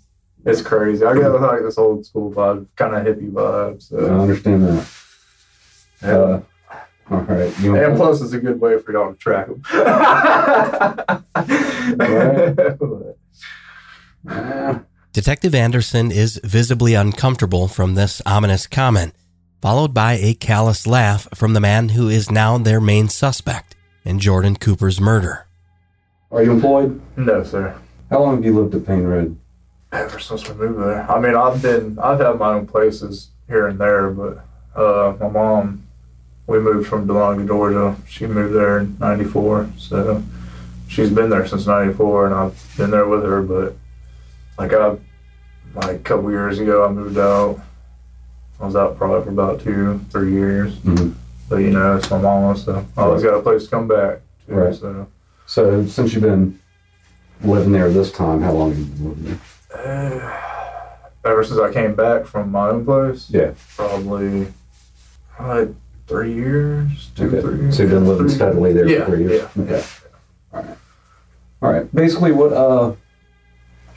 it's 0.44 0.62
crazy. 0.62 1.04
I 1.04 1.14
get 1.14 1.28
like 1.28 1.62
this 1.62 1.78
old 1.78 2.04
school 2.04 2.32
vibe, 2.32 2.66
kind 2.76 2.94
of 2.94 3.04
hippie 3.04 3.30
vibe. 3.30 3.82
So 3.82 3.98
I 3.98 4.18
understand 4.20 4.64
that. 4.64 4.88
yeah. 6.02 6.08
Uh, 6.08 6.42
all 7.10 7.20
right. 7.20 7.58
You 7.60 7.76
and 7.76 7.96
plus, 7.96 8.20
it's 8.22 8.32
a 8.32 8.38
good 8.38 8.60
way 8.60 8.78
for 8.78 8.92
y'all 8.92 9.12
to 9.12 9.18
track 9.18 9.48
them. 9.48 9.62
Detective 15.12 15.54
Anderson 15.54 16.10
is 16.10 16.40
visibly 16.42 16.94
uncomfortable 16.94 17.68
from 17.68 17.94
this 17.94 18.20
ominous 18.26 18.66
comment, 18.66 19.14
followed 19.60 19.94
by 19.94 20.14
a 20.14 20.34
callous 20.34 20.86
laugh 20.86 21.28
from 21.34 21.52
the 21.52 21.60
man 21.60 21.90
who 21.90 22.08
is 22.08 22.30
now 22.30 22.58
their 22.58 22.80
main 22.80 23.08
suspect 23.08 23.76
in 24.04 24.18
Jordan 24.18 24.56
Cooper's 24.56 25.00
murder. 25.00 25.46
Are 26.30 26.42
you 26.42 26.52
employed? 26.52 27.00
No, 27.16 27.44
sir. 27.44 27.78
How 28.10 28.20
long 28.22 28.36
have 28.36 28.44
you 28.44 28.58
lived 28.58 28.74
at 28.74 28.86
Payne 28.86 29.04
Road? 29.04 29.38
Ever 29.92 30.18
since 30.18 30.48
we 30.48 30.54
moved 30.56 30.80
there. 30.80 31.08
I 31.08 31.20
mean, 31.20 31.36
I've 31.36 31.62
been, 31.62 31.98
I've 32.00 32.18
had 32.18 32.38
my 32.38 32.54
own 32.54 32.66
places 32.66 33.28
here 33.46 33.68
and 33.68 33.78
there, 33.78 34.10
but 34.10 34.44
uh, 34.74 35.14
my 35.20 35.28
mom, 35.28 35.83
we 36.46 36.58
moved 36.58 36.88
from 36.88 37.06
Dahlonega, 37.06 37.46
Georgia. 37.46 37.96
She 38.08 38.26
moved 38.26 38.54
there 38.54 38.78
in 38.78 38.96
'94, 38.98 39.70
so 39.78 40.22
she's 40.88 41.10
been 41.10 41.30
there 41.30 41.46
since 41.46 41.66
'94, 41.66 42.26
and 42.26 42.34
I've 42.34 42.74
been 42.76 42.90
there 42.90 43.08
with 43.08 43.22
her. 43.24 43.42
But 43.42 43.76
like 44.58 44.72
I, 44.72 44.96
like 45.74 45.96
a 45.96 45.98
couple 46.00 46.30
years 46.30 46.58
ago, 46.58 46.84
I 46.84 46.90
moved 46.90 47.18
out. 47.18 47.60
I 48.60 48.66
was 48.66 48.76
out 48.76 48.96
probably 48.96 49.24
for 49.24 49.30
about 49.30 49.60
two, 49.60 50.00
three 50.10 50.32
years. 50.32 50.76
Mhm. 50.80 51.14
But 51.48 51.56
you 51.56 51.70
know, 51.70 51.96
it's 51.96 52.10
my 52.10 52.18
mama, 52.18 52.56
so 52.56 52.84
I 52.96 53.02
always 53.02 53.22
got 53.22 53.34
a 53.34 53.42
place 53.42 53.64
to 53.64 53.70
come 53.70 53.88
back 53.88 54.20
to. 54.48 54.54
Right. 54.54 54.74
So 54.74 55.06
So 55.46 55.86
since 55.86 56.12
you've 56.14 56.22
been 56.22 56.58
living 57.42 57.72
there 57.72 57.90
this 57.90 58.10
time, 58.12 58.40
how 58.42 58.52
long 58.52 58.70
have 58.70 58.78
you 58.78 58.84
been 58.86 59.08
living 59.08 59.24
there? 59.24 60.40
ever 61.24 61.42
since 61.42 61.58
I 61.58 61.72
came 61.72 61.94
back 61.94 62.26
from 62.26 62.50
my 62.50 62.68
own 62.68 62.84
place. 62.84 63.30
Yeah. 63.30 63.52
Probably, 63.76 64.48
probably 65.36 65.74
three 66.06 66.32
years, 66.34 67.10
two, 67.16 67.26
Okay. 67.26 67.40
three. 67.40 67.72
So 67.72 67.82
you've 67.82 67.92
been 67.92 68.06
living 68.06 68.26
three- 68.26 68.34
steadily 68.36 68.72
there 68.72 68.86
yeah, 68.88 69.04
for 69.04 69.12
three 69.12 69.24
years? 69.24 69.48
Yeah. 69.56 69.62
Okay. 69.62 69.84
All 70.52 70.60
right. 70.62 70.76
All 71.62 71.72
right. 71.72 71.94
Basically, 71.94 72.32
what 72.32 72.52
uh, 72.52 72.92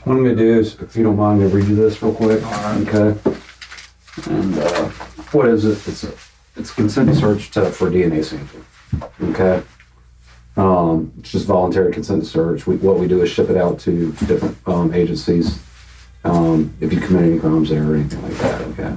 what 0.04 0.12
I'm 0.16 0.22
gonna 0.22 0.34
do 0.36 0.58
is, 0.58 0.76
if 0.80 0.96
you 0.96 1.02
don't 1.04 1.16
mind, 1.16 1.42
I'm 1.42 1.48
gonna 1.48 1.60
read 1.60 1.68
you 1.68 1.76
this 1.76 2.02
real 2.02 2.14
quick. 2.14 2.42
Okay. 2.88 3.18
And 4.30 4.58
uh, 4.58 4.88
what 5.32 5.46
is 5.48 5.64
it? 5.64 5.86
It's 5.86 6.04
a 6.04 6.12
it's 6.56 6.70
a 6.70 6.74
consent 6.74 7.14
search 7.14 7.50
to, 7.52 7.70
for 7.70 7.90
DNA 7.90 8.24
sampling. 8.24 8.64
Okay. 9.22 9.62
Um, 10.56 11.12
it's 11.20 11.30
just 11.30 11.46
voluntary 11.46 11.92
consent 11.92 12.26
search. 12.26 12.66
We, 12.66 12.76
what 12.76 12.98
we 12.98 13.06
do 13.06 13.22
is 13.22 13.30
ship 13.30 13.48
it 13.48 13.56
out 13.56 13.78
to 13.80 14.10
different 14.26 14.56
um, 14.66 14.92
agencies. 14.92 15.62
Um, 16.24 16.74
if 16.80 16.92
you 16.92 17.00
commit 17.00 17.22
any 17.24 17.38
crimes 17.38 17.70
there 17.70 17.84
or 17.84 17.94
anything 17.94 18.20
like 18.22 18.32
that. 18.38 18.60
Okay. 18.62 18.96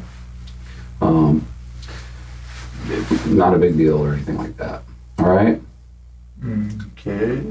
Um, 1.02 1.46
not 3.28 3.54
a 3.54 3.58
big 3.58 3.78
deal 3.78 3.98
or 3.98 4.14
anything 4.14 4.38
like 4.38 4.58
that. 4.58 4.84
All 5.20 5.30
right. 5.34 5.62
Okay. 6.44 7.44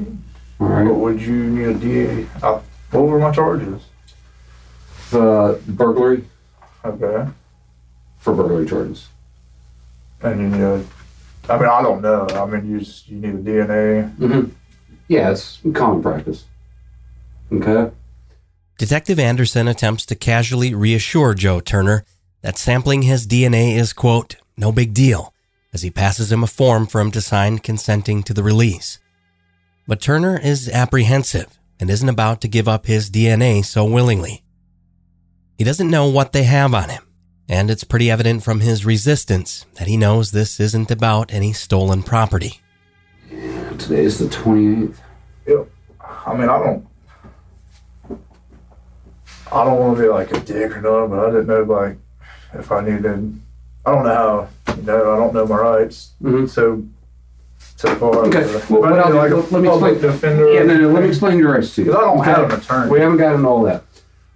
All 0.61 0.66
right. 0.66 0.85
What 0.85 0.97
would 0.97 1.20
you 1.20 1.51
need 1.51 1.68
a 1.68 1.74
DA? 1.74 2.26
Uh, 2.43 2.61
what 2.91 3.01
were 3.03 3.18
my 3.18 3.31
charges? 3.31 3.83
Uh, 5.12 5.55
burglary 5.68 6.24
Okay. 6.85 7.28
for 8.18 8.35
burglary 8.35 8.66
charges. 8.66 9.09
And 10.22 10.41
you 10.41 10.49
need 10.49 10.61
a, 10.61 10.85
I 11.49 11.57
mean, 11.59 11.68
I 11.68 11.83
don't 11.83 12.03
know. 12.03 12.26
I 12.31 12.47
mean, 12.47 12.70
you 12.70 12.81
just, 12.81 13.09
you 13.09 13.18
need 13.18 13.35
a 13.35 13.39
DNA. 13.39 14.16
Mm-hmm. 14.16 14.51
Yeah, 15.09 15.31
it's 15.31 15.59
common 15.74 16.03
practice. 16.03 16.45
Okay. 17.53 17.91
Detective 18.78 19.18
Anderson 19.18 19.66
attempts 19.68 20.07
to 20.07 20.14
casually 20.14 20.74
reassure 20.74 21.35
Joe 21.35 21.61
Turner 21.61 22.05
that 22.43 22.57
sampling 22.57 23.03
his 23.03 23.26
DNA 23.26 23.74
is, 23.76 23.93
quote, 23.93 24.37
no 24.61 24.70
big 24.70 24.92
deal, 24.92 25.34
as 25.72 25.82
he 25.82 25.90
passes 25.90 26.30
him 26.30 26.44
a 26.44 26.46
form 26.46 26.86
for 26.86 27.00
him 27.00 27.11
to 27.12 27.20
sign 27.20 27.58
consenting 27.58 28.22
to 28.22 28.34
the 28.34 28.42
release. 28.42 28.98
But 29.88 30.00
Turner 30.00 30.38
is 30.38 30.68
apprehensive 30.68 31.58
and 31.80 31.88
isn't 31.88 32.08
about 32.08 32.42
to 32.42 32.48
give 32.48 32.68
up 32.68 32.86
his 32.86 33.11
DNA 33.11 33.64
so 33.64 33.84
willingly. 33.84 34.44
He 35.56 35.64
doesn't 35.64 35.90
know 35.90 36.06
what 36.08 36.32
they 36.32 36.44
have 36.44 36.74
on 36.74 36.90
him, 36.90 37.02
and 37.48 37.70
it's 37.70 37.84
pretty 37.84 38.11
evident 38.11 38.44
from 38.44 38.61
his 38.61 38.84
resistance 38.84 39.64
that 39.74 39.88
he 39.88 39.96
knows 39.96 40.30
this 40.30 40.61
isn't 40.61 40.90
about 40.90 41.32
any 41.32 41.52
stolen 41.52 42.02
property. 42.02 42.61
Today 43.78 44.04
is 44.04 44.18
the 44.18 44.26
28th. 44.26 44.96
Yep. 45.46 45.68
I 46.00 46.34
mean, 46.34 46.48
I 46.48 46.58
don't. 46.58 46.86
I 49.52 49.64
don't 49.64 49.80
want 49.80 49.96
to 49.96 50.02
be 50.02 50.08
like 50.08 50.30
a 50.32 50.40
dick 50.40 50.76
or 50.76 50.82
nothing, 50.82 51.11
but 51.11 51.18
I 51.18 51.30
didn't 51.30 51.46
know 51.46 51.62
like 51.62 51.96
if 52.54 52.70
I 52.70 52.82
needed. 52.82 53.40
I 53.87 53.93
don't 53.93 54.05
know 54.05 54.49
how. 54.66 54.74
You 54.74 54.83
know, 54.83 55.12
I 55.12 55.16
don't 55.16 55.35
know 55.35 55.47
my 55.47 55.57
rights. 55.57 56.12
So 56.22 56.83
so 57.76 57.95
far. 57.97 58.12
Mm-hmm. 58.12 58.28
Okay. 58.28 58.41
If 58.41 58.70
Well, 58.70 58.83
what 58.83 58.93
I'll 58.93 59.11
do, 59.11 59.16
like 59.16 59.31
let, 59.31 59.53
let 59.53 59.62
me 59.62 59.68
explain. 59.68 60.01
defender. 60.01 60.53
Yeah, 60.53 60.62
no, 60.64 60.76
no, 60.76 60.89
let 60.91 61.03
me 61.03 61.09
explain 61.09 61.39
your 61.39 61.53
rights 61.55 61.74
to 61.76 61.83
you. 61.83 61.87
Because 61.87 62.03
I 62.03 62.05
don't 62.14 62.24
have 62.24 62.39
Okay? 62.41 62.55
an 62.55 62.61
attorney. 62.61 62.91
We 62.91 63.01
haven't 63.01 63.16
gotten 63.18 63.45
all 63.47 63.62
that. 63.64 63.85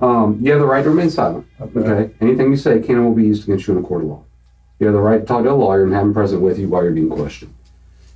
Um, 0.00 0.38
you 0.40 0.50
have 0.50 0.60
the 0.60 0.66
right 0.66 0.82
to 0.82 0.90
remain 0.90 1.10
silent. 1.10 1.46
Okay. 1.60 2.10
Anything 2.20 2.50
you 2.50 2.56
say 2.56 2.80
can 2.80 2.96
and 2.96 3.04
will 3.06 3.14
be 3.14 3.22
used 3.24 3.44
against 3.44 3.66
you 3.66 3.76
in 3.76 3.84
a 3.84 3.86
court 3.86 4.02
of 4.02 4.08
law. 4.08 4.22
You 4.78 4.86
have 4.86 4.94
the 4.94 5.00
right 5.00 5.20
to 5.20 5.26
talk 5.26 5.44
to 5.44 5.50
a 5.50 5.54
lawyer 5.54 5.84
and 5.84 5.92
have 5.92 6.02
him 6.02 6.12
present 6.14 6.42
with 6.42 6.58
you 6.58 6.68
while 6.68 6.82
you're 6.82 6.92
being 6.92 7.08
questioned. 7.10 7.54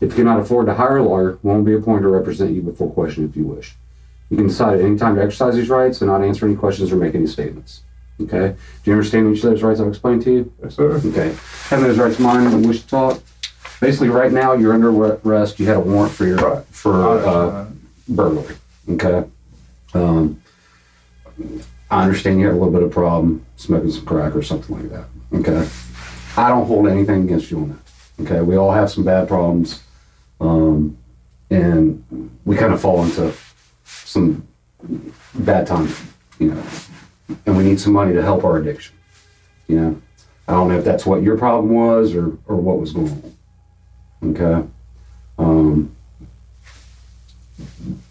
If 0.01 0.11
you 0.11 0.17
cannot 0.17 0.41
afford 0.41 0.67
to 0.67 0.75
hire 0.75 0.99
a 0.99 1.03
lawyer, 1.03 1.39
one 1.43 1.59
will 1.59 1.65
be 1.65 1.75
appointed 1.75 2.03
to 2.03 2.09
represent 2.09 2.53
you 2.53 2.63
before 2.63 2.91
question 2.93 3.25
if 3.29 3.37
you 3.37 3.45
wish. 3.45 3.75
You 4.31 4.37
can 4.37 4.49
decide 4.49 4.79
at 4.79 4.85
any 4.85 4.97
time 4.99 5.15
to 5.17 5.23
exercise 5.23 5.55
these 5.55 5.69
rights 5.71 6.01
and 6.03 6.11
not 6.11 6.23
answer 6.23 6.47
any 6.47 6.57
questions 6.57 6.93
or 6.93 6.97
make 6.97 7.15
any 7.15 7.27
statements. 7.27 7.83
Okay. 8.21 8.57
Do 8.83 8.91
you 8.91 8.93
understand 8.93 9.35
each 9.35 9.45
of 9.45 9.51
those 9.51 9.63
rights 9.63 9.81
I've 9.81 9.89
explained 9.89 10.23
to 10.23 10.33
you? 10.33 10.53
Yes, 10.63 10.75
sir. 10.75 11.01
Okay. 11.05 11.35
Having 11.69 11.87
those 11.87 11.99
rights 11.99 12.19
in 12.19 12.25
mind 12.25 12.53
and 12.53 12.67
wish 12.67 12.83
to 12.83 12.89
talk. 12.89 13.23
Basically, 13.81 14.09
right 14.09 14.33
now 14.33 14.55
you're 14.55 14.73
under 14.73 14.91
arrest. 14.91 15.61
You 15.61 15.67
had 15.67 15.77
a 15.77 15.81
warrant 15.81 16.13
for 16.13 16.27
your 16.27 16.63
for 16.71 17.05
uh, 17.05 17.67
burglary. 18.09 18.57
Okay. 18.91 19.25
Um, 19.95 20.43
I 21.91 22.03
understand 22.03 22.41
you 22.41 22.47
have 22.47 22.57
a 22.57 22.59
little 22.59 22.73
bit 22.73 22.83
of 22.83 22.91
problem 22.91 23.47
smoking 23.57 23.91
some 23.91 24.05
crack 24.05 24.35
or 24.35 24.43
something 24.43 24.77
like 24.77 24.91
that. 24.91 25.07
Okay. 25.33 25.69
I 26.37 26.49
don't 26.49 26.67
hold 26.67 26.89
anything 26.89 27.25
against 27.25 27.51
you 27.51 27.59
on 27.59 27.69
that. 27.69 28.25
Okay. 28.25 28.41
We 28.41 28.57
all 28.57 28.73
have 28.73 28.91
some 28.91 29.05
bad 29.05 29.29
problems. 29.29 29.83
Um, 30.41 30.99
and 31.51 32.05
we 32.45 32.57
kind 32.57 32.73
of 32.73 32.81
fall 32.81 33.05
into 33.05 33.33
some 33.85 34.47
bad 35.35 35.67
times, 35.67 35.99
you 36.39 36.53
know, 36.53 36.63
and 37.47 37.57
we 37.57 37.65
need 37.65 37.81
some 37.81 37.93
money 37.93 38.13
to 38.15 38.23
help 38.23 38.45
our 38.45 38.59
addiction. 38.59 38.95
You 39.67 39.81
know, 39.81 40.03
I 40.47 40.53
don't 40.53 40.69
know 40.69 40.79
if 40.79 40.85
that's 40.85 41.05
what 41.05 41.23
your 41.23 41.37
problem 41.37 41.73
was 41.73 42.15
or 42.15 42.39
or 42.47 42.57
what 42.57 42.79
was 42.79 42.93
going 42.93 43.11
on. 43.11 44.31
Okay, 44.31 44.69
um, 45.39 45.95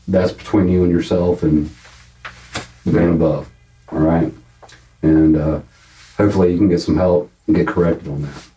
that's 0.08 0.32
between 0.32 0.70
you 0.70 0.84
and 0.84 0.92
yourself 0.92 1.44
and 1.44 1.70
the 2.86 2.92
man 2.92 3.12
above. 3.12 3.50
All 3.92 4.00
right, 4.00 4.32
and 5.02 5.36
uh, 5.36 5.62
hopefully 6.18 6.52
you 6.52 6.58
can 6.58 6.70
get 6.70 6.80
some 6.80 6.96
help 6.96 7.32
and 7.48 7.56
get 7.56 7.68
corrected 7.68 8.08
on 8.08 8.22
that. 8.22 8.48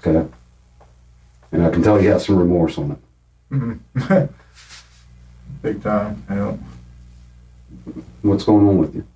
Okay, 0.00 0.28
and 1.52 1.64
I 1.64 1.70
can 1.70 1.82
tell 1.82 2.00
you 2.00 2.10
have 2.10 2.22
some 2.22 2.36
remorse 2.36 2.76
on 2.78 2.92
it. 2.92 2.98
Mm-hmm. 3.50 4.24
Big 5.62 5.82
time. 5.82 6.24
Yeah. 6.28 6.56
What's 8.22 8.44
going 8.44 8.68
on 8.68 8.78
with 8.78 8.94
you? 8.94 9.06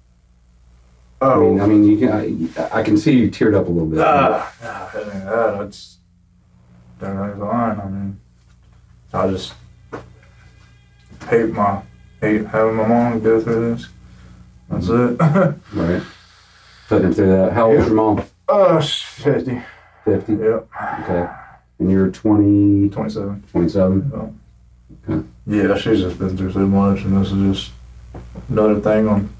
I 1.23 1.39
mean, 1.39 1.61
I 1.61 1.67
mean, 1.67 1.85
you 1.85 1.99
can. 1.99 2.53
I, 2.57 2.79
I 2.81 2.83
can 2.83 2.97
see 2.97 3.13
you 3.17 3.31
teared 3.31 3.55
up 3.55 3.67
a 3.69 3.71
little 3.71 3.89
bit. 3.89 4.01
Ah, 4.01 4.53
nah, 4.63 5.01
it 5.01 5.15
ain't 5.15 5.25
that. 5.25 5.87
I 7.03 7.39
fine. 7.39 7.81
I 7.81 7.89
mean, 7.89 8.21
I 9.13 9.29
just 9.29 9.55
hate 11.29 11.53
my 11.53 11.83
hate 12.21 12.47
having 12.47 12.77
my 12.77 12.87
mom 12.87 13.21
go 13.21 13.41
through 13.41 13.75
this. 13.75 13.89
That's 14.69 14.89
it. 14.89 15.21
Right. 15.75 16.03
Putting 16.89 17.07
him 17.09 17.15
through 17.15 17.29
that. 17.29 17.53
How 17.53 17.71
old's 17.71 17.87
your 17.87 17.95
mom? 17.95 18.23
uh, 18.49 18.81
fifty. 18.81 19.63
50? 20.05 20.33
Yep. 20.35 20.69
Okay. 21.03 21.29
And 21.79 21.91
you're 21.91 22.11
20? 22.11 22.89
27. 22.91 23.45
27? 23.53 24.33
Okay. 25.09 25.27
Yeah, 25.47 25.77
she's 25.77 26.01
just 26.01 26.19
been 26.19 26.37
through 26.37 26.53
so 26.53 26.67
much, 26.67 27.03
and 27.03 27.17
this 27.17 27.31
is 27.33 27.57
just 27.57 27.73
another 28.49 28.81
thing 28.81 29.09
on 29.09 29.31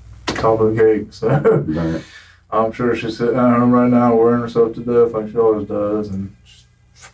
top 0.43 0.61
of 0.61 0.75
the 0.75 0.83
cake. 0.83 1.13
So 1.13 1.29
Right. 1.29 2.05
I'm 2.51 2.71
sure 2.73 2.95
she's 2.95 3.17
sitting 3.17 3.37
at 3.39 3.59
home 3.59 3.71
right 3.73 3.89
now 3.91 4.15
wearing 4.15 4.43
herself 4.43 4.75
to 4.75 4.81
death 4.81 5.15
like 5.15 5.31
she 5.31 5.39
always 5.39 5.67
does, 5.67 6.09
and 6.09 6.37
she's 6.45 6.67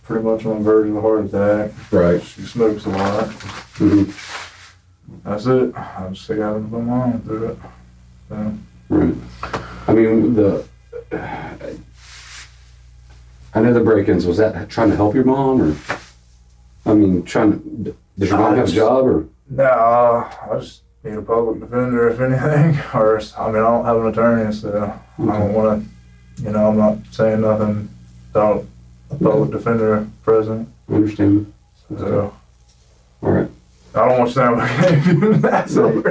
pretty 0.02 0.24
much 0.24 0.44
on 0.44 0.58
the 0.58 0.64
verge 0.64 0.88
of 0.88 0.96
a 0.96 1.00
heart 1.00 1.26
attack. 1.26 1.70
Right. 1.92 2.20
She 2.22 2.42
smokes 2.42 2.86
a 2.86 2.88
lot. 2.88 3.26
Mhm. 3.78 4.12
That's 5.24 5.46
it. 5.46 5.72
I'm 5.78 6.12
just 6.14 6.26
sick 6.26 6.38
having 6.38 6.68
my 6.70 6.78
mom 6.80 7.20
through 7.22 7.46
it. 7.50 7.58
So, 8.28 8.52
Right. 8.88 9.14
I 9.86 9.92
mean, 9.94 10.34
the. 10.34 10.64
I 13.54 13.60
know 13.60 13.72
the 13.72 13.80
break-ins. 13.80 14.26
Was 14.26 14.36
that 14.38 14.68
trying 14.68 14.90
to 14.90 14.96
help 14.96 15.14
your 15.14 15.24
mom, 15.24 15.62
or? 15.62 15.76
I 16.84 16.94
mean, 16.94 17.22
trying 17.22 17.52
to. 17.84 17.96
Does 18.18 18.28
your 18.30 18.38
mom 18.38 18.56
have 18.56 18.68
a 18.68 18.72
job, 18.72 19.06
or? 19.06 19.26
no, 19.50 19.64
I 19.64 20.58
just 20.58 20.82
need 21.08 21.18
a 21.18 21.22
public 21.22 21.60
defender, 21.60 22.08
if 22.08 22.20
anything. 22.20 22.78
Or 22.94 23.20
I 23.38 23.46
mean, 23.46 23.56
I 23.56 23.60
don't 23.60 23.84
have 23.84 23.96
an 23.96 24.06
attorney, 24.06 24.52
so 24.52 25.00
I 25.18 25.38
don't 25.38 25.52
want 25.52 25.82
to. 25.82 26.42
You 26.42 26.52
know, 26.52 26.68
I'm 26.68 26.76
not 26.76 26.98
saying 27.10 27.40
nothing 27.40 27.88
without 28.28 28.64
a 29.10 29.16
public 29.16 29.50
defender 29.50 30.08
present. 30.22 30.68
I 30.88 30.94
understand. 30.94 31.52
So 31.96 32.32
All 33.22 33.30
right. 33.30 33.48
I 33.94 34.08
don't 34.08 34.18
want 34.18 34.28
to 34.28 34.34
sound 34.34 34.58
like 34.58 35.06
an 35.06 35.44
asshole. 35.44 36.02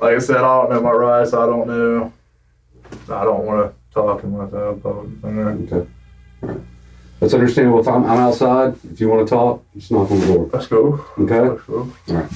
Like 0.00 0.14
I 0.14 0.18
said, 0.18 0.36
I 0.36 0.40
don't 0.40 0.70
know 0.70 0.80
my 0.80 0.92
rights. 0.92 1.34
I 1.34 1.44
don't 1.44 1.66
know. 1.66 2.12
I 3.10 3.24
don't 3.24 3.44
want 3.44 3.70
to 3.70 3.92
talk 3.92 4.22
unless 4.22 4.54
I 4.54 4.58
have 4.60 4.76
a 4.76 4.80
public 4.80 5.14
defender. 5.14 5.50
Okay. 5.50 5.90
All 6.42 6.48
right. 6.48 6.60
That's 7.20 7.34
understandable. 7.34 7.80
If 7.80 7.88
I'm, 7.88 8.04
I'm 8.04 8.18
outside, 8.18 8.76
if 8.90 9.00
you 9.00 9.08
want 9.08 9.26
to 9.26 9.34
talk, 9.34 9.64
just 9.74 9.90
knock 9.90 10.10
on 10.10 10.20
the 10.20 10.26
door. 10.26 10.50
Let's 10.52 10.68
go. 10.68 11.04
Okay. 11.18 11.40
Let's 11.40 11.62
go. 11.64 11.92
All 12.08 12.14
right. 12.14 12.30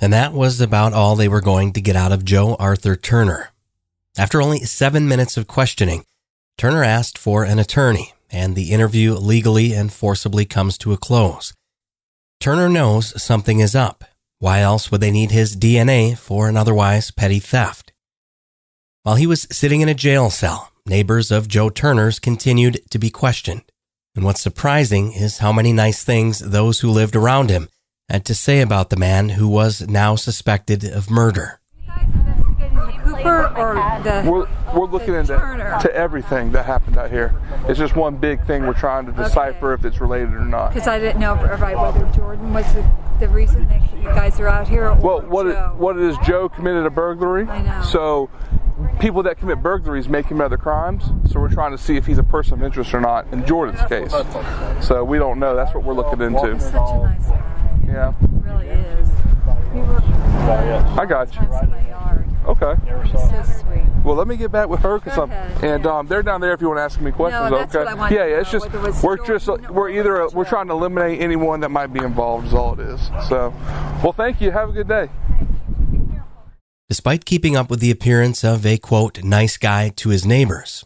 And 0.00 0.12
that 0.14 0.32
was 0.32 0.60
about 0.60 0.94
all 0.94 1.14
they 1.14 1.28
were 1.28 1.42
going 1.42 1.74
to 1.74 1.80
get 1.80 1.94
out 1.94 2.10
of 2.10 2.24
Joe 2.24 2.56
Arthur 2.58 2.96
Turner. 2.96 3.50
After 4.16 4.40
only 4.40 4.60
seven 4.60 5.06
minutes 5.06 5.36
of 5.36 5.46
questioning, 5.46 6.04
Turner 6.56 6.82
asked 6.82 7.18
for 7.18 7.44
an 7.44 7.58
attorney, 7.58 8.14
and 8.30 8.56
the 8.56 8.70
interview 8.70 9.14
legally 9.14 9.74
and 9.74 9.92
forcibly 9.92 10.46
comes 10.46 10.78
to 10.78 10.92
a 10.92 10.96
close. 10.96 11.52
Turner 12.40 12.70
knows 12.70 13.22
something 13.22 13.60
is 13.60 13.74
up. 13.74 14.04
Why 14.38 14.60
else 14.60 14.90
would 14.90 15.02
they 15.02 15.10
need 15.10 15.32
his 15.32 15.54
DNA 15.54 16.16
for 16.16 16.48
an 16.48 16.56
otherwise 16.56 17.10
petty 17.10 17.38
theft? 17.38 17.92
While 19.02 19.16
he 19.16 19.26
was 19.26 19.46
sitting 19.50 19.82
in 19.82 19.88
a 19.90 19.94
jail 19.94 20.30
cell, 20.30 20.72
neighbors 20.86 21.30
of 21.30 21.48
Joe 21.48 21.68
Turner's 21.68 22.18
continued 22.18 22.80
to 22.90 22.98
be 22.98 23.10
questioned. 23.10 23.62
And 24.14 24.24
what's 24.24 24.40
surprising 24.40 25.12
is 25.12 25.38
how 25.38 25.52
many 25.52 25.74
nice 25.74 26.02
things 26.02 26.38
those 26.38 26.80
who 26.80 26.90
lived 26.90 27.14
around 27.14 27.50
him 27.50 27.68
had 28.14 28.24
to 28.26 28.34
say 28.34 28.60
about 28.60 28.90
the 28.90 28.96
man 28.96 29.30
who 29.30 29.48
was 29.48 29.86
now 29.88 30.16
suspected 30.16 30.84
of 30.84 31.10
murder. 31.10 31.60
Cooper 33.04 33.48
or 33.56 33.74
the 34.02 34.22
We're, 34.30 34.46
we're 34.78 34.86
looking 34.86 35.14
into 35.14 35.32
to 35.82 35.94
everything 35.94 36.52
that 36.52 36.64
happened 36.66 36.96
out 36.96 37.10
here. 37.10 37.34
It's 37.68 37.78
just 37.78 37.96
one 37.96 38.16
big 38.16 38.44
thing 38.46 38.66
we're 38.66 38.74
trying 38.74 39.06
to 39.06 39.12
decipher 39.12 39.72
if 39.74 39.84
it's 39.84 40.00
related 40.00 40.34
or 40.34 40.44
not. 40.44 40.74
because 40.74 40.88
I 40.88 40.98
didn't 40.98 41.20
know 41.20 41.34
right 41.34 41.76
whether 41.76 42.04
Jordan 42.14 42.52
was 42.52 42.66
the, 42.74 42.88
the 43.20 43.28
reason 43.28 43.66
that 43.68 43.94
you 43.94 44.04
guys 44.04 44.38
are 44.40 44.48
out 44.48 44.68
here. 44.68 44.88
Or 44.88 44.94
Well, 44.94 45.20
what 45.22 45.46
it, 45.46 45.52
Joe. 45.52 45.74
what 45.76 45.96
it 45.96 46.02
is, 46.02 46.16
Joe 46.24 46.48
committed 46.48 46.86
a 46.86 46.90
burglary. 46.90 47.46
I 47.46 47.62
know. 47.62 47.82
So 47.82 48.30
people 49.00 49.22
that 49.24 49.38
commit 49.38 49.62
burglaries 49.62 50.08
make 50.08 50.28
commit 50.28 50.46
other 50.46 50.58
crimes. 50.58 51.04
So 51.30 51.40
we're 51.40 51.50
trying 51.50 51.72
to 51.72 51.78
see 51.78 51.96
if 51.96 52.06
he's 52.06 52.18
a 52.18 52.22
person 52.22 52.54
of 52.54 52.62
interest 52.62 52.94
or 52.94 53.00
not 53.00 53.26
in 53.32 53.44
Jordan's 53.46 53.82
case. 53.88 54.12
So 54.86 55.04
we 55.04 55.18
don't 55.18 55.38
know. 55.38 55.56
That's 55.56 55.74
what 55.74 55.84
we're 55.84 55.94
looking 55.94 56.20
into. 56.22 56.56
He's 57.90 57.98
such 57.98 58.14
a 58.14 58.14
nice 58.14 58.14
guy. 58.14 58.14
Yeah. 58.14 58.14
He 58.20 58.26
really 58.50 58.68
is. 58.68 59.08
We 59.74 59.80
were 59.80 60.00
I 61.00 61.06
got 61.06 61.34
you. 61.34 61.42
in 61.42 61.70
my 61.70 61.88
yard. 61.88 62.24
Okay. 62.46 62.74
So 63.12 63.42
sweet. 63.60 64.04
Well, 64.04 64.16
let 64.16 64.26
me 64.26 64.36
get 64.36 64.50
back 64.50 64.68
with 64.68 64.80
her 64.80 64.98
because 64.98 65.18
I'm, 65.18 65.30
and 65.30 65.86
um, 65.86 66.06
they're 66.06 66.22
down 66.22 66.40
there 66.40 66.52
if 66.52 66.60
you 66.60 66.68
want 66.68 66.78
to 66.78 66.82
ask 66.82 67.00
me 67.00 67.12
questions. 67.12 67.50
No, 67.50 67.58
that's 67.58 67.74
okay. 67.74 67.84
what 67.84 67.92
I 67.92 67.94
wanted 67.94 68.14
yeah, 68.14 68.26
yeah. 68.26 68.40
It's 68.40 68.50
just 68.50 68.66
it 68.66 69.02
we're 69.02 69.24
just 69.24 69.46
we're 69.70 69.90
either 69.90 70.28
we're 70.30 70.44
trying 70.44 70.66
to 70.68 70.72
eliminate 70.72 71.20
anyone 71.20 71.60
that 71.60 71.68
might 71.68 71.92
be 71.92 72.02
involved. 72.02 72.46
Is 72.48 72.54
all 72.54 72.72
it 72.72 72.80
is. 72.80 73.00
So, 73.28 73.54
well, 74.02 74.12
thank 74.12 74.40
you. 74.40 74.50
Have 74.50 74.70
a 74.70 74.72
good 74.72 74.88
day. 74.88 75.08
Despite 76.88 77.24
keeping 77.24 77.56
up 77.56 77.70
with 77.70 77.80
the 77.80 77.90
appearance 77.90 78.42
of 78.42 78.66
a 78.66 78.78
quote, 78.78 79.22
nice 79.22 79.56
guy 79.56 79.90
to 79.90 80.08
his 80.08 80.26
neighbors, 80.26 80.84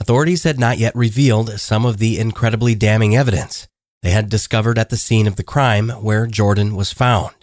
authorities 0.00 0.42
had 0.42 0.58
not 0.58 0.78
yet 0.78 0.96
revealed 0.96 1.50
some 1.60 1.86
of 1.86 1.98
the 1.98 2.18
incredibly 2.18 2.74
damning 2.74 3.14
evidence 3.14 3.68
they 4.04 4.10
had 4.10 4.28
discovered 4.28 4.78
at 4.78 4.90
the 4.90 4.98
scene 4.98 5.26
of 5.26 5.36
the 5.36 5.42
crime 5.42 5.88
where 5.88 6.26
Jordan 6.26 6.76
was 6.76 6.92
found. 6.92 7.34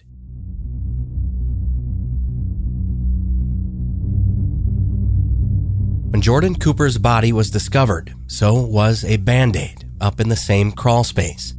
When 6.12 6.22
Jordan 6.22 6.54
Cooper's 6.54 6.98
body 6.98 7.32
was 7.32 7.50
discovered, 7.50 8.14
so 8.28 8.62
was 8.62 9.04
a 9.04 9.16
band 9.16 9.56
aid 9.56 9.86
up 10.00 10.20
in 10.20 10.28
the 10.28 10.36
same 10.36 10.70
crawl 10.70 11.02
space. 11.02 11.52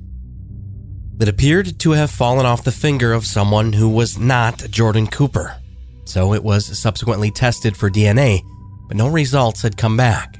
It 1.19 1.27
appeared 1.27 1.79
to 1.79 1.91
have 1.91 2.09
fallen 2.09 2.45
off 2.45 2.63
the 2.63 2.71
finger 2.71 3.11
of 3.11 3.25
someone 3.25 3.73
who 3.73 3.89
was 3.89 4.17
not 4.17 4.59
Jordan 4.69 5.07
Cooper, 5.07 5.57
so 6.05 6.33
it 6.33 6.43
was 6.45 6.79
subsequently 6.79 7.29
tested 7.29 7.75
for 7.75 7.89
DNA, 7.89 8.41
but 8.87 8.95
no 8.95 9.09
results 9.09 9.63
had 9.63 9.75
come 9.75 9.97
back. 9.97 10.37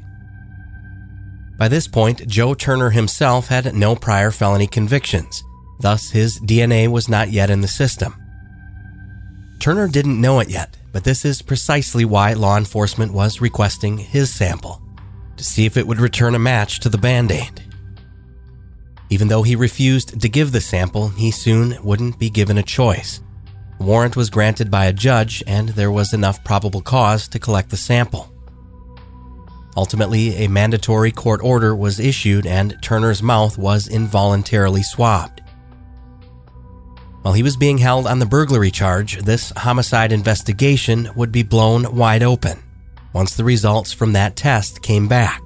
By 1.58 1.68
this 1.68 1.88
point, 1.88 2.28
Joe 2.28 2.54
Turner 2.54 2.89
himself 2.89 3.47
had 3.47 3.74
no 3.76 3.95
prior 3.95 4.32
felony 4.32 4.68
convictions, 4.68 5.43
thus, 5.80 6.10
his 6.10 6.39
DNA 6.39 6.88
was 6.88 7.08
not 7.08 7.32
yet 7.32 7.49
in 7.49 7.62
the 7.62 7.68
system. 7.68 8.16
Turner 9.60 9.88
didn't 9.88 10.20
know 10.20 10.39
it 10.39 10.49
yet, 10.49 10.78
but 10.91 11.04
this 11.04 11.24
is 11.24 11.41
precisely 11.41 12.06
why 12.06 12.34
law 12.34 12.58
enforcement 12.58 13.14
was 13.14 13.39
requesting 13.39 13.97
his 13.97 14.34
sample 14.34 14.82
to 15.38 15.43
see 15.43 15.66
if 15.66 15.78
it 15.78 15.88
would 15.88 15.99
return 15.99 16.36
a 16.36 16.39
match 16.39 16.80
to 16.82 16.89
the 16.89 16.97
band 16.97 17.32
aid. 17.32 17.64
Even 19.10 19.28
though 19.28 19.43
he 19.43 19.56
refused 19.56 20.20
to 20.20 20.28
give 20.28 20.51
the 20.51 20.60
sample, 20.60 21.10
he 21.10 21.30
soon 21.30 21.78
wouldn't 21.84 22.18
be 22.18 22.30
given 22.30 22.58
a 22.58 22.64
choice. 22.64 23.22
A 23.80 23.84
warrant 23.84 24.16
was 24.16 24.32
granted 24.32 24.72
by 24.72 24.86
a 24.86 24.93
judge, 24.93 25.43
and 25.45 25.70
there 25.70 25.91
was 25.91 26.14
enough 26.14 26.43
probable 26.43 26.82
cause 26.82 27.28
to 27.28 27.39
collect 27.39 27.70
the 27.70 27.78
sample. 27.78 28.33
Ultimately, 29.76 30.36
a 30.36 30.47
mandatory 30.47 31.11
court 31.11 31.41
order 31.43 31.76
was 31.76 31.99
issued, 31.99 32.45
and 32.45 32.78
Turner's 32.82 33.24
mouth 33.24 33.57
was 33.57 33.88
involuntarily 33.88 34.84
swabbed. 34.84 35.41
While 37.24 37.34
he 37.34 37.43
was 37.43 37.55
being 37.55 37.78
held 37.78 38.05
on 38.05 38.19
the 38.19 38.26
burglary 38.26 38.69
charge, 38.69 39.17
this 39.19 39.51
homicide 39.57 40.11
investigation 40.11 41.09
would 41.15 41.32
be 41.32 41.41
blown 41.41 41.95
wide 41.95 42.21
open 42.21 42.61
once 43.13 43.36
the 43.36 43.43
results 43.43 43.93
from 43.93 44.13
that 44.13 44.36
test 44.36 44.82
came 44.82 45.07
back. 45.07 45.41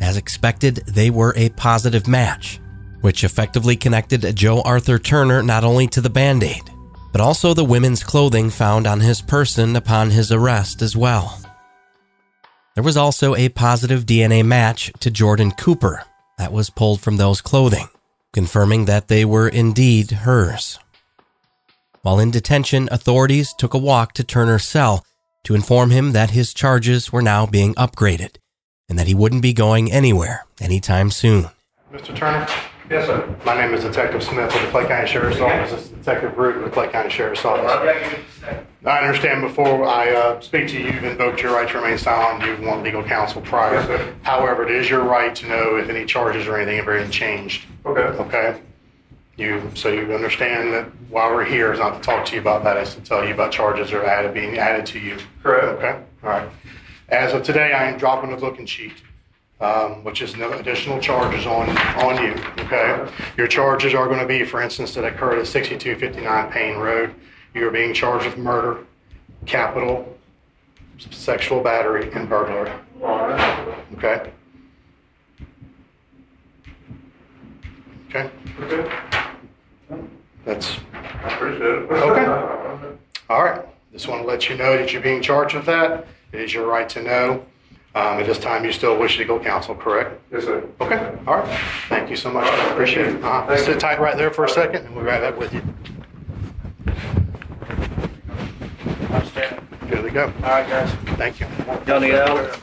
As 0.00 0.16
expected, 0.16 0.76
they 0.86 1.10
were 1.10 1.34
a 1.36 1.48
positive 1.50 2.06
match, 2.06 2.60
which 3.00 3.24
effectively 3.24 3.76
connected 3.76 4.36
Joe 4.36 4.62
Arthur 4.62 4.98
Turner 4.98 5.42
not 5.42 5.64
only 5.64 5.88
to 5.88 6.00
the 6.00 6.08
band 6.08 6.42
aid, 6.42 6.70
but 7.12 7.20
also 7.20 7.52
the 7.52 7.64
women's 7.64 8.04
clothing 8.04 8.48
found 8.48 8.86
on 8.86 9.00
his 9.00 9.20
person 9.20 9.74
upon 9.74 10.10
his 10.10 10.30
arrest 10.30 10.82
as 10.82 10.96
well. 10.96 11.39
There 12.80 12.86
was 12.86 12.96
also 12.96 13.36
a 13.36 13.50
positive 13.50 14.06
DNA 14.06 14.42
match 14.42 14.90
to 15.00 15.10
Jordan 15.10 15.50
Cooper 15.50 16.04
that 16.38 16.50
was 16.50 16.70
pulled 16.70 17.02
from 17.02 17.18
those 17.18 17.42
clothing, 17.42 17.90
confirming 18.32 18.86
that 18.86 19.08
they 19.08 19.22
were 19.22 19.50
indeed 19.50 20.10
hers. 20.10 20.78
While 22.00 22.18
in 22.18 22.30
detention, 22.30 22.88
authorities 22.90 23.52
took 23.52 23.74
a 23.74 23.78
walk 23.78 24.14
to 24.14 24.24
Turner's 24.24 24.64
cell 24.64 25.04
to 25.44 25.54
inform 25.54 25.90
him 25.90 26.12
that 26.12 26.30
his 26.30 26.54
charges 26.54 27.12
were 27.12 27.20
now 27.20 27.44
being 27.44 27.74
upgraded 27.74 28.36
and 28.88 28.98
that 28.98 29.06
he 29.06 29.14
wouldn't 29.14 29.42
be 29.42 29.52
going 29.52 29.92
anywhere 29.92 30.46
anytime 30.58 31.10
soon. 31.10 31.50
Mr. 31.92 32.16
Turner? 32.16 32.48
Yes, 32.90 33.06
sir. 33.06 33.36
My 33.46 33.54
name 33.54 33.72
is 33.72 33.84
Detective 33.84 34.20
Smith 34.20 34.52
with 34.52 34.64
the 34.64 34.70
Clay 34.72 34.84
County 34.84 35.06
Sheriff's 35.06 35.38
Office. 35.38 35.70
This 35.70 35.82
is 35.84 35.88
Detective 35.90 36.36
Root 36.36 36.56
with 36.56 36.64
the 36.64 36.70
Clay 36.72 36.88
County 36.88 37.08
Sheriff's 37.08 37.44
Office. 37.44 38.18
I 38.84 38.98
understand 38.98 39.42
before 39.42 39.86
I 39.86 40.10
uh, 40.10 40.40
speak 40.40 40.66
to 40.70 40.76
you, 40.76 40.86
you've 40.86 41.04
invoked 41.04 41.40
your 41.40 41.52
right 41.52 41.68
to 41.68 41.78
remain 41.78 41.98
silent. 41.98 42.44
You 42.44 42.66
want 42.66 42.82
legal 42.82 43.04
counsel 43.04 43.42
prior. 43.42 43.74
Yes, 43.74 43.86
sir. 43.86 44.14
However, 44.22 44.64
it 44.64 44.72
is 44.72 44.90
your 44.90 45.04
right 45.04 45.32
to 45.36 45.46
know 45.46 45.76
if 45.76 45.88
any 45.88 46.04
charges 46.04 46.48
or 46.48 46.56
anything 46.56 46.78
have 46.78 46.86
been 46.86 47.12
changed. 47.12 47.64
Okay. 47.86 48.00
Okay. 48.00 48.60
You 49.36 49.70
so 49.74 49.90
you 49.90 50.12
understand 50.12 50.72
that 50.72 50.86
while 51.10 51.32
we're 51.32 51.44
here 51.44 51.72
is 51.72 51.78
not 51.78 51.94
to 51.94 52.00
talk 52.00 52.26
to 52.26 52.34
you 52.34 52.40
about 52.40 52.64
that, 52.64 52.76
it's 52.76 52.96
to 52.96 53.00
tell 53.02 53.24
you 53.24 53.32
about 53.32 53.52
charges 53.52 53.92
that 53.92 53.98
are 53.98 54.04
added 54.04 54.34
being 54.34 54.58
added 54.58 54.84
to 54.86 54.98
you. 54.98 55.16
Correct. 55.44 55.78
Okay. 55.78 56.02
All 56.24 56.30
right. 56.30 56.48
As 57.08 57.34
of 57.34 57.44
today, 57.44 57.72
I 57.72 57.84
am 57.84 57.98
dropping 57.98 58.32
a 58.32 58.36
booking 58.36 58.66
sheet 58.66 58.94
um, 59.60 60.02
which 60.04 60.22
is 60.22 60.36
no 60.36 60.52
additional 60.52 60.98
charges 61.00 61.46
on, 61.46 61.68
on 61.98 62.22
you, 62.24 62.32
okay? 62.64 63.06
Your 63.36 63.46
charges 63.46 63.94
are 63.94 64.06
going 64.06 64.20
to 64.20 64.26
be, 64.26 64.44
for 64.44 64.62
instance, 64.62 64.94
that 64.94 65.04
occurred 65.04 65.38
at 65.38 65.46
6259 65.46 66.50
Payne 66.50 66.78
Road. 66.78 67.14
You 67.54 67.68
are 67.68 67.70
being 67.70 67.92
charged 67.92 68.24
with 68.24 68.38
murder, 68.38 68.86
capital, 69.44 70.16
sexual 71.10 71.62
battery, 71.62 72.10
and 72.12 72.28
burglary. 72.28 72.72
Okay? 73.96 74.32
Okay? 78.08 78.30
That's. 80.44 80.78
I 80.94 81.34
appreciate 81.34 81.62
it. 81.62 81.92
Okay. 81.92 82.96
All 83.28 83.44
right. 83.44 83.64
Just 83.92 84.08
want 84.08 84.22
to 84.22 84.28
let 84.28 84.48
you 84.48 84.56
know 84.56 84.76
that 84.76 84.92
you're 84.92 85.02
being 85.02 85.20
charged 85.20 85.54
with 85.54 85.66
that. 85.66 86.06
It 86.32 86.40
is 86.40 86.54
your 86.54 86.66
right 86.66 86.88
to 86.90 87.02
know. 87.02 87.44
Um, 87.92 88.20
at 88.20 88.26
this 88.26 88.38
time, 88.38 88.64
you 88.64 88.70
still 88.70 88.96
wish 88.96 89.16
to 89.16 89.24
go 89.24 89.40
counsel, 89.40 89.74
correct? 89.74 90.20
Yes, 90.30 90.44
sir. 90.44 90.64
Okay, 90.80 91.18
all 91.26 91.38
right. 91.38 91.60
Thank 91.88 92.08
you 92.08 92.14
so 92.14 92.30
much. 92.30 92.46
I 92.46 92.70
appreciate 92.70 93.08
it. 93.08 93.24
Uh, 93.24 93.56
sit 93.56 93.80
tight 93.80 93.98
right 93.98 94.16
there 94.16 94.30
for 94.30 94.44
a 94.44 94.48
second, 94.48 94.86
and 94.86 94.94
we'll 94.94 95.02
be 95.04 95.10
right 95.10 95.20
back 95.20 95.36
with 95.36 95.52
you. 95.52 95.60
Understand? 99.12 99.66
Good 99.88 100.02
to 100.04 100.10
go. 100.10 100.24
All 100.26 100.30
right, 100.42 100.68
guys. 100.68 100.92
Thank 101.16 101.40
you. 101.40 101.48
Y'all 101.88 101.98
need 101.98 102.12
help? 102.12 102.56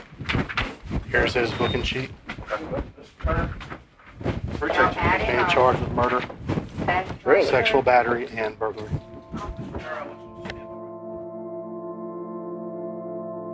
Here's 1.10 1.34
his 1.34 1.50
booking 1.52 1.82
sheet. 1.82 2.10
Being 4.60 5.46
charged 5.48 5.80
with 5.80 5.90
murder, 5.92 6.24
sexual 7.44 7.82
battery, 7.82 8.28
and 8.28 8.58
burglary. 8.58 8.88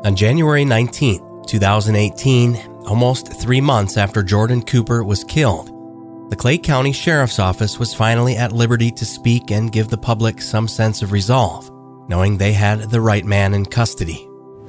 On 0.05 0.15
January 0.15 0.65
19th, 0.65 1.34
2018, 1.47 2.57
almost 2.87 3.33
three 3.41 3.61
months 3.61 3.97
after 3.97 4.23
Jordan 4.23 4.63
Cooper 4.63 5.05
was 5.05 5.25
killed, 5.25 5.75
the 6.31 6.37
Clay 6.37 6.59
County 6.59 6.93
Sheriff's 6.93 7.39
Office 7.39 7.79
was 7.79 7.95
finally 7.95 8.37
at 8.37 8.51
liberty 8.51 8.91
to 8.93 9.05
speak 9.05 9.51
and 9.51 9.71
give 9.71 9.89
the 9.89 9.99
public 9.99 10.41
some 10.41 10.67
sense 10.67 11.03
of 11.03 11.13
resolve, 11.13 11.71
knowing 12.09 12.39
they 12.39 12.53
had 12.53 12.91
the 12.91 13.01
right 13.01 13.25
man 13.25 13.55
in 13.55 13.67
custody. 13.67 14.27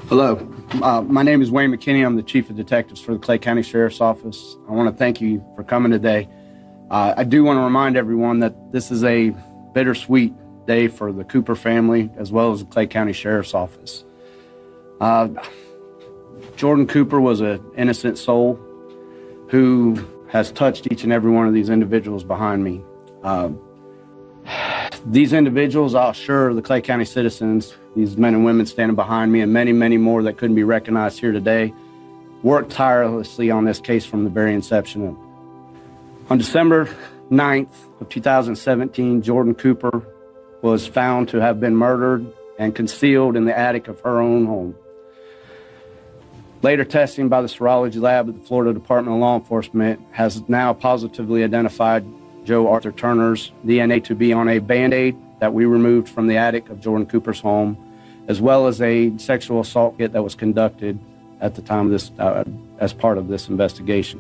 Hello, 0.10 0.36
uh, 0.84 1.02
my 1.02 1.24
name 1.24 1.42
is 1.42 1.50
Wayne 1.50 1.72
McKinney. 1.72 2.06
I'm 2.06 2.16
the 2.16 2.24
Chief 2.24 2.50
of 2.50 2.56
Detectives 2.56 3.02
for 3.02 3.14
the 3.14 3.20
Clay 3.20 3.38
County 3.40 3.64
Sheriff's 3.64 4.02
Office. 4.02 4.58
I 4.70 4.74
want 4.74 4.90
to 4.90 4.96
thank 4.96 5.22
you 5.22 5.44
for 5.56 5.64
coming 5.64 5.92
today. 5.92 6.28
Uh, 6.92 7.14
I 7.18 7.24
do 7.24 7.44
want 7.44 7.58
to 7.58 7.64
remind 7.64 7.98
everyone 7.98 8.40
that 8.42 8.72
this 8.72 8.92
is 8.92 9.04
a 9.04 9.34
bittersweet 9.74 10.34
day 10.68 10.88
for 10.88 11.12
the 11.12 11.24
Cooper 11.24 11.56
family 11.56 12.12
as 12.18 12.32
well 12.32 12.52
as 12.52 12.60
the 12.60 12.66
Clay 12.66 12.86
County 12.86 13.14
Sheriff's 13.14 13.54
Office. 13.54 14.04
Uh, 15.00 15.30
Jordan 16.56 16.88
Cooper 16.88 17.20
was 17.20 17.42
an 17.42 17.64
innocent 17.76 18.18
soul 18.18 18.60
who 19.50 20.06
has 20.30 20.52
touched 20.52 20.92
each 20.92 21.04
and 21.04 21.12
every 21.12 21.32
one 21.32 21.48
of 21.48 21.54
these 21.54 21.70
individuals 21.70 22.24
behind 22.24 22.64
me. 22.64 22.82
Uh, 23.24 23.50
these 25.06 25.34
individuals, 25.34 25.96
I'll 25.96 26.12
assure 26.12 26.54
the 26.54 26.62
Clay 26.62 26.82
County 26.82 27.06
citizens, 27.06 27.76
these 27.96 28.18
men 28.18 28.34
and 28.34 28.46
women 28.46 28.66
standing 28.66 28.96
behind 28.96 29.32
me, 29.32 29.42
and 29.42 29.52
many, 29.52 29.74
many 29.74 29.98
more 29.98 30.24
that 30.24 30.38
couldn't 30.38 30.56
be 30.56 30.64
recognized 30.64 31.20
here 31.20 31.32
today, 31.32 31.74
worked 32.42 32.72
tirelessly 32.72 33.52
on 33.52 33.66
this 33.66 33.80
case 33.80 34.06
from 34.06 34.24
the 34.24 34.30
very 34.30 34.54
inception. 34.54 35.18
On 36.30 36.38
December 36.38 36.90
9th 37.30 38.02
of 38.02 38.10
2017, 38.10 39.22
Jordan 39.22 39.56
Cooper 39.56 40.02
was 40.62 40.88
found 40.88 41.30
to 41.30 41.42
have 41.42 41.60
been 41.60 41.76
murdered 41.76 42.26
and 42.58 42.74
concealed 42.74 43.36
in 43.36 43.46
the 43.46 43.58
attic 43.58 43.88
of 43.88 44.00
her 44.02 44.22
own 44.22 44.46
home. 44.46 44.76
Later 46.66 46.84
testing 46.84 47.30
by 47.30 47.44
the 47.44 47.48
serology 47.48 48.02
lab 48.02 48.28
at 48.28 48.34
the 48.34 48.42
Florida 48.42 48.74
Department 48.74 49.16
of 49.16 49.22
Law 49.22 49.36
Enforcement 49.36 50.00
has 50.10 50.50
now 50.50 50.74
positively 50.74 51.44
identified 51.44 52.04
Joe 52.44 52.68
Arthur 52.68 52.92
Turner's 52.92 53.52
DNA 53.64 54.04
to 54.06 54.16
be 54.16 54.34
on 54.34 54.50
a 54.50 54.58
band 54.58 54.92
aid 54.92 55.16
that 55.42 55.54
we 55.54 55.66
removed 55.66 56.10
from 56.10 56.26
the 56.26 56.38
attic 56.38 56.68
of 56.72 56.82
Jordan 56.82 57.06
Cooper's 57.06 57.40
home, 57.40 57.78
as 58.28 58.42
well 58.42 58.66
as 58.66 58.82
a 58.82 59.16
sexual 59.20 59.60
assault 59.60 60.00
kit 60.00 60.12
that 60.14 60.24
was 60.24 60.34
conducted 60.34 60.98
at 61.40 61.54
the 61.54 61.62
time 61.62 61.86
of 61.86 61.92
this, 61.92 62.12
uh, 62.18 62.44
as 62.80 62.94
part 62.94 63.20
of 63.20 63.28
this 63.28 63.48
investigation. 63.48 64.20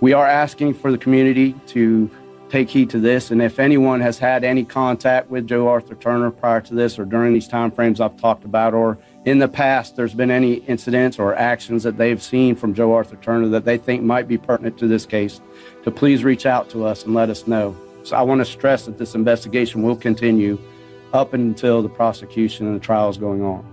We 0.00 0.12
are 0.12 0.28
asking 0.28 0.74
for 0.74 0.92
the 0.92 0.98
community 0.98 1.56
to 1.66 2.08
take 2.50 2.70
heed 2.70 2.90
to 2.90 3.00
this, 3.00 3.32
and 3.32 3.42
if 3.42 3.58
anyone 3.58 4.00
has 4.00 4.16
had 4.16 4.44
any 4.44 4.64
contact 4.64 5.28
with 5.28 5.48
Joe 5.48 5.66
Arthur 5.66 5.96
Turner 5.96 6.30
prior 6.30 6.60
to 6.60 6.72
this 6.72 7.00
or 7.00 7.04
during 7.04 7.32
these 7.34 7.48
time 7.48 7.72
frames 7.72 8.00
I've 8.00 8.16
talked 8.16 8.44
about, 8.44 8.74
or 8.74 8.96
in 9.24 9.38
the 9.38 9.48
past 9.48 9.96
there's 9.96 10.14
been 10.14 10.30
any 10.30 10.54
incidents 10.54 11.18
or 11.18 11.34
actions 11.34 11.82
that 11.82 11.96
they've 11.96 12.22
seen 12.22 12.56
from 12.56 12.74
Joe 12.74 12.94
Arthur 12.94 13.16
Turner 13.16 13.48
that 13.48 13.64
they 13.64 13.78
think 13.78 14.02
might 14.02 14.26
be 14.26 14.38
pertinent 14.38 14.78
to 14.78 14.88
this 14.88 15.06
case, 15.06 15.40
to 15.84 15.90
please 15.90 16.24
reach 16.24 16.46
out 16.46 16.70
to 16.70 16.84
us 16.84 17.04
and 17.04 17.14
let 17.14 17.30
us 17.30 17.46
know. 17.46 17.76
So 18.02 18.16
I 18.16 18.22
want 18.22 18.40
to 18.40 18.44
stress 18.44 18.86
that 18.86 18.98
this 18.98 19.14
investigation 19.14 19.82
will 19.82 19.96
continue 19.96 20.58
up 21.12 21.34
until 21.34 21.82
the 21.82 21.88
prosecution 21.88 22.66
and 22.66 22.76
the 22.76 22.80
trial 22.80 23.10
is 23.10 23.18
going 23.18 23.42
on. 23.42 23.66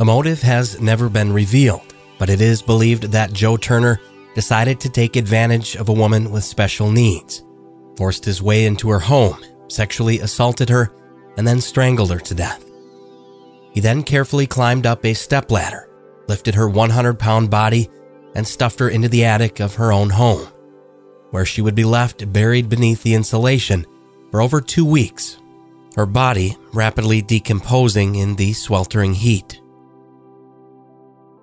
A 0.00 0.04
motive 0.04 0.42
has 0.42 0.80
never 0.80 1.08
been 1.08 1.32
revealed, 1.32 1.94
but 2.18 2.28
it 2.28 2.40
is 2.40 2.60
believed 2.60 3.04
that 3.04 3.32
Joe 3.32 3.56
Turner 3.56 4.00
decided 4.34 4.80
to 4.80 4.90
take 4.90 5.16
advantage 5.16 5.76
of 5.76 5.88
a 5.88 5.94
woman 5.94 6.30
with 6.30 6.44
special 6.44 6.90
needs, 6.90 7.42
forced 7.96 8.24
his 8.26 8.42
way 8.42 8.66
into 8.66 8.90
her 8.90 8.98
home, 8.98 9.42
sexually 9.68 10.18
assaulted 10.20 10.68
her, 10.68 10.92
and 11.38 11.46
then 11.46 11.60
strangled 11.60 12.10
her 12.10 12.18
to 12.18 12.34
death. 12.34 12.65
He 13.76 13.82
then 13.82 14.04
carefully 14.04 14.46
climbed 14.46 14.86
up 14.86 15.04
a 15.04 15.12
stepladder, 15.12 15.90
lifted 16.28 16.54
her 16.54 16.66
100 16.66 17.18
pound 17.18 17.50
body, 17.50 17.90
and 18.34 18.48
stuffed 18.48 18.78
her 18.78 18.88
into 18.88 19.10
the 19.10 19.26
attic 19.26 19.60
of 19.60 19.74
her 19.74 19.92
own 19.92 20.08
home, 20.08 20.48
where 21.30 21.44
she 21.44 21.60
would 21.60 21.74
be 21.74 21.84
left 21.84 22.32
buried 22.32 22.70
beneath 22.70 23.02
the 23.02 23.12
insulation 23.12 23.84
for 24.30 24.40
over 24.40 24.62
two 24.62 24.86
weeks, 24.86 25.36
her 25.94 26.06
body 26.06 26.56
rapidly 26.72 27.20
decomposing 27.20 28.14
in 28.14 28.34
the 28.36 28.54
sweltering 28.54 29.12
heat. 29.12 29.60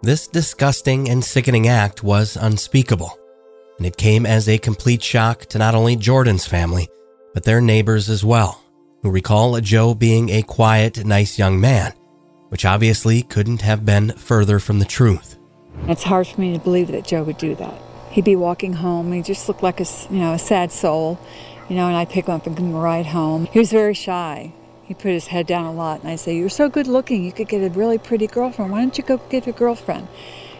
This 0.01 0.27
disgusting 0.27 1.11
and 1.11 1.23
sickening 1.23 1.67
act 1.67 2.01
was 2.01 2.35
unspeakable, 2.35 3.15
and 3.77 3.85
it 3.85 3.95
came 3.95 4.25
as 4.25 4.49
a 4.49 4.57
complete 4.57 5.03
shock 5.03 5.45
to 5.49 5.59
not 5.59 5.75
only 5.75 5.95
Jordan's 5.95 6.47
family, 6.47 6.89
but 7.35 7.43
their 7.43 7.61
neighbors 7.61 8.09
as 8.09 8.23
well, 8.23 8.63
who 9.03 9.11
recall 9.11 9.61
Joe 9.61 9.93
being 9.93 10.31
a 10.31 10.41
quiet, 10.41 11.05
nice 11.05 11.37
young 11.37 11.61
man, 11.61 11.93
which 12.53 12.65
obviously 12.65 13.23
couldn't 13.23 13.61
have 13.61 13.83
been 13.83 14.11
further 14.11 14.59
from 14.59 14.77
the 14.77 14.85
truth. 14.85 15.39
It's 15.87 16.03
hard 16.03 16.27
for 16.27 16.39
me 16.39 16.53
to 16.53 16.59
believe 16.59 16.89
that 16.89 17.03
Joe 17.03 17.23
would 17.23 17.39
do 17.39 17.55
that. 17.55 17.81
He'd 18.11 18.25
be 18.25 18.35
walking 18.35 18.73
home. 18.73 19.11
He 19.11 19.23
just 19.23 19.47
looked 19.47 19.63
like 19.63 19.79
a, 19.79 19.85
you 20.11 20.19
know, 20.19 20.33
a 20.33 20.37
sad 20.37 20.71
soul, 20.71 21.17
you 21.67 21.75
know, 21.75 21.87
and 21.87 21.95
I'd 21.97 22.11
pick 22.11 22.27
him 22.27 22.35
up 22.35 22.45
and 22.45 22.55
give 22.55 22.63
him 22.63 22.75
a 22.75 22.79
ride 22.79 23.07
home. 23.07 23.47
He 23.47 23.57
was 23.57 23.71
very 23.71 23.95
shy. 23.95 24.53
He 24.83 24.93
put 24.93 25.13
his 25.13 25.25
head 25.25 25.47
down 25.47 25.65
a 25.65 25.73
lot, 25.73 26.01
and 26.01 26.11
I'd 26.11 26.19
say, 26.19 26.37
"You're 26.37 26.47
so 26.47 26.69
good 26.69 26.85
looking. 26.85 27.23
You 27.23 27.31
could 27.31 27.47
get 27.47 27.63
a 27.63 27.73
really 27.73 27.97
pretty 27.97 28.27
girlfriend. 28.27 28.71
Why 28.71 28.81
don't 28.81 28.95
you 28.99 29.03
go 29.03 29.17
get 29.31 29.47
a 29.47 29.51
girlfriend?" 29.51 30.07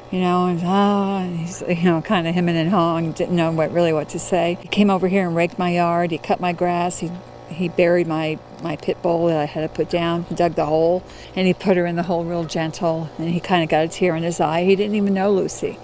You 0.09 0.21
know, 0.21 0.47
and 0.47 0.61
ah, 0.63 1.19
and 1.19 1.37
he's 1.37 1.61
you 1.67 1.83
know 1.83 2.01
kind 2.01 2.27
of 2.27 2.33
hemming 2.33 2.57
and 2.57 2.71
hawing, 2.71 3.11
didn't 3.11 3.35
know 3.35 3.51
what 3.51 3.71
really 3.71 3.93
what 3.93 4.09
to 4.09 4.19
say. 4.19 4.57
He 4.61 4.67
came 4.67 4.89
over 4.89 5.07
here 5.07 5.27
and 5.27 5.35
raked 5.35 5.59
my 5.59 5.69
yard. 5.69 6.09
He 6.09 6.17
cut 6.17 6.39
my 6.39 6.53
grass. 6.53 6.97
He 6.97 7.11
he 7.53 7.69
buried 7.69 8.07
my 8.07 8.39
my 8.61 8.75
pit 8.75 9.01
bull 9.01 9.27
that 9.27 9.37
I 9.37 9.45
had 9.45 9.61
to 9.61 9.69
put 9.69 9.89
down. 9.89 10.23
He 10.23 10.35
dug 10.35 10.55
the 10.55 10.65
hole, 10.65 11.03
and 11.35 11.47
he 11.47 11.53
put 11.53 11.77
her 11.77 11.85
in 11.85 11.95
the 11.95 12.03
hole 12.03 12.23
real 12.23 12.43
gentle. 12.45 13.09
And 13.17 13.29
he 13.29 13.39
kind 13.39 13.63
of 13.63 13.69
got 13.69 13.85
a 13.85 13.87
tear 13.87 14.15
in 14.15 14.23
his 14.23 14.39
eye. 14.39 14.63
He 14.63 14.75
didn't 14.75 14.95
even 14.95 15.13
know 15.13 15.31
Lucy. 15.31 15.77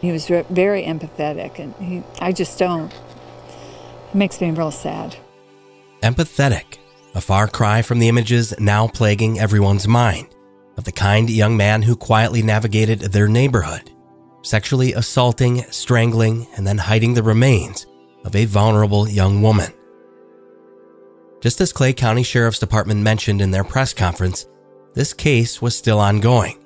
He 0.00 0.12
was 0.12 0.30
re- 0.30 0.46
very 0.48 0.82
empathetic, 0.84 1.58
and 1.58 1.74
he 1.76 2.02
I 2.20 2.32
just 2.32 2.58
don't. 2.58 2.92
It 2.92 4.14
makes 4.14 4.40
me 4.40 4.50
real 4.50 4.70
sad. 4.70 5.16
Empathetic. 6.02 6.78
a 7.14 7.20
far 7.20 7.48
cry 7.48 7.82
from 7.82 7.98
the 7.98 8.08
images 8.08 8.54
now 8.60 8.86
plaguing 8.86 9.40
everyone's 9.40 9.88
mind 9.88 10.28
of 10.76 10.84
the 10.84 10.92
kind 10.92 11.28
young 11.28 11.56
man 11.56 11.82
who 11.82 11.96
quietly 11.96 12.40
navigated 12.42 13.00
their 13.00 13.26
neighborhood, 13.26 13.90
sexually 14.42 14.92
assaulting, 14.92 15.64
strangling, 15.70 16.46
and 16.56 16.64
then 16.64 16.78
hiding 16.78 17.14
the 17.14 17.22
remains 17.22 17.86
of 18.24 18.36
a 18.36 18.44
vulnerable 18.44 19.08
young 19.08 19.42
woman. 19.42 19.72
Just 21.40 21.60
as 21.60 21.72
Clay 21.72 21.92
County 21.92 22.24
Sheriff's 22.24 22.58
Department 22.58 23.00
mentioned 23.00 23.40
in 23.40 23.52
their 23.52 23.64
press 23.64 23.94
conference, 23.94 24.46
this 24.94 25.14
case 25.14 25.62
was 25.62 25.76
still 25.76 26.00
ongoing. 26.00 26.58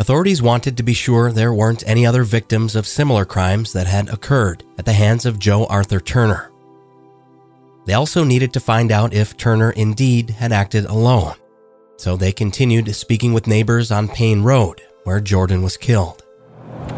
Authorities 0.00 0.42
wanted 0.42 0.76
to 0.76 0.82
be 0.82 0.94
sure 0.94 1.30
there 1.30 1.52
weren't 1.52 1.86
any 1.86 2.06
other 2.06 2.24
victims 2.24 2.74
of 2.74 2.86
similar 2.86 3.24
crimes 3.24 3.72
that 3.74 3.86
had 3.86 4.08
occurred 4.08 4.64
at 4.78 4.86
the 4.86 4.92
hands 4.92 5.26
of 5.26 5.38
Joe 5.38 5.66
Arthur 5.66 6.00
Turner. 6.00 6.50
They 7.84 7.92
also 7.92 8.24
needed 8.24 8.52
to 8.54 8.60
find 8.60 8.90
out 8.90 9.12
if 9.12 9.36
Turner 9.36 9.70
indeed 9.72 10.30
had 10.30 10.50
acted 10.50 10.86
alone, 10.86 11.34
so 11.96 12.16
they 12.16 12.32
continued 12.32 12.94
speaking 12.96 13.34
with 13.34 13.46
neighbors 13.46 13.90
on 13.90 14.08
Payne 14.08 14.42
Road, 14.42 14.80
where 15.04 15.20
Jordan 15.20 15.62
was 15.62 15.76
killed. 15.76 16.24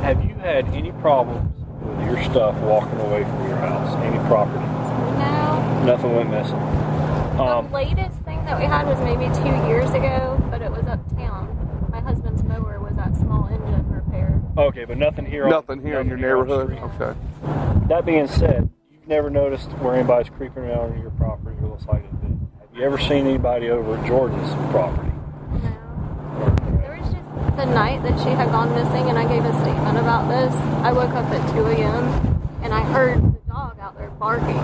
Have 0.02 0.24
you 0.24 0.34
had 0.36 0.66
any 0.68 0.92
problems 0.92 1.52
with 1.82 2.06
your 2.06 2.22
stuff 2.24 2.54
walking 2.60 3.00
away 3.00 3.24
from 3.24 3.48
your 3.48 3.56
house, 3.56 3.96
any 4.04 4.18
property? 4.28 4.85
No. 5.86 5.92
Nothing 5.94 6.16
went 6.16 6.30
missing. 6.30 6.56
Um, 7.40 7.66
the 7.68 7.74
latest 7.74 8.18
thing 8.22 8.44
that 8.46 8.58
we 8.58 8.64
had 8.64 8.86
was 8.86 8.98
maybe 9.00 9.26
two 9.36 9.68
years 9.68 9.88
ago, 9.90 10.42
but 10.50 10.62
it 10.62 10.70
was 10.70 10.86
uptown. 10.86 11.86
My 11.90 12.00
husband's 12.00 12.42
mower 12.42 12.80
was 12.80 12.96
at 12.98 13.14
small 13.16 13.46
engine 13.46 13.88
repair. 13.90 14.40
okay, 14.58 14.84
but 14.84 14.98
nothing 14.98 15.26
here. 15.26 15.44
on- 15.44 15.50
Nothing 15.50 15.82
here 15.82 16.00
in 16.00 16.08
your 16.08 16.16
here 16.18 16.36
neighborhood. 16.44 16.78
Okay. 17.00 17.18
That 17.88 18.04
being 18.04 18.26
said, 18.26 18.68
you've 18.90 19.06
never 19.06 19.30
noticed 19.30 19.70
where 19.78 19.94
anybody's 19.94 20.28
creeping 20.30 20.64
around 20.64 20.94
on 20.94 21.00
your 21.00 21.10
property 21.12 21.56
or 21.62 21.68
looks 21.68 21.86
like 21.86 22.02
it. 22.04 22.10
Have 22.12 22.74
you 22.74 22.82
ever 22.84 22.98
seen 22.98 23.26
anybody 23.26 23.70
over 23.70 23.96
at 23.96 24.06
Jordan's 24.06 24.52
property? 24.72 25.12
No. 25.52 26.56
There 26.80 26.98
was 27.00 27.12
just 27.14 27.56
the 27.56 27.66
night 27.66 28.02
that 28.02 28.18
she 28.24 28.30
had 28.30 28.50
gone 28.50 28.70
missing, 28.74 29.08
and 29.08 29.18
I 29.18 29.28
gave 29.28 29.44
a 29.44 29.52
statement 29.60 29.98
about 29.98 30.28
this. 30.28 30.54
I 30.84 30.92
woke 30.92 31.10
up 31.14 31.26
at 31.26 31.52
2 31.54 31.66
a.m. 31.66 32.40
and 32.62 32.72
I 32.74 32.80
heard 32.82 33.18
the 33.22 33.38
dog 33.48 33.78
out 33.80 33.96
there 33.96 34.05
barking, 34.18 34.56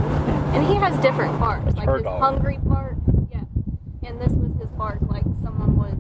and 0.55 0.67
he 0.67 0.75
has 0.75 0.99
different 1.01 1.39
barks, 1.39 1.75
like 1.75 1.87
her 1.87 1.95
his 1.97 2.03
dog. 2.05 2.21
hungry 2.21 2.59
bark, 2.63 2.97
yeah, 3.31 3.41
and 4.07 4.21
this 4.21 4.33
was 4.33 4.53
his 4.61 4.69
bark, 4.79 4.99
like 5.09 5.25
someone 5.43 5.77
was 5.77 5.99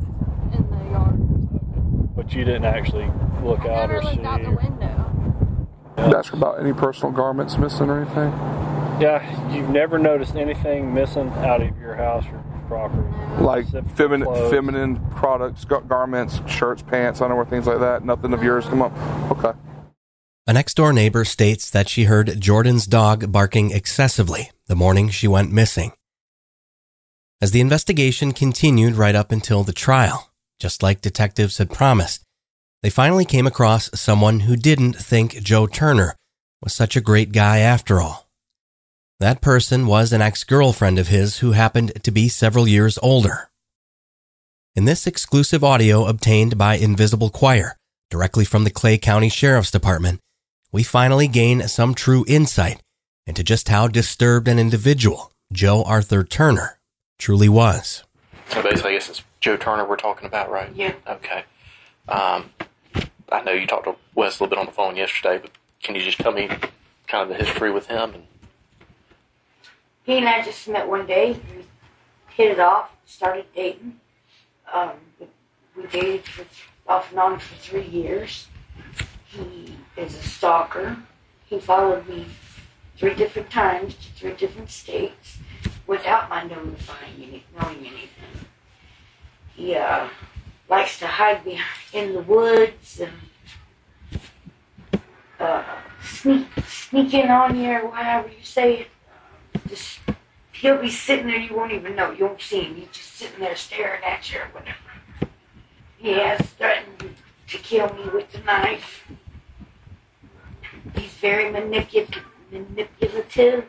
in 0.56 0.68
the 0.70 0.90
yard. 0.90 1.18
But 2.16 2.32
you 2.34 2.44
didn't 2.44 2.64
actually 2.64 3.10
look 3.42 3.60
I 3.60 3.68
out 3.74 3.88
never 3.90 3.96
or 3.98 4.02
see. 4.02 4.08
looked 4.10 4.24
out 4.26 4.40
the 4.42 4.48
or- 4.48 4.56
window. 4.56 4.98
Ask 6.18 6.32
about 6.32 6.58
any 6.60 6.72
personal 6.72 7.12
garments 7.12 7.56
missing 7.58 7.88
or 7.88 8.00
anything. 8.00 8.30
Yeah, 9.00 9.52
you've 9.54 9.68
never 9.68 9.98
noticed 9.98 10.36
anything 10.36 10.92
missing 10.92 11.28
out 11.38 11.60
of 11.62 11.76
your 11.78 11.94
house 11.94 12.24
or 12.26 12.42
property. 12.68 13.08
Like 13.42 13.66
feminine, 13.96 14.26
clothes. 14.26 14.50
feminine 14.50 14.96
products, 15.10 15.64
gar- 15.64 15.80
garments, 15.82 16.40
shirts, 16.46 16.82
pants, 16.82 17.20
underwear, 17.20 17.44
things 17.44 17.66
like 17.66 17.80
that. 17.80 18.04
Nothing 18.04 18.32
of 18.32 18.42
yours 18.42 18.64
come 18.66 18.82
up. 18.82 18.92
Okay. 19.32 19.52
A 20.44 20.52
next 20.52 20.74
door 20.74 20.92
neighbor 20.92 21.24
states 21.24 21.70
that 21.70 21.88
she 21.88 22.04
heard 22.04 22.40
Jordan's 22.40 22.88
dog 22.88 23.30
barking 23.30 23.70
excessively 23.70 24.50
the 24.66 24.74
morning 24.74 25.08
she 25.08 25.28
went 25.28 25.52
missing. 25.52 25.92
As 27.40 27.52
the 27.52 27.60
investigation 27.60 28.32
continued 28.32 28.96
right 28.96 29.14
up 29.14 29.30
until 29.30 29.62
the 29.62 29.72
trial, 29.72 30.32
just 30.58 30.82
like 30.82 31.00
detectives 31.00 31.58
had 31.58 31.70
promised, 31.70 32.24
they 32.82 32.90
finally 32.90 33.24
came 33.24 33.46
across 33.46 33.88
someone 33.94 34.40
who 34.40 34.56
didn't 34.56 34.94
think 34.94 35.40
Joe 35.44 35.68
Turner 35.68 36.16
was 36.60 36.72
such 36.72 36.96
a 36.96 37.00
great 37.00 37.30
guy 37.30 37.58
after 37.58 38.00
all. 38.00 38.28
That 39.20 39.42
person 39.42 39.86
was 39.86 40.12
an 40.12 40.22
ex 40.22 40.42
girlfriend 40.42 40.98
of 40.98 41.06
his 41.06 41.38
who 41.38 41.52
happened 41.52 42.02
to 42.02 42.10
be 42.10 42.28
several 42.28 42.66
years 42.66 42.98
older. 43.00 43.48
In 44.74 44.86
this 44.86 45.06
exclusive 45.06 45.62
audio 45.62 46.06
obtained 46.06 46.58
by 46.58 46.74
Invisible 46.74 47.30
Choir, 47.30 47.76
directly 48.10 48.44
from 48.44 48.64
the 48.64 48.70
Clay 48.70 48.98
County 48.98 49.28
Sheriff's 49.28 49.70
Department, 49.70 50.18
we 50.72 50.82
finally 50.82 51.28
gain 51.28 51.68
some 51.68 51.94
true 51.94 52.24
insight 52.26 52.80
into 53.26 53.44
just 53.44 53.68
how 53.68 53.86
disturbed 53.88 54.48
an 54.48 54.58
individual 54.58 55.30
Joe 55.52 55.82
Arthur 55.84 56.24
Turner 56.24 56.78
truly 57.18 57.48
was. 57.48 58.04
So 58.48 58.62
basically, 58.62 58.90
I 58.92 58.94
guess 58.94 59.08
it's 59.10 59.22
Joe 59.40 59.56
Turner 59.56 59.84
we're 59.84 59.96
talking 59.96 60.26
about, 60.26 60.50
right? 60.50 60.74
Yeah. 60.74 60.94
Okay. 61.06 61.44
Um, 62.08 62.50
I 63.30 63.42
know 63.44 63.52
you 63.52 63.66
talked 63.66 63.84
to 63.84 63.96
Wes 64.14 64.40
a 64.40 64.42
little 64.44 64.48
bit 64.56 64.58
on 64.58 64.66
the 64.66 64.72
phone 64.72 64.96
yesterday, 64.96 65.38
but 65.38 65.50
can 65.82 65.94
you 65.94 66.02
just 66.02 66.18
tell 66.18 66.32
me 66.32 66.48
kind 67.06 67.22
of 67.22 67.28
the 67.28 67.34
history 67.44 67.70
with 67.70 67.86
him? 67.86 68.14
And 68.14 68.22
He 70.04 70.16
and 70.18 70.28
I 70.28 70.42
just 70.42 70.66
met 70.68 70.88
one 70.88 71.06
day. 71.06 71.32
We 71.54 71.64
hit 72.34 72.50
it 72.52 72.60
off, 72.60 72.90
started 73.06 73.44
dating. 73.54 74.00
Um, 74.72 74.92
we- 75.20 75.26
we 75.76 75.86
dated 75.88 76.24
for 76.24 76.44
off 76.86 77.10
and 77.10 77.20
on 77.20 77.38
for 77.38 77.54
three 77.56 77.84
years. 77.86 78.48
He 79.26 79.74
is 79.96 80.14
a 80.14 80.22
stalker. 80.22 80.96
He 81.46 81.58
followed 81.58 82.08
me 82.08 82.26
three 82.96 83.14
different 83.14 83.50
times 83.50 83.94
to 83.94 84.12
three 84.12 84.32
different 84.32 84.70
states 84.70 85.38
without 85.86 86.30
my 86.30 86.42
notifying 86.44 87.14
any, 87.16 87.44
knowing 87.60 87.78
anything. 87.78 88.46
He 89.54 89.74
uh, 89.74 90.08
likes 90.68 90.98
to 91.00 91.06
hide 91.06 91.44
behind 91.44 91.66
in 91.92 92.14
the 92.14 92.22
woods 92.22 93.00
and 93.00 93.12
uh, 95.38 95.64
sneak 96.02 96.46
sneak 96.66 97.14
in 97.14 97.30
on 97.30 97.58
you 97.58 97.70
or 97.70 97.88
whatever 97.88 98.28
you 98.28 98.44
say 98.44 98.80
it. 98.80 98.88
Just 99.68 99.98
he'll 100.52 100.80
be 100.80 100.90
sitting 100.90 101.26
there, 101.26 101.38
you 101.38 101.54
won't 101.56 101.72
even 101.72 101.96
know. 101.96 102.10
You 102.12 102.26
won't 102.26 102.40
see 102.40 102.60
him. 102.60 102.76
He's 102.76 102.88
just 102.92 103.14
sitting 103.14 103.40
there 103.40 103.56
staring 103.56 104.02
at 104.04 104.32
you 104.32 104.40
or 104.40 104.48
whatever. 104.52 104.78
He 105.98 106.12
has 106.12 106.40
threatened 106.40 107.16
to 107.48 107.58
kill 107.58 107.92
me 107.94 108.08
with 108.12 108.32
the 108.32 108.40
knife. 108.40 109.04
He's 110.94 111.12
very 111.12 111.44
manipul- 111.44 112.22
manipulative. 112.50 113.66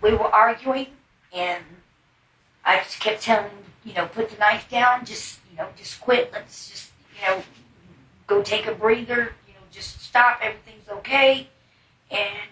We 0.00 0.12
were 0.12 0.34
arguing, 0.34 0.88
and 1.32 1.64
I 2.64 2.78
just 2.78 3.00
kept 3.00 3.22
telling 3.22 3.50
him, 3.50 3.58
you 3.84 3.94
know, 3.94 4.06
put 4.06 4.30
the 4.30 4.38
knife 4.38 4.68
down. 4.70 5.04
Just, 5.04 5.40
you 5.50 5.58
know, 5.58 5.68
just 5.76 6.00
quit. 6.00 6.32
Let's 6.32 6.70
just, 6.70 6.90
you 7.20 7.26
know, 7.26 7.42
go 8.26 8.42
take 8.42 8.66
a 8.66 8.74
breather. 8.74 9.34
You 9.46 9.54
know, 9.54 9.60
just 9.70 10.00
stop. 10.00 10.40
Everything's 10.42 10.88
okay. 10.88 11.48
And 12.10 12.48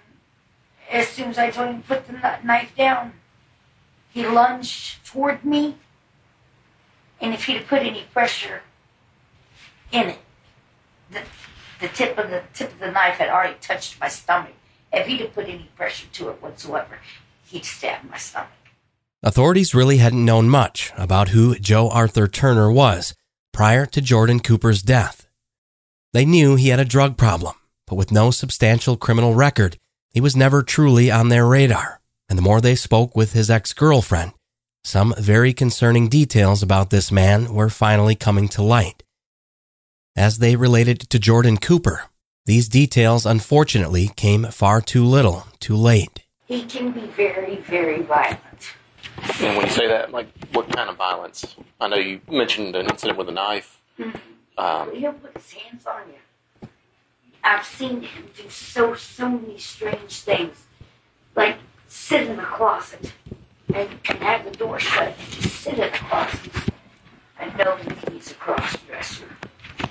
as 0.90 1.09
soon 1.09 1.28
as 1.30 1.38
I 1.38 1.50
told 1.50 1.68
him 1.68 1.82
to 1.82 1.88
put 1.88 2.06
the 2.06 2.38
knife 2.44 2.74
down, 2.76 3.12
he 4.11 4.26
lunged 4.26 5.04
toward 5.06 5.44
me. 5.44 5.76
And 7.20 7.34
if 7.34 7.44
he'd 7.44 7.66
put 7.66 7.82
any 7.82 8.04
pressure 8.12 8.62
in 9.90 10.11
it, 10.11 10.18
the, 11.11 11.22
the 11.80 11.88
tip 11.88 12.18
of 12.18 12.30
the 12.30 12.42
tip 12.54 12.72
of 12.72 12.78
the 12.78 12.90
knife 12.90 13.16
had 13.16 13.28
already 13.28 13.56
touched 13.60 14.00
my 14.00 14.08
stomach. 14.08 14.52
If 14.92 15.06
he'd 15.06 15.20
have 15.20 15.34
put 15.34 15.48
any 15.48 15.70
pressure 15.76 16.06
to 16.14 16.30
it 16.30 16.42
whatsoever, 16.42 16.98
he'd 17.46 17.64
stabbed 17.64 18.10
my 18.10 18.16
stomach. 18.16 18.50
Authorities 19.22 19.74
really 19.74 19.98
hadn't 19.98 20.24
known 20.24 20.48
much 20.48 20.92
about 20.96 21.30
who 21.30 21.56
Joe 21.56 21.88
Arthur 21.90 22.28
Turner 22.28 22.70
was 22.70 23.14
prior 23.52 23.84
to 23.86 24.00
Jordan 24.00 24.40
Cooper's 24.40 24.82
death. 24.82 25.26
They 26.12 26.24
knew 26.24 26.54
he 26.54 26.68
had 26.68 26.80
a 26.80 26.84
drug 26.84 27.16
problem, 27.16 27.54
but 27.86 27.96
with 27.96 28.12
no 28.12 28.30
substantial 28.30 28.96
criminal 28.96 29.34
record, 29.34 29.76
he 30.10 30.20
was 30.20 30.36
never 30.36 30.62
truly 30.62 31.10
on 31.10 31.28
their 31.28 31.46
radar. 31.46 32.00
And 32.28 32.38
the 32.38 32.42
more 32.42 32.60
they 32.60 32.74
spoke 32.74 33.16
with 33.16 33.32
his 33.32 33.50
ex 33.50 33.72
girlfriend, 33.72 34.32
some 34.84 35.14
very 35.18 35.52
concerning 35.52 36.08
details 36.08 36.62
about 36.62 36.90
this 36.90 37.10
man 37.10 37.52
were 37.52 37.68
finally 37.68 38.14
coming 38.14 38.48
to 38.48 38.62
light. 38.62 39.02
As 40.18 40.38
they 40.40 40.56
related 40.56 40.98
to 41.10 41.18
Jordan 41.20 41.58
Cooper, 41.58 42.06
these 42.44 42.68
details 42.68 43.24
unfortunately 43.24 44.10
came 44.16 44.46
far 44.46 44.80
too 44.80 45.04
little, 45.04 45.46
too 45.60 45.76
late. 45.76 46.24
He 46.46 46.64
can 46.64 46.90
be 46.90 47.02
very, 47.02 47.58
very 47.58 48.02
violent. 48.02 48.40
and 49.40 49.56
when 49.56 49.66
you 49.66 49.72
say 49.72 49.86
that, 49.86 50.10
like, 50.10 50.26
what 50.50 50.68
kind 50.70 50.90
of 50.90 50.96
violence? 50.96 51.54
I 51.80 51.86
know 51.86 51.98
you 51.98 52.20
mentioned 52.28 52.74
an 52.74 52.86
incident 52.86 53.16
with 53.16 53.28
a 53.28 53.32
knife. 53.32 53.80
Um, 54.58 54.92
He'll 54.92 55.12
put 55.12 55.36
his 55.36 55.52
hands 55.52 55.86
on 55.86 56.02
you. 56.08 56.68
I've 57.44 57.64
seen 57.64 58.02
him 58.02 58.24
do 58.36 58.50
so 58.50 58.96
so 58.96 59.28
many 59.28 59.56
strange 59.58 60.22
things, 60.22 60.66
like 61.36 61.58
sit 61.86 62.26
in 62.26 62.36
the 62.38 62.42
closet 62.42 63.12
and, 63.72 63.88
and 64.08 64.18
have 64.18 64.44
the 64.44 64.50
door 64.50 64.80
shut 64.80 65.14
and 65.16 65.30
just 65.30 65.54
sit 65.60 65.74
in 65.74 65.78
the 65.78 65.90
closet. 65.90 66.52
I 67.38 67.44
know 67.56 67.78
that 67.78 68.12
he's 68.12 68.32
a 68.32 68.34
cross 68.34 68.76
dresser. 68.78 69.38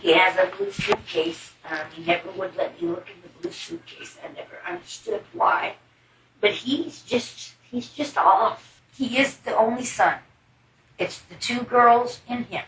He 0.02 0.14
has 0.14 0.38
a 0.38 0.56
blue 0.56 0.72
suitcase. 0.72 1.54
Um, 1.70 1.80
he 1.94 2.04
never 2.04 2.32
would 2.32 2.56
let 2.56 2.82
me 2.82 2.88
look 2.88 3.08
in 3.10 3.22
the 3.22 3.30
blue 3.42 3.52
suitcase. 3.52 4.18
I 4.24 4.28
never 4.34 4.58
understood 4.68 5.24
why, 5.34 5.76
but 6.40 6.52
he's 6.52 7.02
just 7.02 7.54
he's 7.70 7.90
just 7.90 8.18
off. 8.18 8.82
He 8.96 9.18
is 9.18 9.38
the 9.38 9.56
only 9.56 9.86
son. 9.86 10.20
It's 10.98 11.20
the 11.20 11.36
two 11.36 11.62
girls 11.62 12.22
and 12.28 12.46
him. 12.46 12.64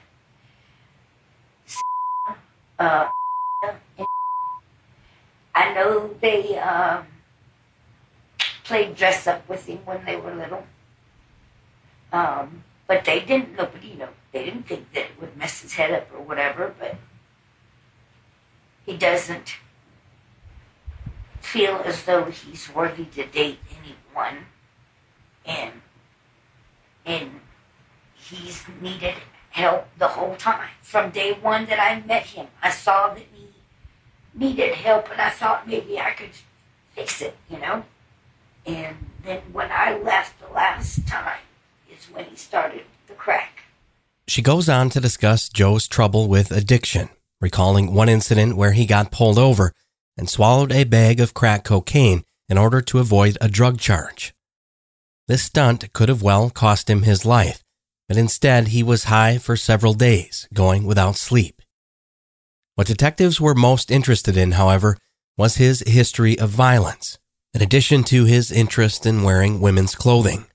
Uh, 2.78 3.10
I 5.54 5.74
know 5.74 6.16
they 6.22 6.58
um, 6.58 7.06
played 8.64 8.96
dress 8.96 9.28
up 9.28 9.48
with 9.50 9.66
him 9.66 9.80
when 9.86 10.06
they 10.06 10.16
were 10.16 10.34
little. 10.34 10.66
Um, 12.14 12.64
but 12.88 13.04
they 13.06 13.20
didn't, 13.20 13.56
nobody, 13.56 13.90
you 13.90 13.98
know, 13.98 14.10
they 14.32 14.46
didn't 14.46 14.64
think 14.64 14.94
that 14.94 15.06
it 15.06 15.20
would 15.20 15.36
mess 15.36 15.62
his 15.62 15.74
head 15.74 15.92
up 15.92 16.08
or 16.14 16.22
whatever, 16.22 16.74
but 16.80 16.96
he 18.90 18.98
doesn't 18.98 19.58
feel 21.42 21.76
as 21.86 22.04
though 22.06 22.26
he's 22.26 22.74
worthy 22.74 23.06
to 23.06 23.24
date 23.28 23.60
anyone. 23.78 24.46
And, 25.46 25.74
and 27.06 27.30
he's 28.16 28.66
needed 28.82 29.14
help 29.52 29.88
the 30.00 30.08
whole 30.08 30.36
time. 30.36 30.70
From 30.82 31.12
day 31.12 31.34
one 31.34 31.68
that 31.68 31.80
I 31.80 32.02
met 32.08 32.24
him, 32.24 32.48
I 32.64 32.72
saw 32.72 33.14
that 33.14 33.26
he 33.32 33.48
needed 34.34 34.74
help 34.74 35.12
and 35.12 35.22
I 35.22 35.30
thought 35.30 35.68
maybe 35.68 36.00
I 36.00 36.12
could 36.12 36.32
fix 36.96 37.22
it, 37.22 37.38
you 37.48 37.60
know? 37.60 37.84
And 38.66 38.98
then 39.24 39.42
when 39.54 39.70
I 39.72 39.98
left 40.00 40.40
the 40.40 40.52
last 40.52 41.08
time 41.08 41.42
is 41.92 42.06
when 42.12 42.26
he 42.26 42.36
started 42.36 42.86
the 43.08 43.14
crack. 43.14 43.66
She 44.28 44.42
goes 44.42 44.68
on 44.68 44.90
to 44.92 45.00
discuss 45.00 45.48
Joe's 45.48 45.88
trouble 45.88 46.28
with 46.28 46.52
addiction, 46.52 47.10
recalling 47.42 47.94
one 47.94 48.10
incident 48.10 48.56
where 48.56 48.74
he 48.74 48.86
got 48.86 49.12
pulled 49.12 49.38
over 49.38 49.74
and 50.18 50.30
swallowed 50.30 50.72
a 50.72 50.84
bag 50.84 51.20
of 51.20 51.34
crack 51.34 51.64
cocaine 51.64 52.24
in 52.50 52.58
order 52.58 52.82
to 52.82 53.00
avoid 53.00 53.38
a 53.40 53.48
drug 53.48 53.80
charge. 53.80 54.34
This 55.28 55.44
stunt 55.44 55.94
could 55.94 56.10
have 56.10 56.24
well 56.24 56.50
cost 56.50 56.90
him 56.90 57.04
his 57.04 57.26
life, 57.26 57.64
but 58.08 58.18
instead 58.18 58.70
he 58.70 58.82
was 58.82 59.06
high 59.06 59.38
for 59.38 59.56
several 59.56 59.94
days, 59.94 60.48
going 60.54 60.84
without 60.86 61.16
sleep. 61.16 61.62
What 62.76 62.88
detectives 62.88 63.40
were 63.40 63.54
most 63.54 63.92
interested 63.92 64.36
in, 64.36 64.54
however, 64.54 64.98
was 65.38 65.58
his 65.58 65.84
history 65.86 66.38
of 66.40 66.50
violence, 66.50 67.20
in 67.54 67.62
addition 67.62 68.04
to 68.06 68.26
his 68.26 68.52
interest 68.52 69.06
in 69.06 69.24
wearing 69.24 69.62
women's 69.62 69.96
clothing. 69.96 70.48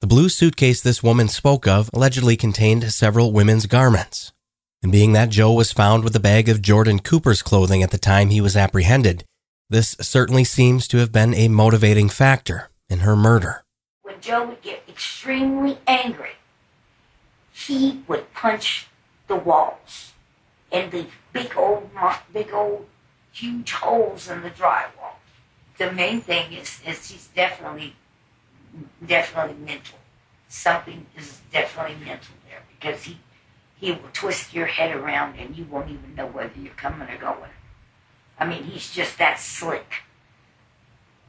The 0.00 0.06
blue 0.06 0.28
suitcase 0.28 0.80
this 0.80 1.02
woman 1.02 1.28
spoke 1.28 1.66
of 1.66 1.90
allegedly 1.92 2.36
contained 2.36 2.90
several 2.92 3.32
women's 3.32 3.66
garments. 3.66 4.32
And 4.82 4.90
being 4.90 5.12
that 5.12 5.28
Joe 5.28 5.52
was 5.52 5.72
found 5.72 6.04
with 6.04 6.16
a 6.16 6.20
bag 6.20 6.48
of 6.48 6.62
Jordan 6.62 7.00
Cooper's 7.00 7.42
clothing 7.42 7.82
at 7.82 7.90
the 7.90 7.98
time 7.98 8.30
he 8.30 8.40
was 8.40 8.56
apprehended, 8.56 9.24
this 9.68 9.94
certainly 10.00 10.42
seems 10.42 10.88
to 10.88 10.98
have 10.98 11.12
been 11.12 11.34
a 11.34 11.48
motivating 11.48 12.08
factor 12.08 12.70
in 12.88 13.00
her 13.00 13.14
murder. 13.14 13.62
When 14.02 14.20
Joe 14.20 14.46
would 14.46 14.62
get 14.62 14.82
extremely 14.88 15.78
angry, 15.86 16.36
he 17.52 18.02
would 18.08 18.32
punch 18.32 18.88
the 19.26 19.36
walls 19.36 20.12
and 20.72 20.90
leave 20.92 21.18
big 21.32 21.56
old, 21.56 21.90
big 22.32 22.52
old, 22.52 22.86
huge 23.32 23.72
holes 23.72 24.30
in 24.30 24.40
the 24.40 24.50
drywall. 24.50 25.16
The 25.76 25.92
main 25.92 26.22
thing 26.22 26.52
is, 26.52 26.80
is 26.86 27.10
he's 27.10 27.28
definitely 27.28 27.96
definitely 29.06 29.56
mental. 29.64 29.98
Something 30.48 31.06
is 31.16 31.40
definitely 31.52 31.96
mental 32.04 32.34
there 32.48 32.62
because 32.68 33.04
he 33.04 33.18
he 33.80 33.92
will 33.92 34.10
twist 34.12 34.52
your 34.52 34.66
head 34.66 34.94
around 34.94 35.38
and 35.38 35.56
you 35.56 35.64
won't 35.64 35.88
even 35.88 36.14
know 36.14 36.26
whether 36.26 36.52
you're 36.60 36.74
coming 36.74 37.08
or 37.08 37.18
going. 37.18 37.50
I 38.38 38.46
mean, 38.46 38.64
he's 38.64 38.92
just 38.92 39.18
that 39.18 39.40
slick. 39.40 40.02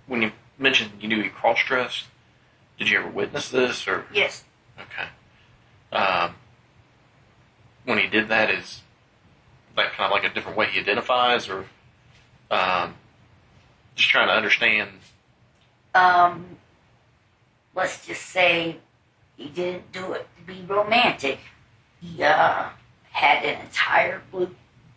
When 0.07 0.21
you 0.21 0.31
mentioned 0.57 0.91
you 0.99 1.07
knew 1.07 1.23
he 1.23 1.29
cross 1.29 1.59
dressed, 1.65 2.05
did 2.77 2.89
you 2.89 2.99
ever 2.99 3.09
witness 3.09 3.49
this 3.49 3.87
or? 3.87 4.05
Yes. 4.13 4.43
Okay. 4.79 5.07
Um, 5.91 6.35
when 7.85 7.97
he 7.97 8.07
did 8.07 8.27
that, 8.29 8.49
is 8.49 8.81
that 9.75 9.93
kind 9.93 10.05
of 10.05 10.11
like 10.11 10.29
a 10.29 10.33
different 10.33 10.57
way 10.57 10.67
he 10.67 10.79
identifies, 10.79 11.49
or 11.49 11.65
um, 12.49 12.95
just 13.95 14.09
trying 14.09 14.27
to 14.27 14.33
understand? 14.33 14.89
Um, 15.93 16.57
let's 17.75 18.05
just 18.05 18.23
say 18.23 18.77
he 19.37 19.47
didn't 19.47 19.91
do 19.91 20.13
it 20.13 20.27
to 20.37 20.43
be 20.43 20.63
romantic. 20.67 21.39
He 22.01 22.23
uh, 22.23 22.69
had 23.11 23.43
an 23.43 23.61
entire 23.61 24.21
blue 24.31 24.55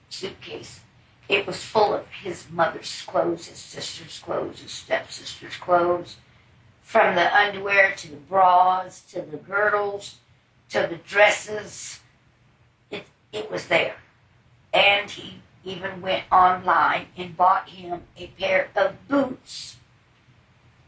suitcase. 0.08 0.80
It 1.28 1.46
was 1.46 1.62
full 1.62 1.94
of 1.94 2.06
his 2.08 2.50
mother's 2.50 3.02
clothes, 3.06 3.46
his 3.46 3.58
sister's 3.58 4.18
clothes, 4.18 4.60
his 4.60 4.72
stepsister's 4.72 5.56
clothes, 5.56 6.16
from 6.82 7.14
the 7.14 7.34
underwear 7.34 7.94
to 7.96 8.10
the 8.10 8.16
bras 8.16 9.00
to 9.12 9.22
the 9.22 9.36
girdles 9.36 10.16
to 10.70 10.86
the 10.88 10.96
dresses. 10.96 12.00
It, 12.90 13.06
it 13.32 13.50
was 13.50 13.68
there. 13.68 13.96
And 14.72 15.10
he 15.10 15.40
even 15.64 16.00
went 16.00 16.24
online 16.30 17.06
and 17.16 17.36
bought 17.36 17.68
him 17.68 18.02
a 18.18 18.26
pair 18.38 18.68
of 18.76 19.08
boots 19.08 19.76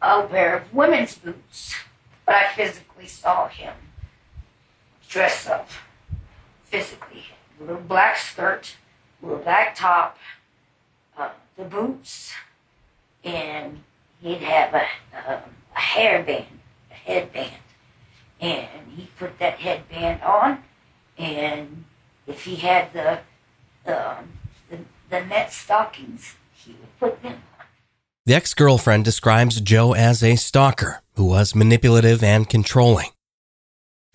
a 0.00 0.22
pair 0.22 0.56
of 0.56 0.74
women's 0.74 1.16
boots, 1.16 1.74
but 2.24 2.34
I 2.34 2.52
physically 2.54 3.06
saw 3.06 3.48
him 3.48 3.74
dress 5.08 5.48
up. 5.48 5.68
Physically, 6.66 7.24
a 7.60 7.64
little 7.64 7.80
black 7.80 8.16
skirt, 8.16 8.76
little 9.22 9.38
black 9.38 9.74
top, 9.74 10.18
uh, 11.16 11.30
the 11.56 11.64
boots, 11.64 12.32
and 13.24 13.80
he'd 14.20 14.38
have 14.38 14.74
a, 14.74 14.86
a, 15.16 15.42
a 15.74 15.78
hairband, 15.78 16.46
a 16.90 16.94
headband, 16.94 17.62
and 18.40 18.68
he 18.94 19.08
put 19.18 19.38
that 19.38 19.58
headband 19.58 20.22
on, 20.22 20.62
and 21.16 21.84
if 22.26 22.44
he 22.44 22.56
had 22.56 22.92
the 22.92 23.20
um, 23.86 24.32
the, 24.68 24.78
the 25.10 25.24
net 25.24 25.52
stockings, 25.52 26.34
he 26.52 26.72
would 26.72 26.98
put 26.98 27.22
them 27.22 27.40
the 28.26 28.34
ex 28.34 28.54
girlfriend 28.54 29.04
describes 29.04 29.60
Joe 29.60 29.92
as 29.92 30.20
a 30.20 30.34
stalker 30.34 31.00
who 31.14 31.26
was 31.26 31.54
manipulative 31.54 32.24
and 32.24 32.48
controlling. 32.48 33.10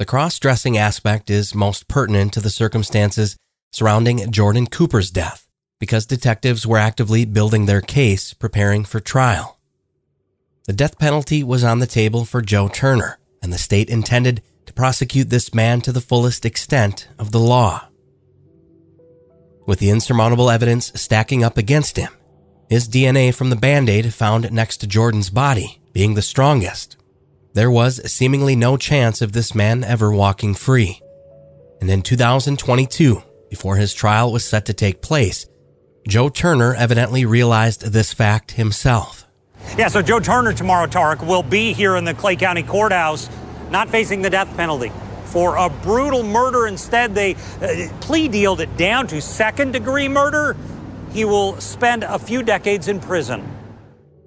The 0.02 0.06
cross 0.06 0.40
dressing 0.40 0.80
aspect 0.80 1.30
is 1.30 1.54
most 1.54 1.88
pertinent 1.88 2.34
to 2.34 2.40
the 2.40 2.50
circumstances 2.50 3.38
surrounding 3.72 4.32
Jordan 4.32 4.66
Cooper's 4.66 5.12
death 5.12 5.46
because 5.80 6.08
detectives 6.08 6.66
were 6.66 6.80
actively 6.80 7.24
building 7.24 7.68
their 7.68 7.82
case 7.82 8.34
preparing 8.34 8.84
for 8.84 9.00
trial. 9.00 9.60
The 10.66 10.74
death 10.74 10.98
penalty 10.98 11.44
was 11.44 11.64
on 11.64 11.78
the 11.78 11.86
table 11.86 12.26
for 12.26 12.42
Joe 12.42 12.68
Turner, 12.68 13.20
and 13.44 13.54
the 13.54 13.60
state 13.60 13.92
intended 13.92 14.42
to 14.66 14.74
prosecute 14.74 15.30
this 15.30 15.54
man 15.54 15.82
to 15.82 15.92
the 15.92 16.02
fullest 16.02 16.48
extent 16.48 17.08
of 17.20 17.30
the 17.30 17.40
law. 17.40 17.88
With 19.68 19.78
the 19.78 19.92
insurmountable 19.92 20.50
evidence 20.50 20.92
stacking 20.96 21.44
up 21.44 21.60
against 21.60 21.98
him, 21.98 22.12
his 22.72 22.90
DNA 22.90 23.36
from 23.36 23.52
the 23.52 23.56
band 23.56 23.88
aid 23.88 24.12
found 24.16 24.52
next 24.52 24.78
to 24.78 24.88
Jordan's 24.88 25.30
body 25.30 25.80
being 25.94 26.16
the 26.16 26.24
strongest. 26.24 26.98
There 27.54 27.72
was 27.72 28.12
seemingly 28.12 28.56
no 28.56 28.78
chance 28.78 29.22
of 29.22 29.34
this 29.34 29.54
man 29.54 29.84
ever 29.84 30.12
walking 30.12 30.54
free. 30.54 31.02
And 31.80 31.90
in 31.90 32.02
2022, 32.02 33.22
before 33.50 33.76
his 33.76 33.94
trial 33.94 34.32
was 34.32 34.46
set 34.46 34.66
to 34.68 34.74
take 34.74 35.02
place, 35.02 35.46
Joe 36.08 36.30
Turner 36.30 36.74
evidently 36.74 37.26
realized 37.26 37.82
this 37.82 38.14
fact 38.14 38.52
himself. 38.52 39.26
Yeah, 39.78 39.90
so 39.90 40.02
Joe 40.02 40.20
Turner 40.20 40.54
tomorrow, 40.54 40.88
Tarek, 40.88 41.26
will 41.26 41.44
be 41.44 41.74
here 41.74 41.96
in 41.96 42.06
the 42.06 42.14
Clay 42.14 42.36
County 42.36 42.64
Courthouse, 42.64 43.30
not 43.70 43.90
facing 43.90 44.22
the 44.22 44.30
death 44.30 44.56
penalty. 44.56 44.92
For 45.26 45.56
a 45.56 45.70
brutal 45.70 46.24
murder, 46.24 46.68
instead, 46.68 47.16
they 47.16 47.36
uh, 47.36 47.88
plea 48.02 48.28
dealed 48.28 48.62
it 48.62 48.76
down 48.78 49.08
to 49.08 49.22
second 49.22 49.72
degree 49.72 50.08
murder 50.08 50.58
he 51.14 51.26
will 51.26 51.60
spend 51.60 52.04
a 52.04 52.18
few 52.18 52.42
decades 52.42 52.88
in 52.88 53.00
prison. 53.00 53.44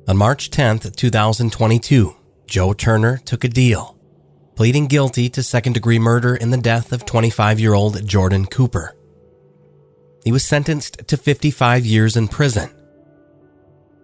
On 0.07 0.17
March 0.17 0.51
10th, 0.51 0.95
2022, 0.97 2.15
Joe 2.47 2.73
Turner 2.73 3.19
took 3.19 3.45
a 3.45 3.49
deal, 3.49 3.99
pleading 4.55 4.87
guilty 4.87 5.29
to 5.31 5.43
second 5.43 5.73
degree 5.73 5.99
murder 5.99 6.37
in 6.37 6.51
the 6.51 6.57
death 6.57 6.93
of 6.93 7.05
25 7.05 7.59
year 7.61 7.75
old 7.75 8.07
Jordan 8.07 8.47
Cooper. 8.47 8.95
He 10.25 10.33
was 10.33 10.45
sentenced 10.45 11.07
to 11.09 11.17
55 11.17 11.85
years 11.85 12.17
in 12.17 12.29
prison. 12.29 12.71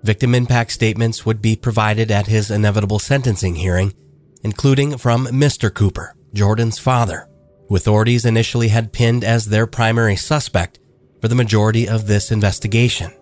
Victim 0.02 0.34
impact 0.34 0.72
statements 0.72 1.26
would 1.26 1.42
be 1.42 1.56
provided 1.56 2.10
at 2.10 2.26
his 2.26 2.50
inevitable 2.50 2.98
sentencing 2.98 3.56
hearing, 3.56 3.94
including 4.42 4.96
from 4.96 5.26
Mr. 5.26 5.72
Cooper, 5.72 6.14
Jordan's 6.32 6.78
father, 6.78 7.28
who 7.68 7.76
authorities 7.76 8.24
initially 8.24 8.68
had 8.68 8.92
pinned 8.92 9.24
as 9.24 9.46
their 9.46 9.66
primary 9.66 10.16
suspect 10.16 10.78
for 11.20 11.28
the 11.28 11.34
majority 11.34 11.88
of 11.88 12.06
this 12.06 12.32
investigation. 12.32 13.12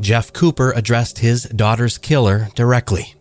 Jeff 0.00 0.32
Cooper 0.32 0.72
addressed 0.72 1.18
his 1.18 1.44
daughter's 1.44 1.98
killer 1.98 2.48
directly. 2.54 3.14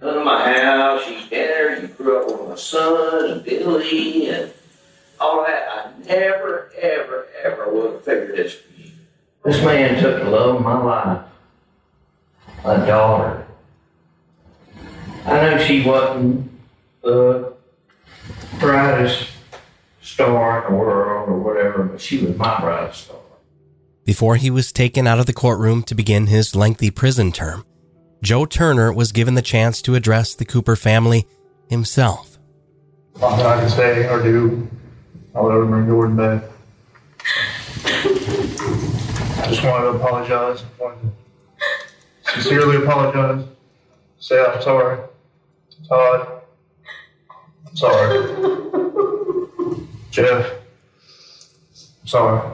Come 0.00 0.14
to 0.14 0.24
my 0.24 0.58
house, 0.58 1.06
you 1.10 1.28
there, 1.28 1.82
you 1.82 1.88
grew 1.88 2.22
up 2.22 2.26
with 2.26 2.48
my 2.48 2.54
son 2.56 3.30
and 3.32 3.44
Billy 3.44 4.30
and 4.30 4.50
all 5.20 5.44
that. 5.44 5.68
I 5.68 5.90
never, 6.06 6.72
ever, 6.80 7.26
ever 7.44 7.70
would 7.70 7.92
have 7.92 8.04
figured 8.04 8.36
this 8.36 8.54
for 8.54 8.80
you. 8.80 8.90
This 9.44 9.62
man 9.62 10.02
took 10.02 10.22
the 10.22 10.30
love 10.30 10.56
of 10.56 10.62
my 10.62 10.82
life, 10.82 11.26
my 12.64 12.76
daughter. 12.86 13.46
I 15.26 15.32
know 15.32 15.58
she 15.58 15.84
wasn't 15.84 16.50
the 17.02 17.52
brightest 18.58 19.28
star 20.00 20.66
in 20.66 20.72
the 20.72 20.78
world 20.78 21.28
or 21.28 21.38
whatever, 21.38 21.82
but 21.84 22.00
she 22.00 22.24
was 22.24 22.36
my 22.38 22.58
bride 22.58 22.94
star. 22.94 23.16
Before 24.06 24.36
he 24.36 24.50
was 24.50 24.72
taken 24.72 25.06
out 25.06 25.20
of 25.20 25.26
the 25.26 25.34
courtroom 25.34 25.82
to 25.84 25.94
begin 25.94 26.26
his 26.26 26.56
lengthy 26.56 26.90
prison 26.90 27.32
term, 27.32 27.64
Joe 28.22 28.44
Turner 28.44 28.92
was 28.92 29.12
given 29.12 29.34
the 29.34 29.40
chance 29.40 29.80
to 29.82 29.94
address 29.94 30.34
the 30.34 30.44
Cooper 30.44 30.76
family 30.76 31.26
himself. 31.70 32.38
Nothing 33.18 33.46
I 33.46 33.60
can 33.60 33.70
say 33.70 34.08
or 34.08 34.22
do. 34.22 34.68
I 35.34 35.40
would 35.40 35.54
ever 35.54 35.86
Jordan 35.86 36.16
back. 36.16 36.42
I 37.84 39.46
just 39.48 39.64
wanted 39.64 39.84
to 39.84 39.90
apologize. 39.92 40.62
I 40.62 40.82
wanted 40.82 41.00
to 41.02 42.32
sincerely 42.32 42.84
apologize. 42.84 43.46
Say 44.18 44.44
I'm 44.44 44.60
sorry. 44.60 44.98
Todd. 45.88 46.42
I'm 47.66 47.76
sorry. 47.76 48.36
Jeff. 50.10 50.52
I'm 52.02 52.06
sorry. 52.06 52.50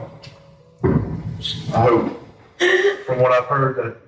I 0.83 1.81
hope, 1.81 2.19
from 3.05 3.19
what 3.19 3.33
I've 3.33 3.45
heard, 3.45 3.75
that 3.75 4.06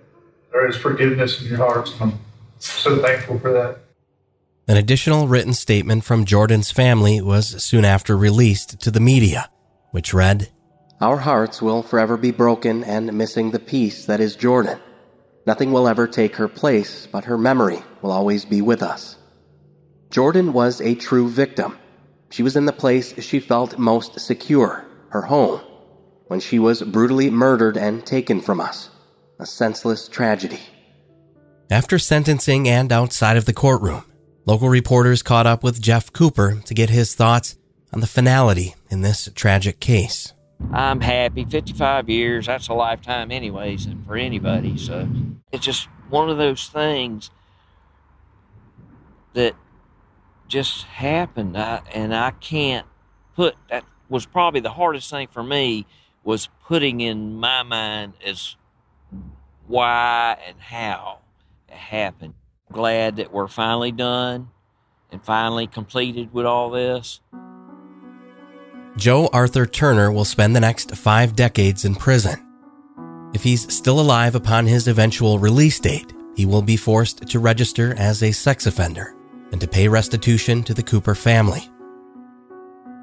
there 0.51 0.67
is 0.67 0.75
forgiveness 0.75 1.41
in 1.41 1.47
your 1.47 1.57
hearts, 1.57 1.91
and 1.93 2.13
I'm 2.13 2.19
so 2.59 3.01
thankful 3.01 3.39
for 3.39 3.51
that. 3.53 3.79
An 4.67 4.77
additional 4.77 5.27
written 5.27 5.53
statement 5.53 6.03
from 6.03 6.25
Jordan's 6.25 6.71
family 6.71 7.21
was 7.21 7.63
soon 7.63 7.85
after 7.85 8.15
released 8.15 8.79
to 8.81 8.91
the 8.91 8.99
media, 8.99 9.49
which 9.91 10.13
read 10.13 10.49
Our 11.01 11.17
hearts 11.17 11.61
will 11.61 11.81
forever 11.81 12.17
be 12.17 12.31
broken 12.31 12.83
and 12.83 13.13
missing 13.13 13.51
the 13.51 13.59
peace 13.59 14.05
that 14.05 14.19
is 14.19 14.35
Jordan. 14.35 14.79
Nothing 15.47 15.71
will 15.71 15.87
ever 15.87 16.05
take 16.05 16.35
her 16.35 16.47
place, 16.47 17.07
but 17.11 17.25
her 17.25 17.37
memory 17.37 17.81
will 18.01 18.11
always 18.11 18.45
be 18.45 18.61
with 18.61 18.83
us. 18.83 19.17
Jordan 20.11 20.53
was 20.53 20.81
a 20.81 20.95
true 20.95 21.29
victim. 21.29 21.77
She 22.29 22.43
was 22.43 22.55
in 22.55 22.65
the 22.65 22.73
place 22.73 23.19
she 23.23 23.39
felt 23.39 23.79
most 23.79 24.19
secure, 24.19 24.85
her 25.09 25.23
home, 25.23 25.61
when 26.27 26.39
she 26.39 26.59
was 26.59 26.83
brutally 26.83 27.31
murdered 27.31 27.77
and 27.77 28.05
taken 28.05 28.41
from 28.41 28.59
us. 28.59 28.89
A 29.39 29.45
senseless 29.45 30.07
tragedy. 30.07 30.59
After 31.71 31.97
sentencing 31.97 32.67
and 32.67 32.91
outside 32.91 33.37
of 33.37 33.45
the 33.45 33.53
courtroom, 33.53 34.03
local 34.45 34.69
reporters 34.69 35.21
caught 35.21 35.47
up 35.47 35.63
with 35.63 35.81
Jeff 35.81 36.11
Cooper 36.11 36.61
to 36.65 36.73
get 36.73 36.89
his 36.89 37.15
thoughts 37.15 37.55
on 37.93 38.01
the 38.01 38.07
finality 38.07 38.75
in 38.89 39.01
this 39.01 39.29
tragic 39.35 39.79
case. 39.79 40.33
I'm 40.73 40.99
happy. 40.99 41.45
55 41.45 42.09
years, 42.09 42.47
that's 42.47 42.67
a 42.67 42.73
lifetime, 42.73 43.31
anyways, 43.31 43.85
and 43.85 44.05
for 44.05 44.17
anybody. 44.17 44.77
So 44.77 45.07
it's 45.51 45.65
just 45.65 45.87
one 46.09 46.29
of 46.29 46.37
those 46.37 46.67
things 46.67 47.31
that 49.33 49.55
just 50.47 50.83
happened. 50.83 51.57
I, 51.57 51.81
and 51.93 52.13
I 52.13 52.31
can't 52.31 52.85
put 53.35 53.55
that 53.69 53.85
was 54.09 54.25
probably 54.25 54.59
the 54.59 54.71
hardest 54.71 55.09
thing 55.09 55.27
for 55.27 55.43
me 55.43 55.85
was 56.23 56.49
putting 56.65 56.99
in 56.99 57.35
my 57.35 57.63
mind 57.63 58.13
as 58.25 58.55
why 59.69 60.37
and 60.47 60.59
how 60.59 61.19
it 61.69 61.75
happened. 61.75 62.33
Glad 62.71 63.17
that 63.17 63.31
we're 63.31 63.47
finally 63.47 63.91
done 63.91 64.49
and 65.11 65.23
finally 65.23 65.67
completed 65.67 66.33
with 66.33 66.45
all 66.45 66.71
this. 66.71 67.21
Joe 68.97 69.29
Arthur 69.31 69.65
Turner 69.65 70.11
will 70.11 70.25
spend 70.25 70.55
the 70.55 70.59
next 70.59 70.95
five 70.95 71.35
decades 71.35 71.85
in 71.85 71.95
prison. 71.95 72.45
If 73.33 73.43
he's 73.43 73.71
still 73.73 73.99
alive 73.99 74.33
upon 74.35 74.65
his 74.65 74.87
eventual 74.87 75.37
release 75.37 75.79
date, 75.79 76.13
he 76.35 76.45
will 76.45 76.63
be 76.63 76.75
forced 76.75 77.27
to 77.27 77.39
register 77.39 77.93
as 77.95 78.23
a 78.23 78.31
sex 78.31 78.65
offender 78.65 79.15
and 79.51 79.61
to 79.61 79.67
pay 79.67 79.87
restitution 79.87 80.63
to 80.63 80.73
the 80.73 80.83
Cooper 80.83 81.13
family. 81.13 81.69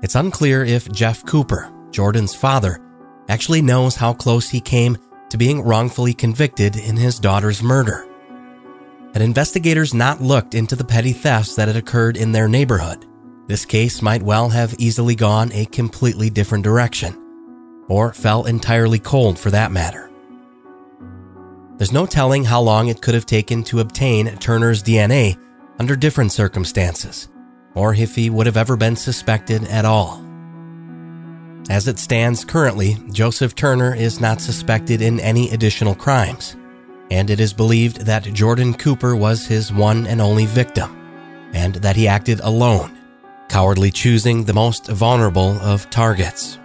It's 0.03 0.17
unclear 0.17 0.65
if 0.65 0.91
Jeff 0.91 1.25
Cooper, 1.25 1.73
Jordan's 1.91 2.35
father, 2.35 2.81
actually 3.29 3.63
knows 3.63 3.97
how 3.97 4.13
close 4.13 4.51
he 4.51 4.61
came 4.61 4.99
to 5.37 5.39
being 5.39 5.61
wrongfully 5.61 6.15
convicted 6.15 6.77
in 6.77 6.97
his 6.97 7.19
daughter's 7.19 7.63
murder. 7.63 8.09
Had 9.13 9.21
investigators 9.21 9.93
not 9.93 10.23
looked 10.23 10.55
into 10.55 10.75
the 10.75 10.85
petty 10.85 11.13
thefts 11.13 11.57
that 11.57 11.69
had 11.69 11.77
occurred 11.77 12.17
in 12.17 12.33
their 12.33 12.49
neighborhood, 12.49 13.05
this 13.47 13.67
case 13.67 14.01
might 14.01 14.23
well 14.23 14.49
have 14.49 14.75
easily 14.79 15.15
gone 15.15 15.53
a 15.53 15.67
completely 15.67 16.31
different 16.31 16.65
direction, 16.65 17.85
or 17.87 18.15
fell 18.15 18.47
entirely 18.47 18.99
cold 18.99 19.39
for 19.39 19.51
that 19.51 19.71
matter. 19.71 20.11
There's 21.77 21.93
no 21.93 22.07
telling 22.07 22.45
how 22.45 22.63
long 22.63 22.89
it 22.89 23.03
could 23.03 23.15
have 23.15 23.27
taken 23.27 23.63
to 23.65 23.81
obtain 23.81 24.39
Turner's 24.39 24.83
DNA 24.83 25.39
under 25.79 25.97
different 25.97 26.33
circumstances, 26.33 27.29
or 27.75 27.93
if 27.93 28.15
he 28.15 28.31
would 28.31 28.47
have 28.47 28.57
ever 28.57 28.75
been 28.75 28.97
suspected 28.97 29.65
at 29.65 29.85
all. 29.85 30.26
As 31.69 31.89
it 31.89 31.99
stands 31.99 32.45
currently, 32.45 32.97
Joseph 33.11 33.57
Turner 33.57 33.93
is 33.93 34.21
not 34.21 34.41
suspected 34.41 35.03
in 35.03 35.19
any 35.19 35.51
additional 35.51 35.97
crimes, 35.97 36.55
and 37.11 37.29
it 37.29 37.41
is 37.41 37.53
believed 37.53 38.03
that 38.03 38.23
Jordan 38.23 38.73
Cooper 38.73 39.17
was 39.17 39.47
his 39.47 39.73
one 39.73 40.07
and 40.07 40.21
only 40.21 40.47
victim, 40.47 40.97
and 41.53 41.75
that 41.77 41.97
he 41.97 42.07
acted 42.07 42.39
alone, 42.41 42.97
cowardly 43.49 43.91
choosing 43.91 44.45
the 44.45 44.55
most 44.55 44.87
vulnerable 44.87 45.59
of 45.61 45.91
targets. 45.91 46.61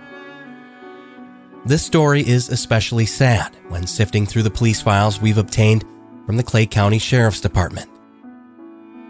This 1.65 1.83
story 1.83 2.21
is 2.21 2.49
especially 2.49 3.07
sad 3.07 3.55
when 3.69 3.87
sifting 3.87 4.27
through 4.27 4.43
the 4.43 4.51
police 4.51 4.81
files 4.81 5.19
we've 5.19 5.39
obtained 5.39 5.83
from 6.27 6.37
the 6.37 6.43
Clay 6.43 6.67
County 6.67 6.99
Sheriff's 6.99 7.41
Department. 7.41 7.89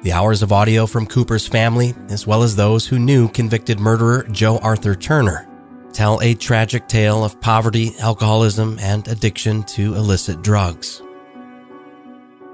The 0.04 0.14
hours 0.14 0.42
of 0.42 0.54
audio 0.54 0.86
from 0.86 1.06
Cooper's 1.06 1.48
family, 1.48 1.94
as 2.08 2.26
well 2.26 2.44
as 2.44 2.56
those 2.56 2.88
who 2.88 2.98
knew 2.98 3.28
convicted 3.28 3.80
murderer 3.80 4.26
Joe 4.32 4.58
Arthur 4.60 4.96
Turner, 4.96 5.48
tell 5.92 6.20
a 6.22 6.34
tragic 6.34 6.88
tale 6.88 7.24
of 7.24 7.40
poverty, 7.42 7.94
alcoholism, 8.00 8.78
and 8.80 9.08
addiction 9.08 9.64
to 9.64 9.96
illicit 9.96 10.42
drugs. 10.42 11.02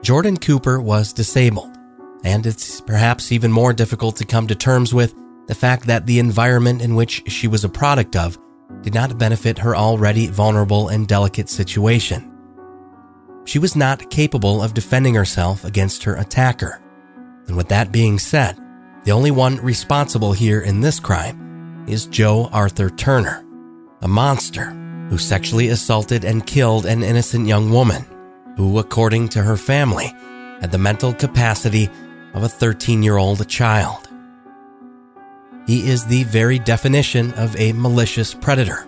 Jordan 0.02 0.38
Cooper 0.38 0.80
was 0.80 1.14
disabled, 1.14 1.76
and 2.24 2.46
it's 2.46 2.82
perhaps 2.82 3.32
even 3.32 3.52
more 3.52 3.74
difficult 3.74 4.16
to 4.18 4.26
come 4.26 4.48
to 4.48 4.56
terms 4.56 4.94
with 4.94 5.16
the 5.48 5.56
fact 5.56 5.88
that 5.88 6.06
the 6.06 6.20
environment 6.20 6.82
in 6.82 6.96
which 6.96 7.24
she 7.32 7.48
was 7.48 7.64
a 7.64 7.70
product 7.70 8.16
of 8.16 8.38
did 8.82 8.94
not 8.94 9.18
benefit 9.18 9.58
her 9.58 9.76
already 9.76 10.28
vulnerable 10.28 10.90
and 10.90 11.08
delicate 11.08 11.50
situation. 11.50 12.32
She 13.46 13.60
was 13.60 13.76
not 13.76 14.10
capable 14.10 14.62
of 14.62 14.74
defending 14.74 15.16
herself 15.16 15.64
against 15.64 16.04
her 16.04 16.16
attacker. 16.16 16.82
And 17.48 17.56
with 17.56 17.70
that 17.70 17.94
being 17.94 18.20
said, 18.20 18.58
the 19.06 19.14
only 19.14 19.32
one 19.32 19.56
responsible 19.58 20.34
here 20.34 20.60
in 20.60 20.82
this 20.82 21.00
crime 21.00 21.47
is 21.88 22.06
Joe 22.06 22.50
Arthur 22.52 22.90
Turner, 22.90 23.46
a 24.02 24.08
monster 24.08 24.66
who 25.10 25.18
sexually 25.18 25.70
assaulted 25.70 26.26
and 26.26 26.46
killed 26.46 26.86
an 26.86 27.02
innocent 27.02 27.48
young 27.48 27.72
woman 27.72 28.06
who, 28.58 28.80
according 28.80 29.30
to 29.30 29.42
her 29.42 29.56
family, 29.56 30.14
had 30.62 30.72
the 30.72 30.78
mental 30.78 31.14
capacity 31.14 31.90
of 32.34 32.44
a 32.44 32.50
13 32.50 33.02
year 33.02 33.18
old 33.18 33.48
child. 33.48 34.10
He 35.66 35.90
is 35.90 36.06
the 36.06 36.24
very 36.24 36.60
definition 36.60 37.34
of 37.34 37.56
a 37.58 37.74
malicious 37.74 38.34
predator, 38.34 38.88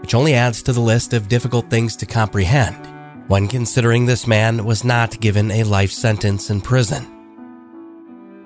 which 0.00 0.14
only 0.14 0.34
adds 0.34 0.62
to 0.62 0.72
the 0.72 0.80
list 0.80 1.12
of 1.12 1.28
difficult 1.28 1.70
things 1.70 1.96
to 1.96 2.06
comprehend 2.06 2.86
when 3.28 3.48
considering 3.48 4.04
this 4.04 4.26
man 4.26 4.64
was 4.64 4.84
not 4.84 5.18
given 5.20 5.50
a 5.50 5.64
life 5.64 5.92
sentence 5.92 6.50
in 6.50 6.60
prison. 6.60 7.10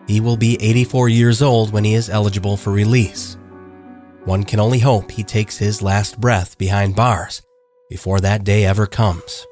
He 0.07 0.21
will 0.21 0.37
be 0.37 0.57
84 0.61 1.09
years 1.09 1.43
old 1.43 1.73
when 1.73 1.85
he 1.85 1.95
is 1.95 2.09
eligible 2.09 2.57
for 2.57 2.73
release. 2.73 3.37
One 4.29 4.45
can 4.45 4.61
only 4.61 4.81
hope 4.81 5.11
he 5.12 5.24
takes 5.24 5.57
his 5.57 5.81
last 5.81 6.20
breath 6.20 6.59
behind 6.59 6.95
bars 6.95 7.41
before 7.89 8.20
that 8.20 8.45
day 8.45 8.66
ever 8.66 8.87
comes. 8.87 9.47